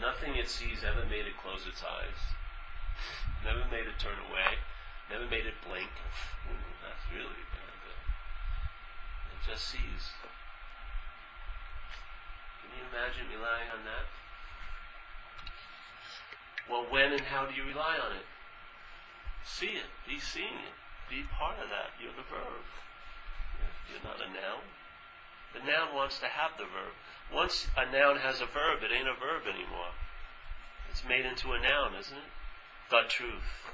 Nothing 0.00 0.36
it 0.36 0.48
sees 0.48 0.80
ever 0.80 1.04
made 1.04 1.28
it 1.28 1.36
close 1.36 1.68
its 1.68 1.84
eyes, 1.84 2.20
never 3.44 3.68
made 3.68 3.84
it 3.84 4.00
turn 4.00 4.16
away, 4.28 4.60
Never 5.12 5.28
made 5.28 5.44
it 5.44 5.60
blink. 5.68 5.92
That's 6.80 7.04
really 7.12 7.44
bad. 7.52 7.76
It 9.28 9.40
just 9.44 9.68
sees. 9.68 10.16
Can 12.64 12.72
you 12.72 12.84
imagine 12.88 13.28
relying 13.28 13.68
on 13.76 13.84
that? 13.84 14.08
Well, 16.64 16.86
when 16.88 17.12
and 17.12 17.28
how 17.28 17.44
do 17.44 17.52
you 17.52 17.68
rely 17.68 18.00
on 18.00 18.16
it? 18.16 18.24
See 19.44 19.74
it. 19.74 19.90
Be 20.06 20.18
seeing 20.18 20.62
it. 20.62 20.76
Be 21.10 21.22
part 21.28 21.58
of 21.58 21.68
that. 21.68 21.92
You're 22.00 22.16
the 22.16 22.26
verb. 22.26 22.64
You're 23.90 24.04
not 24.04 24.22
a 24.22 24.30
noun. 24.30 24.64
The 25.52 25.60
noun 25.60 25.94
wants 25.94 26.18
to 26.20 26.26
have 26.26 26.56
the 26.56 26.64
verb. 26.64 26.96
Once 27.32 27.68
a 27.76 27.84
noun 27.90 28.16
has 28.18 28.40
a 28.40 28.46
verb, 28.46 28.80
it 28.82 28.92
ain't 28.92 29.08
a 29.08 29.18
verb 29.18 29.44
anymore. 29.44 29.92
It's 30.90 31.04
made 31.04 31.26
into 31.26 31.52
a 31.52 31.60
noun, 31.60 31.94
isn't 31.98 32.16
it? 32.16 32.32
The 32.90 33.04
truth. 33.08 33.68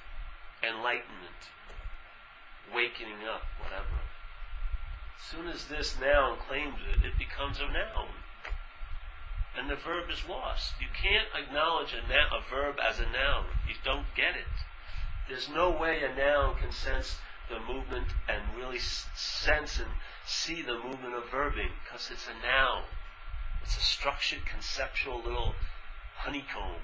Enlightenment. 0.62 1.54
Wakening 2.74 3.26
up, 3.26 3.46
whatever. 3.62 4.02
As 5.18 5.24
soon 5.30 5.48
as 5.48 5.66
this 5.66 5.98
noun 6.00 6.38
claims 6.38 6.78
it, 6.82 7.04
it 7.04 7.18
becomes 7.18 7.58
a 7.58 7.66
noun. 7.66 8.10
And 9.56 9.70
the 9.70 9.76
verb 9.76 10.10
is 10.10 10.28
lost. 10.28 10.74
You 10.80 10.88
can't 10.94 11.26
acknowledge 11.34 11.92
a, 11.92 12.02
noun, 12.06 12.30
a 12.30 12.42
verb 12.48 12.76
as 12.78 13.00
a 13.00 13.10
noun. 13.10 13.46
You 13.66 13.74
don't 13.84 14.06
get 14.14 14.36
it. 14.36 14.54
There's 15.28 15.48
no 15.48 15.70
way 15.70 16.00
a 16.02 16.14
noun 16.14 16.56
can 16.56 16.72
sense 16.72 17.18
the 17.50 17.60
movement 17.60 18.08
and 18.28 18.42
really 18.56 18.78
sense 18.78 19.78
and 19.78 19.88
see 20.26 20.62
the 20.62 20.74
movement 20.74 21.14
of 21.14 21.24
verbing 21.24 21.70
because 21.84 22.10
it's 22.10 22.26
a 22.26 22.46
noun. 22.46 22.82
It's 23.62 23.76
a 23.76 23.80
structured, 23.80 24.46
conceptual 24.46 25.22
little 25.22 25.54
honeycomb. 26.16 26.80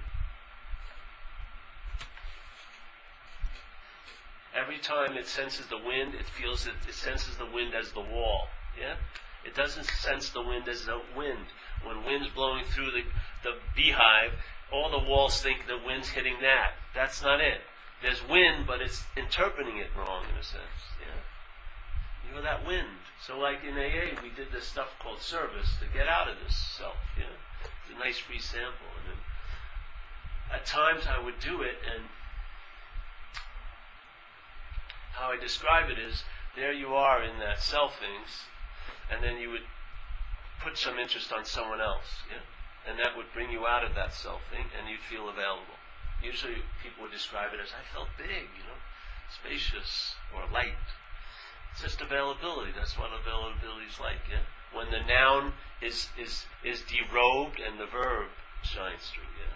Every 4.55 4.78
time 4.78 5.16
it 5.16 5.26
senses 5.26 5.66
the 5.66 5.78
wind, 5.78 6.14
it 6.14 6.26
feels 6.26 6.66
it, 6.66 6.74
it 6.86 6.95
senses 6.95 7.36
the 7.36 7.47
wind 7.47 7.74
as 7.74 7.92
the 7.92 8.01
wall. 8.01 8.49
Yeah? 8.78 8.97
It 9.45 9.55
doesn't 9.55 9.86
sense 9.86 10.30
the 10.30 10.42
wind 10.42 10.68
as 10.68 10.84
the 10.84 11.01
wind. 11.16 11.47
When 11.82 12.05
wind's 12.05 12.28
blowing 12.34 12.64
through 12.64 12.92
the, 12.92 13.03
the 13.42 13.57
beehive, 13.74 14.32
all 14.72 14.90
the 14.90 15.09
walls 15.09 15.40
think 15.42 15.66
the 15.66 15.78
wind's 15.84 16.09
hitting 16.09 16.36
that. 16.40 16.74
That's 16.95 17.22
not 17.22 17.40
it. 17.40 17.61
There's 18.05 18.20
wind, 18.28 18.66
but 18.66 18.82
it's 18.82 19.02
interpreting 19.16 19.78
it 19.78 19.88
wrong 19.96 20.24
in 20.30 20.36
a 20.36 20.44
sense. 20.44 20.92
Yeah. 21.00 21.24
You 22.28 22.36
know 22.36 22.42
that 22.42 22.66
wind. 22.66 23.00
So 23.24 23.38
like 23.38 23.64
in 23.64 23.72
AA, 23.80 24.20
we 24.22 24.28
did 24.28 24.52
this 24.52 24.64
stuff 24.64 24.92
called 25.00 25.22
service 25.22 25.72
to 25.80 25.86
get 25.88 26.07
out 26.07 26.28
of 26.28 26.36
this 26.44 26.55
self. 26.76 27.00
Yeah. 27.16 27.32
It's 27.64 27.96
a 27.96 27.98
nice 27.98 28.18
free 28.18 28.40
sample. 28.40 28.92
And 29.00 29.09
then 29.09 29.20
at 30.52 30.66
times 30.66 31.05
I 31.09 31.16
would 31.24 31.40
do 31.40 31.62
it, 31.62 31.80
and 31.80 32.05
how 35.16 35.32
I 35.32 35.40
describe 35.40 35.88
it 35.88 35.98
is 35.98 36.24
there 36.57 36.74
you 36.74 36.92
are 36.92 37.24
in 37.24 37.38
that 37.38 37.62
self 37.62 37.98
things, 37.98 38.28
and 39.11 39.24
then 39.24 39.40
you 39.40 39.48
would 39.48 39.64
put 40.62 40.76
some 40.76 40.98
interest 40.98 41.32
on 41.32 41.46
someone 41.46 41.80
else. 41.80 42.20
Yeah. 42.28 42.44
And 42.86 42.98
that 42.98 43.16
would 43.16 43.32
bring 43.32 43.50
you 43.50 43.66
out 43.66 43.82
of 43.82 43.94
that 43.94 44.12
self 44.12 44.42
thing, 44.50 44.66
and 44.78 44.90
you'd 44.90 45.00
feel 45.00 45.30
available. 45.30 45.80
Usually 46.24 46.56
people 46.82 47.04
would 47.04 47.12
describe 47.12 47.52
it 47.52 47.60
as 47.60 47.70
I 47.76 47.84
felt 47.92 48.08
big, 48.16 48.48
you 48.56 48.64
know, 48.64 48.80
spacious 49.28 50.16
or 50.34 50.48
light. 50.52 50.80
It's 51.72 51.82
just 51.82 52.00
availability. 52.00 52.72
That's 52.74 52.96
what 52.96 53.10
availability 53.12 53.86
is 53.92 54.00
like, 54.00 54.24
yeah? 54.30 54.46
When 54.72 54.90
the 54.90 55.04
noun 55.04 55.52
is, 55.82 56.08
is, 56.18 56.46
is 56.64 56.82
derobed 56.82 57.60
and 57.60 57.78
the 57.78 57.86
verb 57.86 58.28
shines 58.62 59.12
through, 59.12 59.28
yeah? 59.36 59.52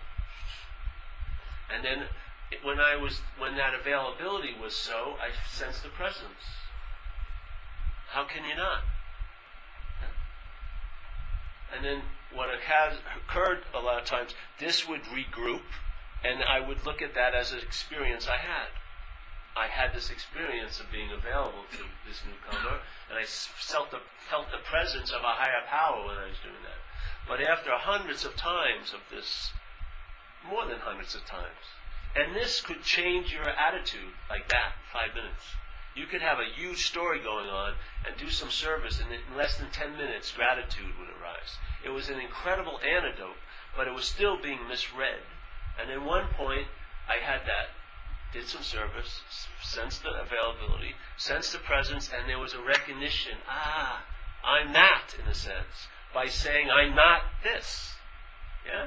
And 1.74 1.84
then 1.84 2.08
when 2.62 2.80
I 2.80 2.96
was, 2.96 3.20
when 3.38 3.56
that 3.56 3.72
availability 3.74 4.54
was 4.60 4.74
so, 4.74 5.16
I 5.20 5.30
sensed 5.48 5.82
the 5.82 5.90
presence. 5.90 6.44
How 8.10 8.24
can 8.24 8.44
you 8.44 8.56
not? 8.56 8.80
Yeah? 10.00 11.76
And 11.76 11.84
then 11.84 12.02
what 12.32 12.48
has 12.50 12.98
occurred 13.16 13.64
a 13.74 13.80
lot 13.80 14.00
of 14.00 14.06
times, 14.06 14.34
this 14.58 14.88
would 14.88 15.02
regroup 15.04 15.62
and 16.24 16.42
I 16.42 16.60
would 16.60 16.84
look 16.84 17.02
at 17.02 17.14
that 17.14 17.34
as 17.34 17.52
an 17.52 17.60
experience 17.60 18.26
I 18.26 18.38
had. 18.38 18.68
I 19.56 19.66
had 19.66 19.92
this 19.92 20.10
experience 20.10 20.78
of 20.78 20.90
being 20.92 21.10
available 21.10 21.64
to 21.72 21.84
this 22.06 22.22
newcomer, 22.22 22.78
and 23.10 23.18
I 23.18 23.24
felt 23.24 23.90
the, 23.90 24.00
felt 24.30 24.50
the 24.50 24.62
presence 24.62 25.10
of 25.10 25.22
a 25.22 25.34
higher 25.34 25.66
power 25.66 26.06
when 26.06 26.16
I 26.16 26.28
was 26.28 26.38
doing 26.42 26.62
that. 26.62 26.78
But 27.26 27.40
after 27.40 27.70
hundreds 27.72 28.24
of 28.24 28.36
times 28.36 28.94
of 28.94 29.00
this, 29.10 29.52
more 30.48 30.66
than 30.66 30.78
hundreds 30.78 31.14
of 31.14 31.24
times, 31.26 31.74
and 32.14 32.34
this 32.34 32.60
could 32.60 32.82
change 32.82 33.32
your 33.32 33.48
attitude 33.48 34.14
like 34.30 34.48
that, 34.48 34.78
five 34.92 35.14
minutes. 35.14 35.44
You 35.94 36.06
could 36.06 36.22
have 36.22 36.38
a 36.38 36.54
huge 36.54 36.86
story 36.86 37.18
going 37.18 37.48
on 37.48 37.74
and 38.06 38.16
do 38.16 38.30
some 38.30 38.50
service, 38.50 39.00
and 39.00 39.10
in 39.10 39.36
less 39.36 39.56
than 39.56 39.70
10 39.70 39.96
minutes, 39.96 40.30
gratitude 40.30 40.94
would 40.98 41.08
arise. 41.08 41.58
It 41.84 41.90
was 41.90 42.08
an 42.08 42.20
incredible 42.20 42.78
antidote, 42.86 43.42
but 43.76 43.88
it 43.88 43.94
was 43.94 44.04
still 44.04 44.40
being 44.40 44.68
misread. 44.68 45.22
And 45.80 45.90
at 45.90 46.02
one 46.02 46.26
point, 46.36 46.66
I 47.08 47.24
had 47.24 47.40
that. 47.46 47.70
Did 48.32 48.46
some 48.46 48.62
service, 48.62 49.22
sensed 49.62 50.02
the 50.02 50.10
availability, 50.10 50.94
sensed 51.16 51.52
the 51.52 51.58
presence, 51.58 52.10
and 52.14 52.28
there 52.28 52.38
was 52.38 52.52
a 52.52 52.60
recognition. 52.60 53.38
Ah, 53.48 54.04
I'm 54.44 54.74
that, 54.74 55.14
in 55.18 55.26
a 55.26 55.34
sense, 55.34 55.88
by 56.12 56.26
saying 56.26 56.68
I'm 56.70 56.94
not 56.94 57.22
this. 57.42 57.94
Yeah? 58.66 58.86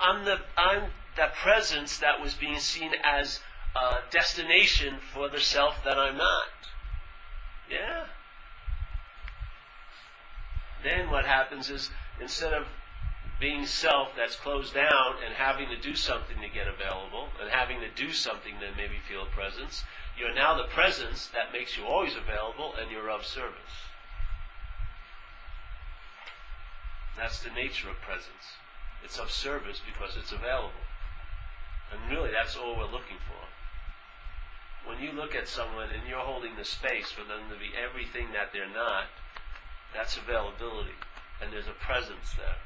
I'm 0.00 0.24
the, 0.24 0.38
I'm 0.56 0.90
that 1.16 1.34
presence 1.34 1.98
that 1.98 2.20
was 2.20 2.34
being 2.34 2.58
seen 2.58 2.92
as 3.04 3.40
a 3.76 4.10
destination 4.10 4.96
for 5.12 5.28
the 5.28 5.40
self 5.40 5.74
that 5.84 5.98
I'm 5.98 6.16
not. 6.16 6.48
Yeah? 7.70 8.06
Then 10.82 11.10
what 11.10 11.24
happens 11.24 11.70
is, 11.70 11.90
instead 12.20 12.52
of 12.52 12.66
being 13.40 13.66
self 13.66 14.08
that's 14.16 14.34
closed 14.34 14.74
down 14.74 15.14
and 15.24 15.34
having 15.34 15.68
to 15.68 15.76
do 15.76 15.94
something 15.94 16.36
to 16.40 16.48
get 16.48 16.66
available 16.66 17.28
and 17.40 17.50
having 17.50 17.80
to 17.80 17.90
do 17.94 18.12
something 18.12 18.54
to 18.58 18.76
maybe 18.76 18.98
feel 19.08 19.26
presence, 19.26 19.84
you're 20.18 20.34
now 20.34 20.56
the 20.56 20.68
presence 20.74 21.28
that 21.28 21.52
makes 21.52 21.76
you 21.76 21.84
always 21.84 22.16
available 22.16 22.74
and 22.80 22.90
you're 22.90 23.10
of 23.10 23.24
service. 23.24 23.86
That's 27.16 27.42
the 27.42 27.50
nature 27.50 27.90
of 27.90 28.00
presence. 28.00 28.58
It's 29.04 29.18
of 29.18 29.30
service 29.30 29.80
because 29.86 30.16
it's 30.16 30.32
available. 30.32 30.86
And 31.92 32.10
really, 32.10 32.30
that's 32.30 32.56
all 32.56 32.76
we're 32.76 32.90
looking 32.90 33.18
for. 33.26 33.42
When 34.88 35.00
you 35.00 35.12
look 35.12 35.34
at 35.34 35.48
someone 35.48 35.90
and 35.90 36.06
you're 36.08 36.18
holding 36.18 36.56
the 36.56 36.64
space 36.64 37.10
for 37.10 37.22
them 37.22 37.50
to 37.50 37.58
be 37.58 37.70
everything 37.76 38.32
that 38.32 38.52
they're 38.52 38.68
not, 38.70 39.06
that's 39.94 40.16
availability. 40.16 40.98
And 41.40 41.52
there's 41.52 41.68
a 41.68 41.78
presence 41.78 42.34
there. 42.36 42.58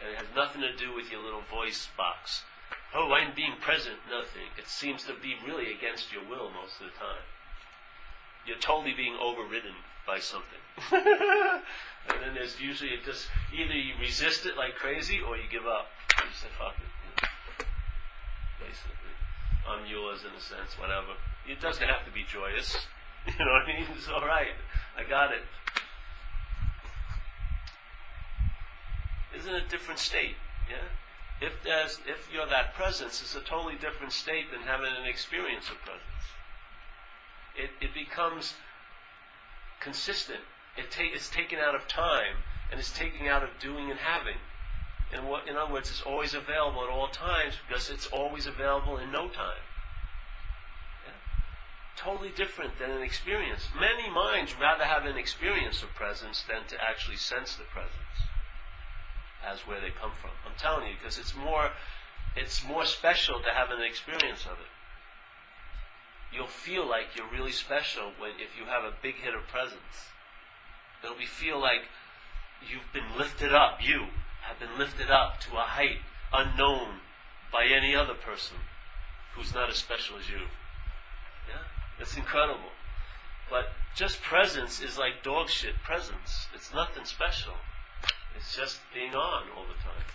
And 0.00 0.12
it 0.12 0.16
has 0.16 0.28
nothing 0.34 0.62
to 0.62 0.74
do 0.76 0.94
with 0.94 1.10
your 1.10 1.22
little 1.22 1.44
voice 1.50 1.88
box. 1.96 2.42
Oh, 2.94 3.12
I'm 3.12 3.34
being 3.34 3.54
present. 3.60 3.96
Nothing. 4.10 4.48
It 4.58 4.66
seems 4.66 5.04
to 5.04 5.14
be 5.14 5.36
really 5.46 5.72
against 5.72 6.12
your 6.12 6.22
will 6.24 6.50
most 6.50 6.80
of 6.80 6.90
the 6.90 6.96
time. 6.98 7.22
You're 8.46 8.58
totally 8.58 8.94
being 8.94 9.16
overridden 9.20 9.76
by 10.06 10.18
something. 10.18 10.58
and 10.90 12.18
then 12.24 12.34
there's 12.34 12.58
usually 12.60 12.96
just 13.04 13.28
either 13.52 13.74
you 13.74 13.94
resist 14.00 14.46
it 14.46 14.56
like 14.56 14.74
crazy 14.74 15.20
or 15.20 15.36
you 15.36 15.44
give 15.52 15.66
up. 15.66 15.86
You 16.16 16.32
say, 16.32 16.48
fuck 16.58 16.74
it. 16.80 16.88
You 16.88 17.10
know, 17.14 17.28
basically. 18.66 19.14
I'm 19.68 19.86
yours 19.86 20.24
in 20.24 20.34
a 20.34 20.40
sense, 20.40 20.78
whatever. 20.80 21.14
It 21.46 21.60
doesn't 21.60 21.86
have 21.86 22.04
to 22.06 22.12
be 22.12 22.24
joyous. 22.24 22.76
You 23.26 23.44
know 23.44 23.52
what 23.52 23.68
I 23.68 23.76
mean? 23.76 23.86
It's 23.94 24.08
alright. 24.08 24.56
I 24.96 25.04
got 25.04 25.30
it. 25.30 25.44
Isn't 29.36 29.54
a 29.54 29.66
different 29.68 30.00
state. 30.00 30.36
Yeah? 30.68 31.46
If 31.46 31.62
there's 31.64 31.98
if 32.06 32.28
you're 32.32 32.46
that 32.46 32.74
presence, 32.74 33.22
it's 33.22 33.34
a 33.34 33.40
totally 33.40 33.76
different 33.76 34.12
state 34.12 34.50
than 34.52 34.62
having 34.62 34.92
an 34.92 35.06
experience 35.06 35.70
of 35.70 35.80
presence. 35.80 36.24
It 37.56 37.70
it 37.80 37.94
becomes 37.94 38.54
consistent. 39.80 40.40
It 40.76 40.90
ta- 40.90 41.14
it's 41.14 41.30
taken 41.30 41.58
out 41.58 41.74
of 41.74 41.88
time 41.88 42.44
and 42.70 42.78
it's 42.78 42.92
taken 42.92 43.26
out 43.26 43.42
of 43.42 43.50
doing 43.58 43.90
and 43.90 43.98
having. 43.98 44.38
And 45.12 45.26
what, 45.28 45.48
in 45.48 45.56
other 45.56 45.72
words, 45.72 45.90
it's 45.90 46.02
always 46.02 46.34
available 46.34 46.84
at 46.84 46.88
all 46.88 47.08
times 47.08 47.54
because 47.66 47.90
it's 47.90 48.06
always 48.06 48.46
available 48.46 48.98
in 48.98 49.10
no 49.10 49.26
time. 49.28 49.64
Yeah? 51.04 51.18
Totally 51.96 52.30
different 52.30 52.78
than 52.78 52.90
an 52.92 53.02
experience. 53.02 53.68
Many 53.74 54.08
minds 54.08 54.54
rather 54.60 54.84
have 54.84 55.06
an 55.06 55.16
experience 55.16 55.82
of 55.82 55.92
presence 55.94 56.44
than 56.46 56.64
to 56.68 56.76
actually 56.80 57.16
sense 57.16 57.56
the 57.56 57.64
presence 57.64 58.29
as 59.46 59.60
where 59.60 59.80
they 59.80 59.90
come 59.90 60.12
from. 60.20 60.30
I'm 60.44 60.58
telling 60.58 60.88
you 60.88 60.94
because 60.98 61.18
it's 61.18 61.34
more 61.34 61.70
it's 62.36 62.64
more 62.64 62.84
special 62.84 63.40
to 63.40 63.50
have 63.50 63.70
an 63.70 63.82
experience 63.82 64.44
of 64.46 64.58
it. 64.60 64.70
You'll 66.32 66.46
feel 66.46 66.88
like 66.88 67.16
you're 67.16 67.30
really 67.30 67.52
special 67.52 68.12
when 68.18 68.32
if 68.38 68.56
you 68.58 68.66
have 68.66 68.84
a 68.84 68.94
big 69.02 69.16
hit 69.16 69.34
of 69.34 69.46
presence. 69.48 70.12
It'll 71.02 71.16
be 71.16 71.26
feel 71.26 71.60
like 71.60 71.88
you've 72.60 72.92
been 72.92 73.18
lifted 73.18 73.52
up. 73.52 73.78
You 73.82 74.06
have 74.42 74.58
been 74.60 74.78
lifted 74.78 75.10
up 75.10 75.40
to 75.40 75.56
a 75.56 75.66
height 75.66 75.98
unknown 76.32 77.00
by 77.52 77.64
any 77.64 77.96
other 77.96 78.14
person 78.14 78.56
who's 79.34 79.54
not 79.54 79.68
as 79.70 79.76
special 79.76 80.18
as 80.18 80.28
you. 80.28 80.46
Yeah? 81.48 81.62
It's 81.98 82.16
incredible. 82.16 82.70
But 83.48 83.70
just 83.96 84.22
presence 84.22 84.80
is 84.80 84.96
like 84.96 85.22
dog 85.24 85.48
shit 85.48 85.74
presence. 85.84 86.46
It's 86.54 86.72
nothing 86.72 87.04
special. 87.04 87.54
It's 88.40 88.56
just 88.56 88.80
being 88.94 89.14
on 89.14 89.44
all 89.54 89.68
the 89.68 89.76
time. 89.84 90.08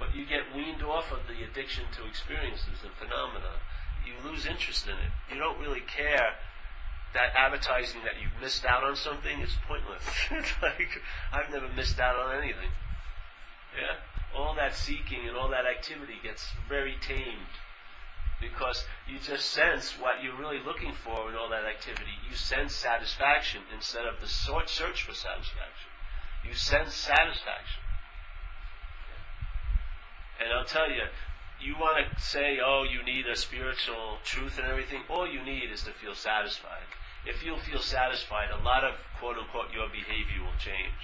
But 0.00 0.14
you 0.14 0.26
get 0.26 0.54
weaned 0.54 0.82
off 0.82 1.12
of 1.12 1.20
the 1.28 1.44
addiction 1.44 1.84
to 1.96 2.06
experiences 2.06 2.82
and 2.82 2.92
phenomena. 2.98 3.62
You 4.04 4.18
lose 4.28 4.46
interest 4.46 4.86
in 4.86 4.94
it. 4.94 5.12
You 5.32 5.38
don't 5.38 5.58
really 5.60 5.80
care 5.80 6.34
that 7.14 7.30
advertising 7.38 8.02
that 8.02 8.20
you've 8.20 8.34
missed 8.42 8.64
out 8.64 8.82
on 8.82 8.96
something 8.96 9.40
is 9.40 9.54
pointless. 9.68 10.02
it's 10.32 10.52
like 10.60 11.00
I've 11.32 11.50
never 11.52 11.68
missed 11.68 12.00
out 12.00 12.16
on 12.16 12.34
anything. 12.34 12.74
Yeah? 13.78 14.02
All 14.36 14.56
that 14.56 14.74
seeking 14.74 15.28
and 15.28 15.36
all 15.36 15.48
that 15.50 15.66
activity 15.66 16.18
gets 16.22 16.50
very 16.68 16.96
tamed 17.00 17.54
because 18.40 18.84
you 19.08 19.18
just 19.18 19.50
sense 19.50 19.92
what 19.98 20.22
you're 20.22 20.36
really 20.36 20.60
looking 20.64 20.92
for 20.92 21.30
in 21.30 21.36
all 21.36 21.48
that 21.48 21.64
activity. 21.64 22.12
You 22.28 22.36
sense 22.36 22.74
satisfaction 22.74 23.62
instead 23.74 24.04
of 24.04 24.20
the 24.20 24.28
search 24.28 25.02
for 25.02 25.14
satisfaction. 25.14 25.90
You 26.44 26.54
sense 26.54 26.94
satisfaction. 26.94 27.82
And 30.38 30.52
I'll 30.52 30.68
tell 30.68 30.90
you, 30.90 31.08
you 31.60 31.74
want 31.80 31.96
to 31.96 32.20
say, 32.20 32.58
oh, 32.60 32.84
you 32.84 33.02
need 33.02 33.26
a 33.26 33.36
spiritual 33.36 34.20
truth 34.24 34.58
and 34.58 34.68
everything. 34.68 35.00
All 35.08 35.26
you 35.26 35.42
need 35.42 35.72
is 35.72 35.82
to 35.84 35.92
feel 35.92 36.14
satisfied. 36.14 36.84
If 37.24 37.42
you'll 37.42 37.58
feel 37.58 37.80
satisfied, 37.80 38.52
a 38.52 38.62
lot 38.62 38.84
of 38.84 38.94
quote 39.18 39.38
unquote 39.38 39.72
your 39.72 39.88
behavior 39.88 40.44
will 40.44 40.60
change. 40.60 41.00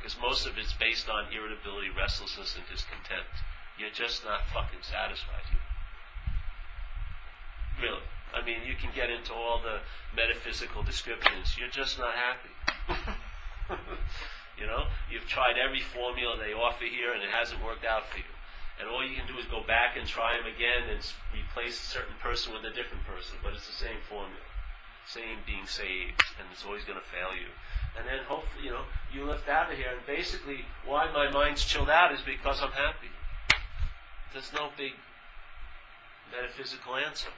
Because 0.00 0.16
most 0.20 0.46
of 0.46 0.56
it's 0.56 0.72
based 0.72 1.08
on 1.08 1.32
irritability, 1.32 1.88
restlessness, 1.92 2.56
and 2.56 2.64
discontent. 2.66 3.28
You're 3.78 3.92
just 3.92 4.24
not 4.24 4.48
fucking 4.48 4.80
satisfied. 4.80 5.44
Really. 7.80 8.02
I 8.34 8.44
mean, 8.44 8.64
you 8.66 8.74
can 8.76 8.90
get 8.94 9.08
into 9.08 9.32
all 9.32 9.60
the 9.60 9.80
metaphysical 10.14 10.82
descriptions. 10.82 11.56
You're 11.58 11.72
just 11.72 11.98
not 11.98 12.14
happy. 12.14 12.52
you 14.60 14.66
know? 14.66 14.88
You've 15.10 15.26
tried 15.26 15.56
every 15.56 15.80
formula 15.80 16.36
they 16.36 16.52
offer 16.52 16.84
here 16.84 17.12
and 17.12 17.22
it 17.22 17.30
hasn't 17.30 17.64
worked 17.64 17.84
out 17.84 18.08
for 18.08 18.18
you. 18.18 18.32
And 18.78 18.88
all 18.88 19.00
you 19.00 19.16
can 19.16 19.26
do 19.26 19.38
is 19.40 19.46
go 19.48 19.64
back 19.64 19.96
and 19.96 20.06
try 20.06 20.36
them 20.36 20.44
again 20.44 20.92
and 20.92 21.00
replace 21.32 21.80
a 21.80 21.86
certain 21.86 22.16
person 22.20 22.52
with 22.52 22.64
a 22.64 22.74
different 22.76 23.04
person. 23.08 23.40
But 23.42 23.54
it's 23.54 23.66
the 23.66 23.72
same 23.72 24.04
formula. 24.08 24.44
Same 25.08 25.40
being 25.46 25.64
saved. 25.64 26.20
And 26.36 26.44
it's 26.52 26.64
always 26.64 26.84
going 26.84 27.00
to 27.00 27.08
fail 27.08 27.32
you. 27.32 27.48
And 27.96 28.04
then 28.04 28.20
hopefully, 28.28 28.68
you 28.68 28.72
know, 28.76 28.84
you 29.08 29.24
lift 29.24 29.48
out 29.48 29.72
of 29.72 29.78
here. 29.78 29.88
And 29.96 30.04
basically, 30.04 30.68
why 30.84 31.08
my 31.08 31.30
mind's 31.30 31.64
chilled 31.64 31.88
out 31.88 32.12
is 32.12 32.20
because 32.20 32.60
I'm 32.60 32.76
happy. 32.76 33.08
There's 34.32 34.52
no 34.52 34.68
big 34.76 34.92
metaphysical 36.28 36.96
answer. 36.96 37.32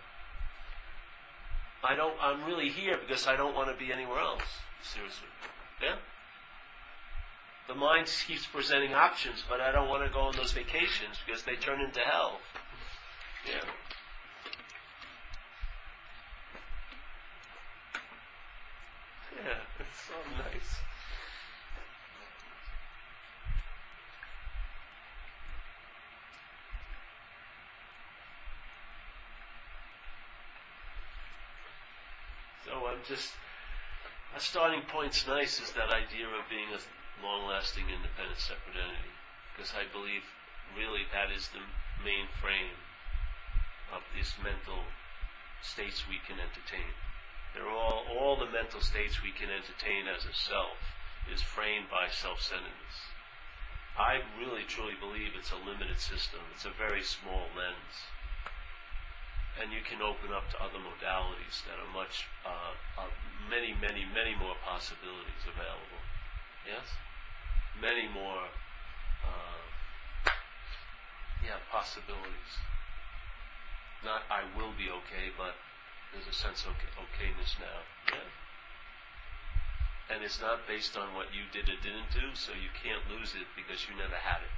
I 1.85 1.95
don't, 1.95 2.15
I'm 2.21 2.45
really 2.45 2.69
here 2.69 2.99
because 2.99 3.27
I 3.27 3.37
don't 3.37 3.55
want 3.55 3.71
to 3.71 3.77
be 3.77 3.93
anywhere 3.93 4.19
else. 4.19 4.43
Seriously. 4.83 5.29
Yeah? 5.83 5.97
The 7.69 7.75
mind 7.75 8.11
keeps 8.27 8.47
presenting 8.47 8.95
options, 8.95 9.45
but 9.49 9.61
I 9.61 9.71
don't 9.71 9.89
want 9.89 10.05
to 10.05 10.13
go 10.13 10.21
on 10.21 10.37
those 10.37 10.53
vacations 10.53 11.19
because 11.25 11.43
they 11.45 11.55
turn 11.57 11.81
into 11.81 12.01
hell. 12.01 12.41
Yeah. 13.47 13.69
Yeah, 19.45 19.55
it's 19.79 20.01
so 20.01 20.15
nice. 20.37 20.81
So 32.65 32.73
I'm 32.87 32.98
just 33.09 33.33
a 34.37 34.41
starting 34.41 34.85
point's 34.85 35.25
nice 35.27 35.57
is 35.65 35.73
that 35.73 35.89
idea 35.89 36.29
of 36.29 36.45
being 36.53 36.69
a 36.77 36.81
long-lasting 37.25 37.89
independent 37.89 38.37
separate 38.37 38.77
entity 38.77 39.17
because 39.57 39.73
I 39.73 39.89
believe 39.89 40.29
really 40.77 41.09
that 41.09 41.33
is 41.33 41.49
the 41.49 41.65
main 42.05 42.29
frame 42.37 42.77
of 43.89 44.05
these 44.13 44.37
mental 44.45 44.85
states 45.65 46.05
we 46.05 46.21
can 46.21 46.37
entertain. 46.37 46.93
They're 47.57 47.73
all 47.73 48.05
all 48.13 48.37
the 48.37 48.53
mental 48.53 48.85
states 48.85 49.25
we 49.25 49.33
can 49.33 49.49
entertain 49.49 50.05
as 50.05 50.29
a 50.29 50.37
self 50.37 50.77
is 51.33 51.41
framed 51.41 51.89
by 51.89 52.13
self-centeredness. 52.13 52.97
I 53.97 54.21
really 54.37 54.69
truly 54.69 55.01
believe 55.01 55.33
it's 55.33 55.51
a 55.51 55.65
limited 55.65 55.99
system. 55.99 56.45
It's 56.53 56.69
a 56.69 56.77
very 56.77 57.03
small 57.03 57.49
lens 57.57 57.97
and 59.59 59.75
you 59.75 59.83
can 59.83 59.99
open 59.99 60.31
up 60.31 60.47
to 60.55 60.57
other 60.63 60.79
modalities 60.79 61.67
that 61.67 61.75
are 61.79 61.91
much, 61.91 62.31
uh, 62.47 62.75
uh, 62.95 63.11
many, 63.51 63.75
many, 63.83 64.07
many 64.15 64.35
more 64.39 64.55
possibilities 64.63 65.43
available. 65.43 66.03
Yes? 66.63 66.87
Many 67.83 68.07
more, 68.07 68.47
uh, 69.27 69.61
yeah, 71.43 71.59
possibilities. 71.71 72.53
Not 74.07 74.23
I 74.31 74.47
will 74.55 74.71
be 74.79 74.87
okay, 75.03 75.35
but 75.35 75.59
there's 76.15 76.31
a 76.31 76.37
sense 76.37 76.63
of 76.63 76.79
okayness 76.95 77.59
now. 77.59 77.83
Yeah? 78.15 78.31
And 80.15 80.25
it's 80.25 80.41
not 80.41 80.67
based 80.67 80.97
on 80.97 81.15
what 81.15 81.35
you 81.35 81.45
did 81.53 81.69
or 81.69 81.77
didn't 81.83 82.15
do, 82.15 82.33
so 82.33 82.55
you 82.55 82.71
can't 82.79 83.03
lose 83.11 83.35
it 83.35 83.47
because 83.59 83.85
you 83.91 83.95
never 83.99 84.17
had 84.17 84.41
it. 84.41 84.55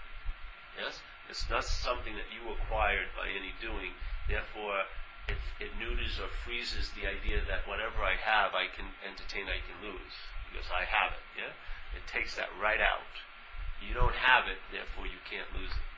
Yes? 0.76 1.00
It's 1.30 1.46
not 1.46 1.62
something 1.62 2.18
that 2.18 2.26
you 2.34 2.42
acquired 2.50 3.14
by 3.14 3.30
any 3.30 3.54
doing. 3.62 3.94
Therefore, 4.26 4.82
it, 5.30 5.38
it 5.62 5.70
neuters 5.78 6.18
or 6.18 6.26
freezes 6.26 6.90
the 6.98 7.06
idea 7.06 7.38
that 7.46 7.70
whatever 7.70 8.02
I 8.02 8.18
have, 8.18 8.50
I 8.50 8.66
can 8.66 8.90
entertain, 9.06 9.46
I 9.46 9.62
can 9.62 9.78
lose. 9.78 10.16
Because 10.50 10.66
I 10.74 10.82
have 10.82 11.14
it, 11.14 11.22
yeah? 11.38 11.54
It 11.94 12.02
takes 12.10 12.34
that 12.34 12.50
right 12.58 12.82
out. 12.82 13.14
You 13.78 13.94
don't 13.94 14.18
have 14.18 14.50
it, 14.50 14.58
therefore 14.74 15.06
you 15.06 15.22
can't 15.22 15.46
lose 15.54 15.70
it. 15.70 15.88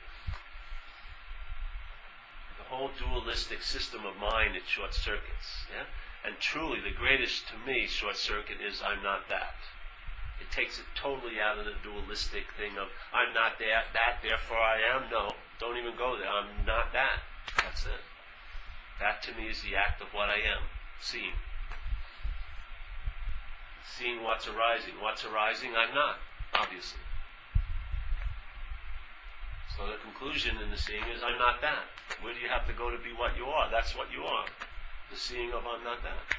The 2.61 2.69
whole 2.69 2.93
dualistic 2.93 3.65
system 3.65 4.05
of 4.05 4.13
mind, 4.21 4.53
it 4.55 4.69
short 4.69 4.93
circuits, 4.93 5.65
yeah? 5.73 5.89
And 6.21 6.37
truly, 6.37 6.77
the 6.79 6.93
greatest 6.93 7.49
to 7.49 7.57
me 7.57 7.89
short 7.89 8.17
circuit 8.21 8.61
is 8.61 8.85
I'm 8.85 9.01
not 9.01 9.27
that. 9.33 9.57
It 10.43 10.51
takes 10.51 10.75
it 10.77 10.83
totally 10.93 11.39
out 11.39 11.55
of 11.55 11.63
the 11.63 11.79
dualistic 11.79 12.51
thing 12.59 12.75
of 12.75 12.91
I'm 13.15 13.31
not 13.31 13.55
that, 13.63 13.95
that, 13.95 14.19
therefore 14.19 14.59
I 14.59 14.83
am. 14.91 15.07
No, 15.07 15.31
don't 15.55 15.79
even 15.79 15.95
go 15.95 16.19
there. 16.19 16.27
I'm 16.27 16.67
not 16.67 16.91
that. 16.91 17.23
That's 17.63 17.87
it. 17.87 18.03
That 18.99 19.23
to 19.23 19.31
me 19.39 19.47
is 19.47 19.63
the 19.63 19.79
act 19.79 20.03
of 20.03 20.11
what 20.11 20.27
I 20.27 20.43
am, 20.43 20.67
seeing. 20.99 21.39
Seeing 23.87 24.21
what's 24.21 24.51
arising. 24.51 24.99
What's 24.99 25.23
arising, 25.23 25.71
I'm 25.79 25.95
not, 25.95 26.19
obviously. 26.53 26.99
So 29.77 29.87
the 29.87 29.95
conclusion 30.03 30.59
in 30.59 30.69
the 30.69 30.77
seeing 30.77 31.07
is 31.07 31.23
I'm 31.23 31.39
not 31.39 31.63
that. 31.63 31.87
Where 32.19 32.33
do 32.33 32.39
you 32.43 32.51
have 32.51 32.67
to 32.67 32.73
go 32.75 32.91
to 32.91 32.99
be 32.99 33.15
what 33.15 33.37
you 33.39 33.45
are? 33.47 33.71
That's 33.71 33.95
what 33.95 34.11
you 34.11 34.27
are. 34.27 34.45
The 35.09 35.15
seeing 35.15 35.55
of 35.55 35.63
I'm 35.63 35.87
not 35.87 36.03
that. 36.03 36.35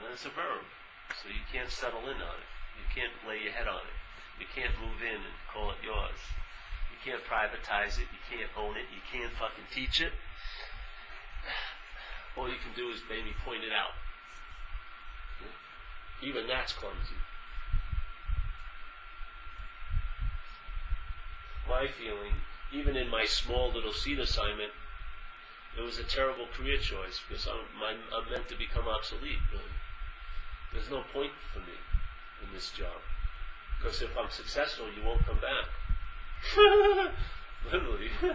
And 0.00 0.12
it's 0.12 0.26
a 0.26 0.34
verb. 0.34 0.64
So 1.22 1.28
you 1.28 1.44
can't 1.52 1.70
settle 1.70 2.06
in 2.10 2.18
on 2.18 2.36
it. 2.40 2.50
You 2.78 2.86
can't 2.90 3.14
lay 3.28 3.42
your 3.42 3.52
head 3.52 3.68
on 3.68 3.82
it. 3.84 3.98
You 4.40 4.46
can't 4.50 4.74
move 4.80 4.98
in 5.02 5.22
and 5.22 5.36
call 5.52 5.70
it 5.70 5.78
yours. 5.84 6.18
You 6.90 6.98
can't 7.04 7.22
privatize 7.22 8.00
it. 8.02 8.08
You 8.10 8.22
can't 8.26 8.50
own 8.58 8.76
it. 8.76 8.90
You 8.90 9.02
can't 9.06 9.32
fucking 9.38 9.70
teach 9.70 10.00
it. 10.00 10.12
All 12.36 12.48
you 12.48 12.58
can 12.58 12.74
do 12.74 12.90
is 12.90 12.98
maybe 13.08 13.30
point 13.44 13.62
it 13.62 13.72
out. 13.72 13.94
Even 16.22 16.46
that's 16.46 16.72
clumsy. 16.72 17.20
My 21.68 21.86
feeling, 21.86 22.34
even 22.72 22.96
in 22.96 23.08
my 23.08 23.24
small 23.24 23.72
little 23.72 23.92
seed 23.92 24.18
assignment, 24.18 24.72
it 25.76 25.82
was 25.82 25.98
a 25.98 26.04
terrible 26.04 26.46
career 26.56 26.78
choice 26.78 27.20
because 27.28 27.46
I'm, 27.46 27.66
I'm, 27.82 27.98
I'm 28.14 28.30
meant 28.30 28.48
to 28.48 28.56
become 28.56 28.86
obsolete. 28.88 29.42
Really. 29.50 29.74
There's 30.72 30.90
no 30.90 31.02
point 31.12 31.32
for 31.52 31.60
me 31.60 31.78
in 32.42 32.52
this 32.54 32.70
job. 32.70 32.98
Because 33.78 34.02
if 34.02 34.10
I'm 34.18 34.30
successful, 34.30 34.86
you 34.96 35.04
won't 35.04 35.24
come 35.26 35.38
back. 35.40 35.66
Literally. 37.72 38.10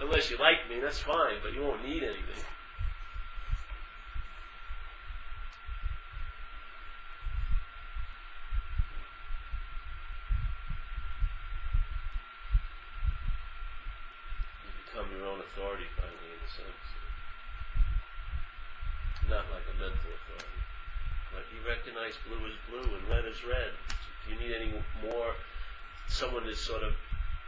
Unless 0.00 0.30
you 0.30 0.38
like 0.38 0.68
me, 0.68 0.80
that's 0.80 0.98
fine, 0.98 1.36
but 1.42 1.52
you 1.54 1.62
won't 1.62 1.84
need 1.84 2.02
anything. 2.02 2.42
You 14.64 14.70
become 14.84 15.06
your 15.16 15.26
own 15.26 15.40
authority 15.40 15.86
finally, 15.96 16.34
in 16.34 16.40
a 16.41 16.41
sense. 16.56 16.84
Not 19.28 19.48
like 19.48 19.64
a 19.70 19.76
mental 19.80 20.10
authority. 20.12 20.60
But 21.32 21.48
you 21.48 21.64
recognize 21.64 22.18
blue 22.28 22.44
is 22.44 22.58
blue 22.68 22.84
and 22.84 23.04
red 23.08 23.24
is 23.24 23.40
red. 23.44 23.72
Do 24.24 24.34
you 24.34 24.38
need 24.38 24.52
any 24.52 24.70
more 25.00 25.32
someone 26.12 26.44
has 26.44 26.60
sort 26.60 26.84
of, 26.84 26.92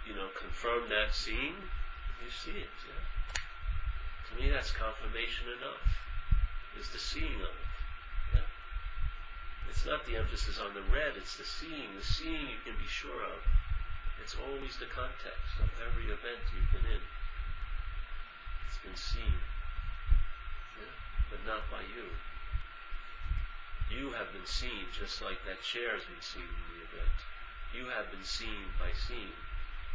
you 0.08 0.16
know, 0.16 0.32
confirmed 0.32 0.88
that 0.88 1.12
seeing, 1.12 1.52
you 2.24 2.30
see 2.32 2.56
it. 2.56 2.76
Yeah? 2.88 3.04
To 4.24 4.30
me, 4.40 4.48
that's 4.48 4.72
confirmation 4.72 5.52
enough. 5.60 5.84
Is 6.80 6.88
the 6.88 6.98
seeing 6.98 7.38
of 7.44 7.52
it. 7.52 7.70
Yeah? 8.34 8.48
It's 9.68 9.84
not 9.84 10.08
the 10.08 10.16
emphasis 10.16 10.56
on 10.58 10.72
the 10.72 10.82
red, 10.88 11.20
it's 11.20 11.36
the 11.36 11.44
seeing. 11.44 11.92
The 11.92 12.02
seeing 12.02 12.48
you 12.48 12.60
can 12.64 12.74
be 12.80 12.88
sure 12.88 13.20
of. 13.20 13.44
It's 14.24 14.34
always 14.40 14.80
the 14.80 14.88
context 14.88 15.60
of 15.60 15.68
every 15.84 16.08
event 16.08 16.40
you've 16.56 16.72
been 16.72 16.88
in. 16.88 17.04
Been 18.84 18.96
seen. 18.96 19.40
Yeah? 20.76 20.92
But 21.30 21.40
not 21.48 21.64
by 21.72 21.80
you. 21.88 22.12
You 23.88 24.12
have 24.12 24.32
been 24.32 24.44
seen 24.44 24.92
just 24.92 25.22
like 25.22 25.40
that 25.48 25.62
chair 25.62 25.96
has 25.96 26.04
been 26.04 26.20
seen 26.20 26.44
in 26.44 26.64
the 26.68 26.84
event. 26.84 27.18
You 27.72 27.88
have 27.88 28.10
been 28.10 28.24
seen 28.24 28.76
by 28.78 28.92
seeing. 28.92 29.32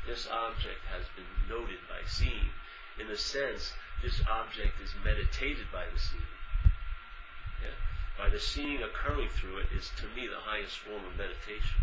This 0.07 0.27
object 0.27 0.85
has 0.89 1.05
been 1.13 1.29
noted 1.47 1.79
by 1.87 2.01
seeing. 2.07 2.49
In 2.97 3.09
a 3.11 3.17
sense, 3.17 3.73
this 4.01 4.21
object 4.25 4.81
is 4.81 4.93
meditated 5.05 5.71
by 5.71 5.85
the 5.85 5.99
seeing. 5.99 6.33
Yeah? 7.61 7.77
By 8.17 8.29
the 8.29 8.39
seeing 8.39 8.81
occurring 8.83 9.29
through 9.29 9.59
it 9.59 9.71
is 9.71 9.91
to 10.01 10.07
me 10.17 10.27
the 10.27 10.41
highest 10.41 10.79
form 10.79 11.05
of 11.05 11.15
meditation. 11.15 11.79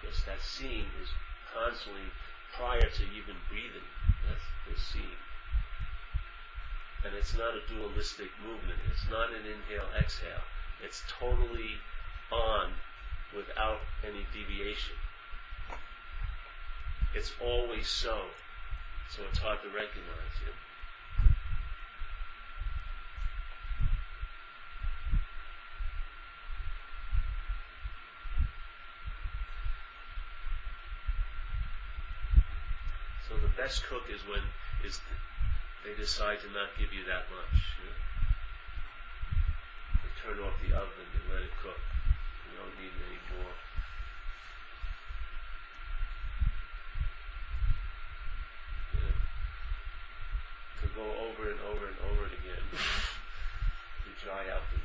Because 0.00 0.22
that 0.24 0.40
seeing 0.40 0.86
is 1.02 1.10
constantly 1.52 2.08
prior 2.54 2.88
to 2.88 3.04
even 3.10 3.36
breathing. 3.50 3.90
That's 4.24 4.46
the 4.64 4.78
seeing. 4.80 5.20
And 7.06 7.14
it's 7.14 7.38
not 7.38 7.54
a 7.54 7.62
dualistic 7.72 8.30
movement. 8.42 8.80
It's 8.90 9.08
not 9.08 9.30
an 9.30 9.46
inhale, 9.46 9.86
exhale. 9.96 10.42
It's 10.82 11.04
totally 11.20 11.78
on 12.32 12.72
without 13.36 13.78
any 14.04 14.26
deviation. 14.32 14.96
It's 17.14 17.32
always 17.40 17.86
so. 17.86 18.22
So 19.08 19.22
it's 19.30 19.38
hard 19.38 19.62
to 19.62 19.68
recognize 19.68 20.34
it. 20.48 20.54
So 33.28 33.36
the 33.36 33.62
best 33.62 33.84
cook 33.86 34.02
is 34.12 34.20
when 34.28 34.42
is 34.84 35.00
they 35.86 35.94
decide 35.94 36.42
to 36.42 36.50
not 36.50 36.74
give 36.74 36.90
you 36.90 37.06
that 37.06 37.30
much. 37.30 37.54
You 37.78 37.86
know? 37.86 38.02
They 40.02 40.10
turn 40.18 40.42
off 40.42 40.58
the 40.58 40.74
oven 40.74 41.06
and 41.14 41.24
let 41.30 41.46
it 41.46 41.54
cook. 41.62 41.78
You 41.78 42.58
don't 42.58 42.74
need 42.74 42.90
any 43.06 43.22
more. 43.38 43.54
Yeah. 48.98 49.14
To 50.82 50.86
go 50.90 51.06
over 51.30 51.54
and 51.54 51.60
over 51.70 51.86
and 51.86 51.98
over 52.10 52.26
it 52.26 52.34
again 52.34 52.66
to 52.66 54.10
dry 54.26 54.50
out 54.50 54.66
the 54.74 54.75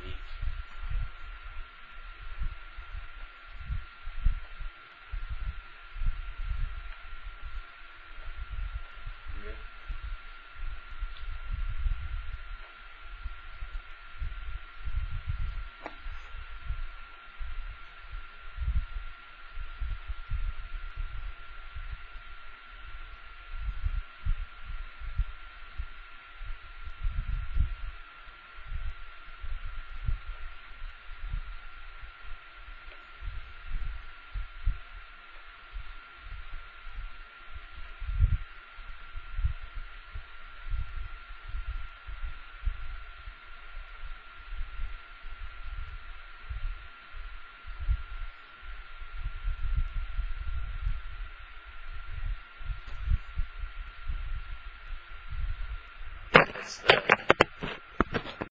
The 56.79 57.20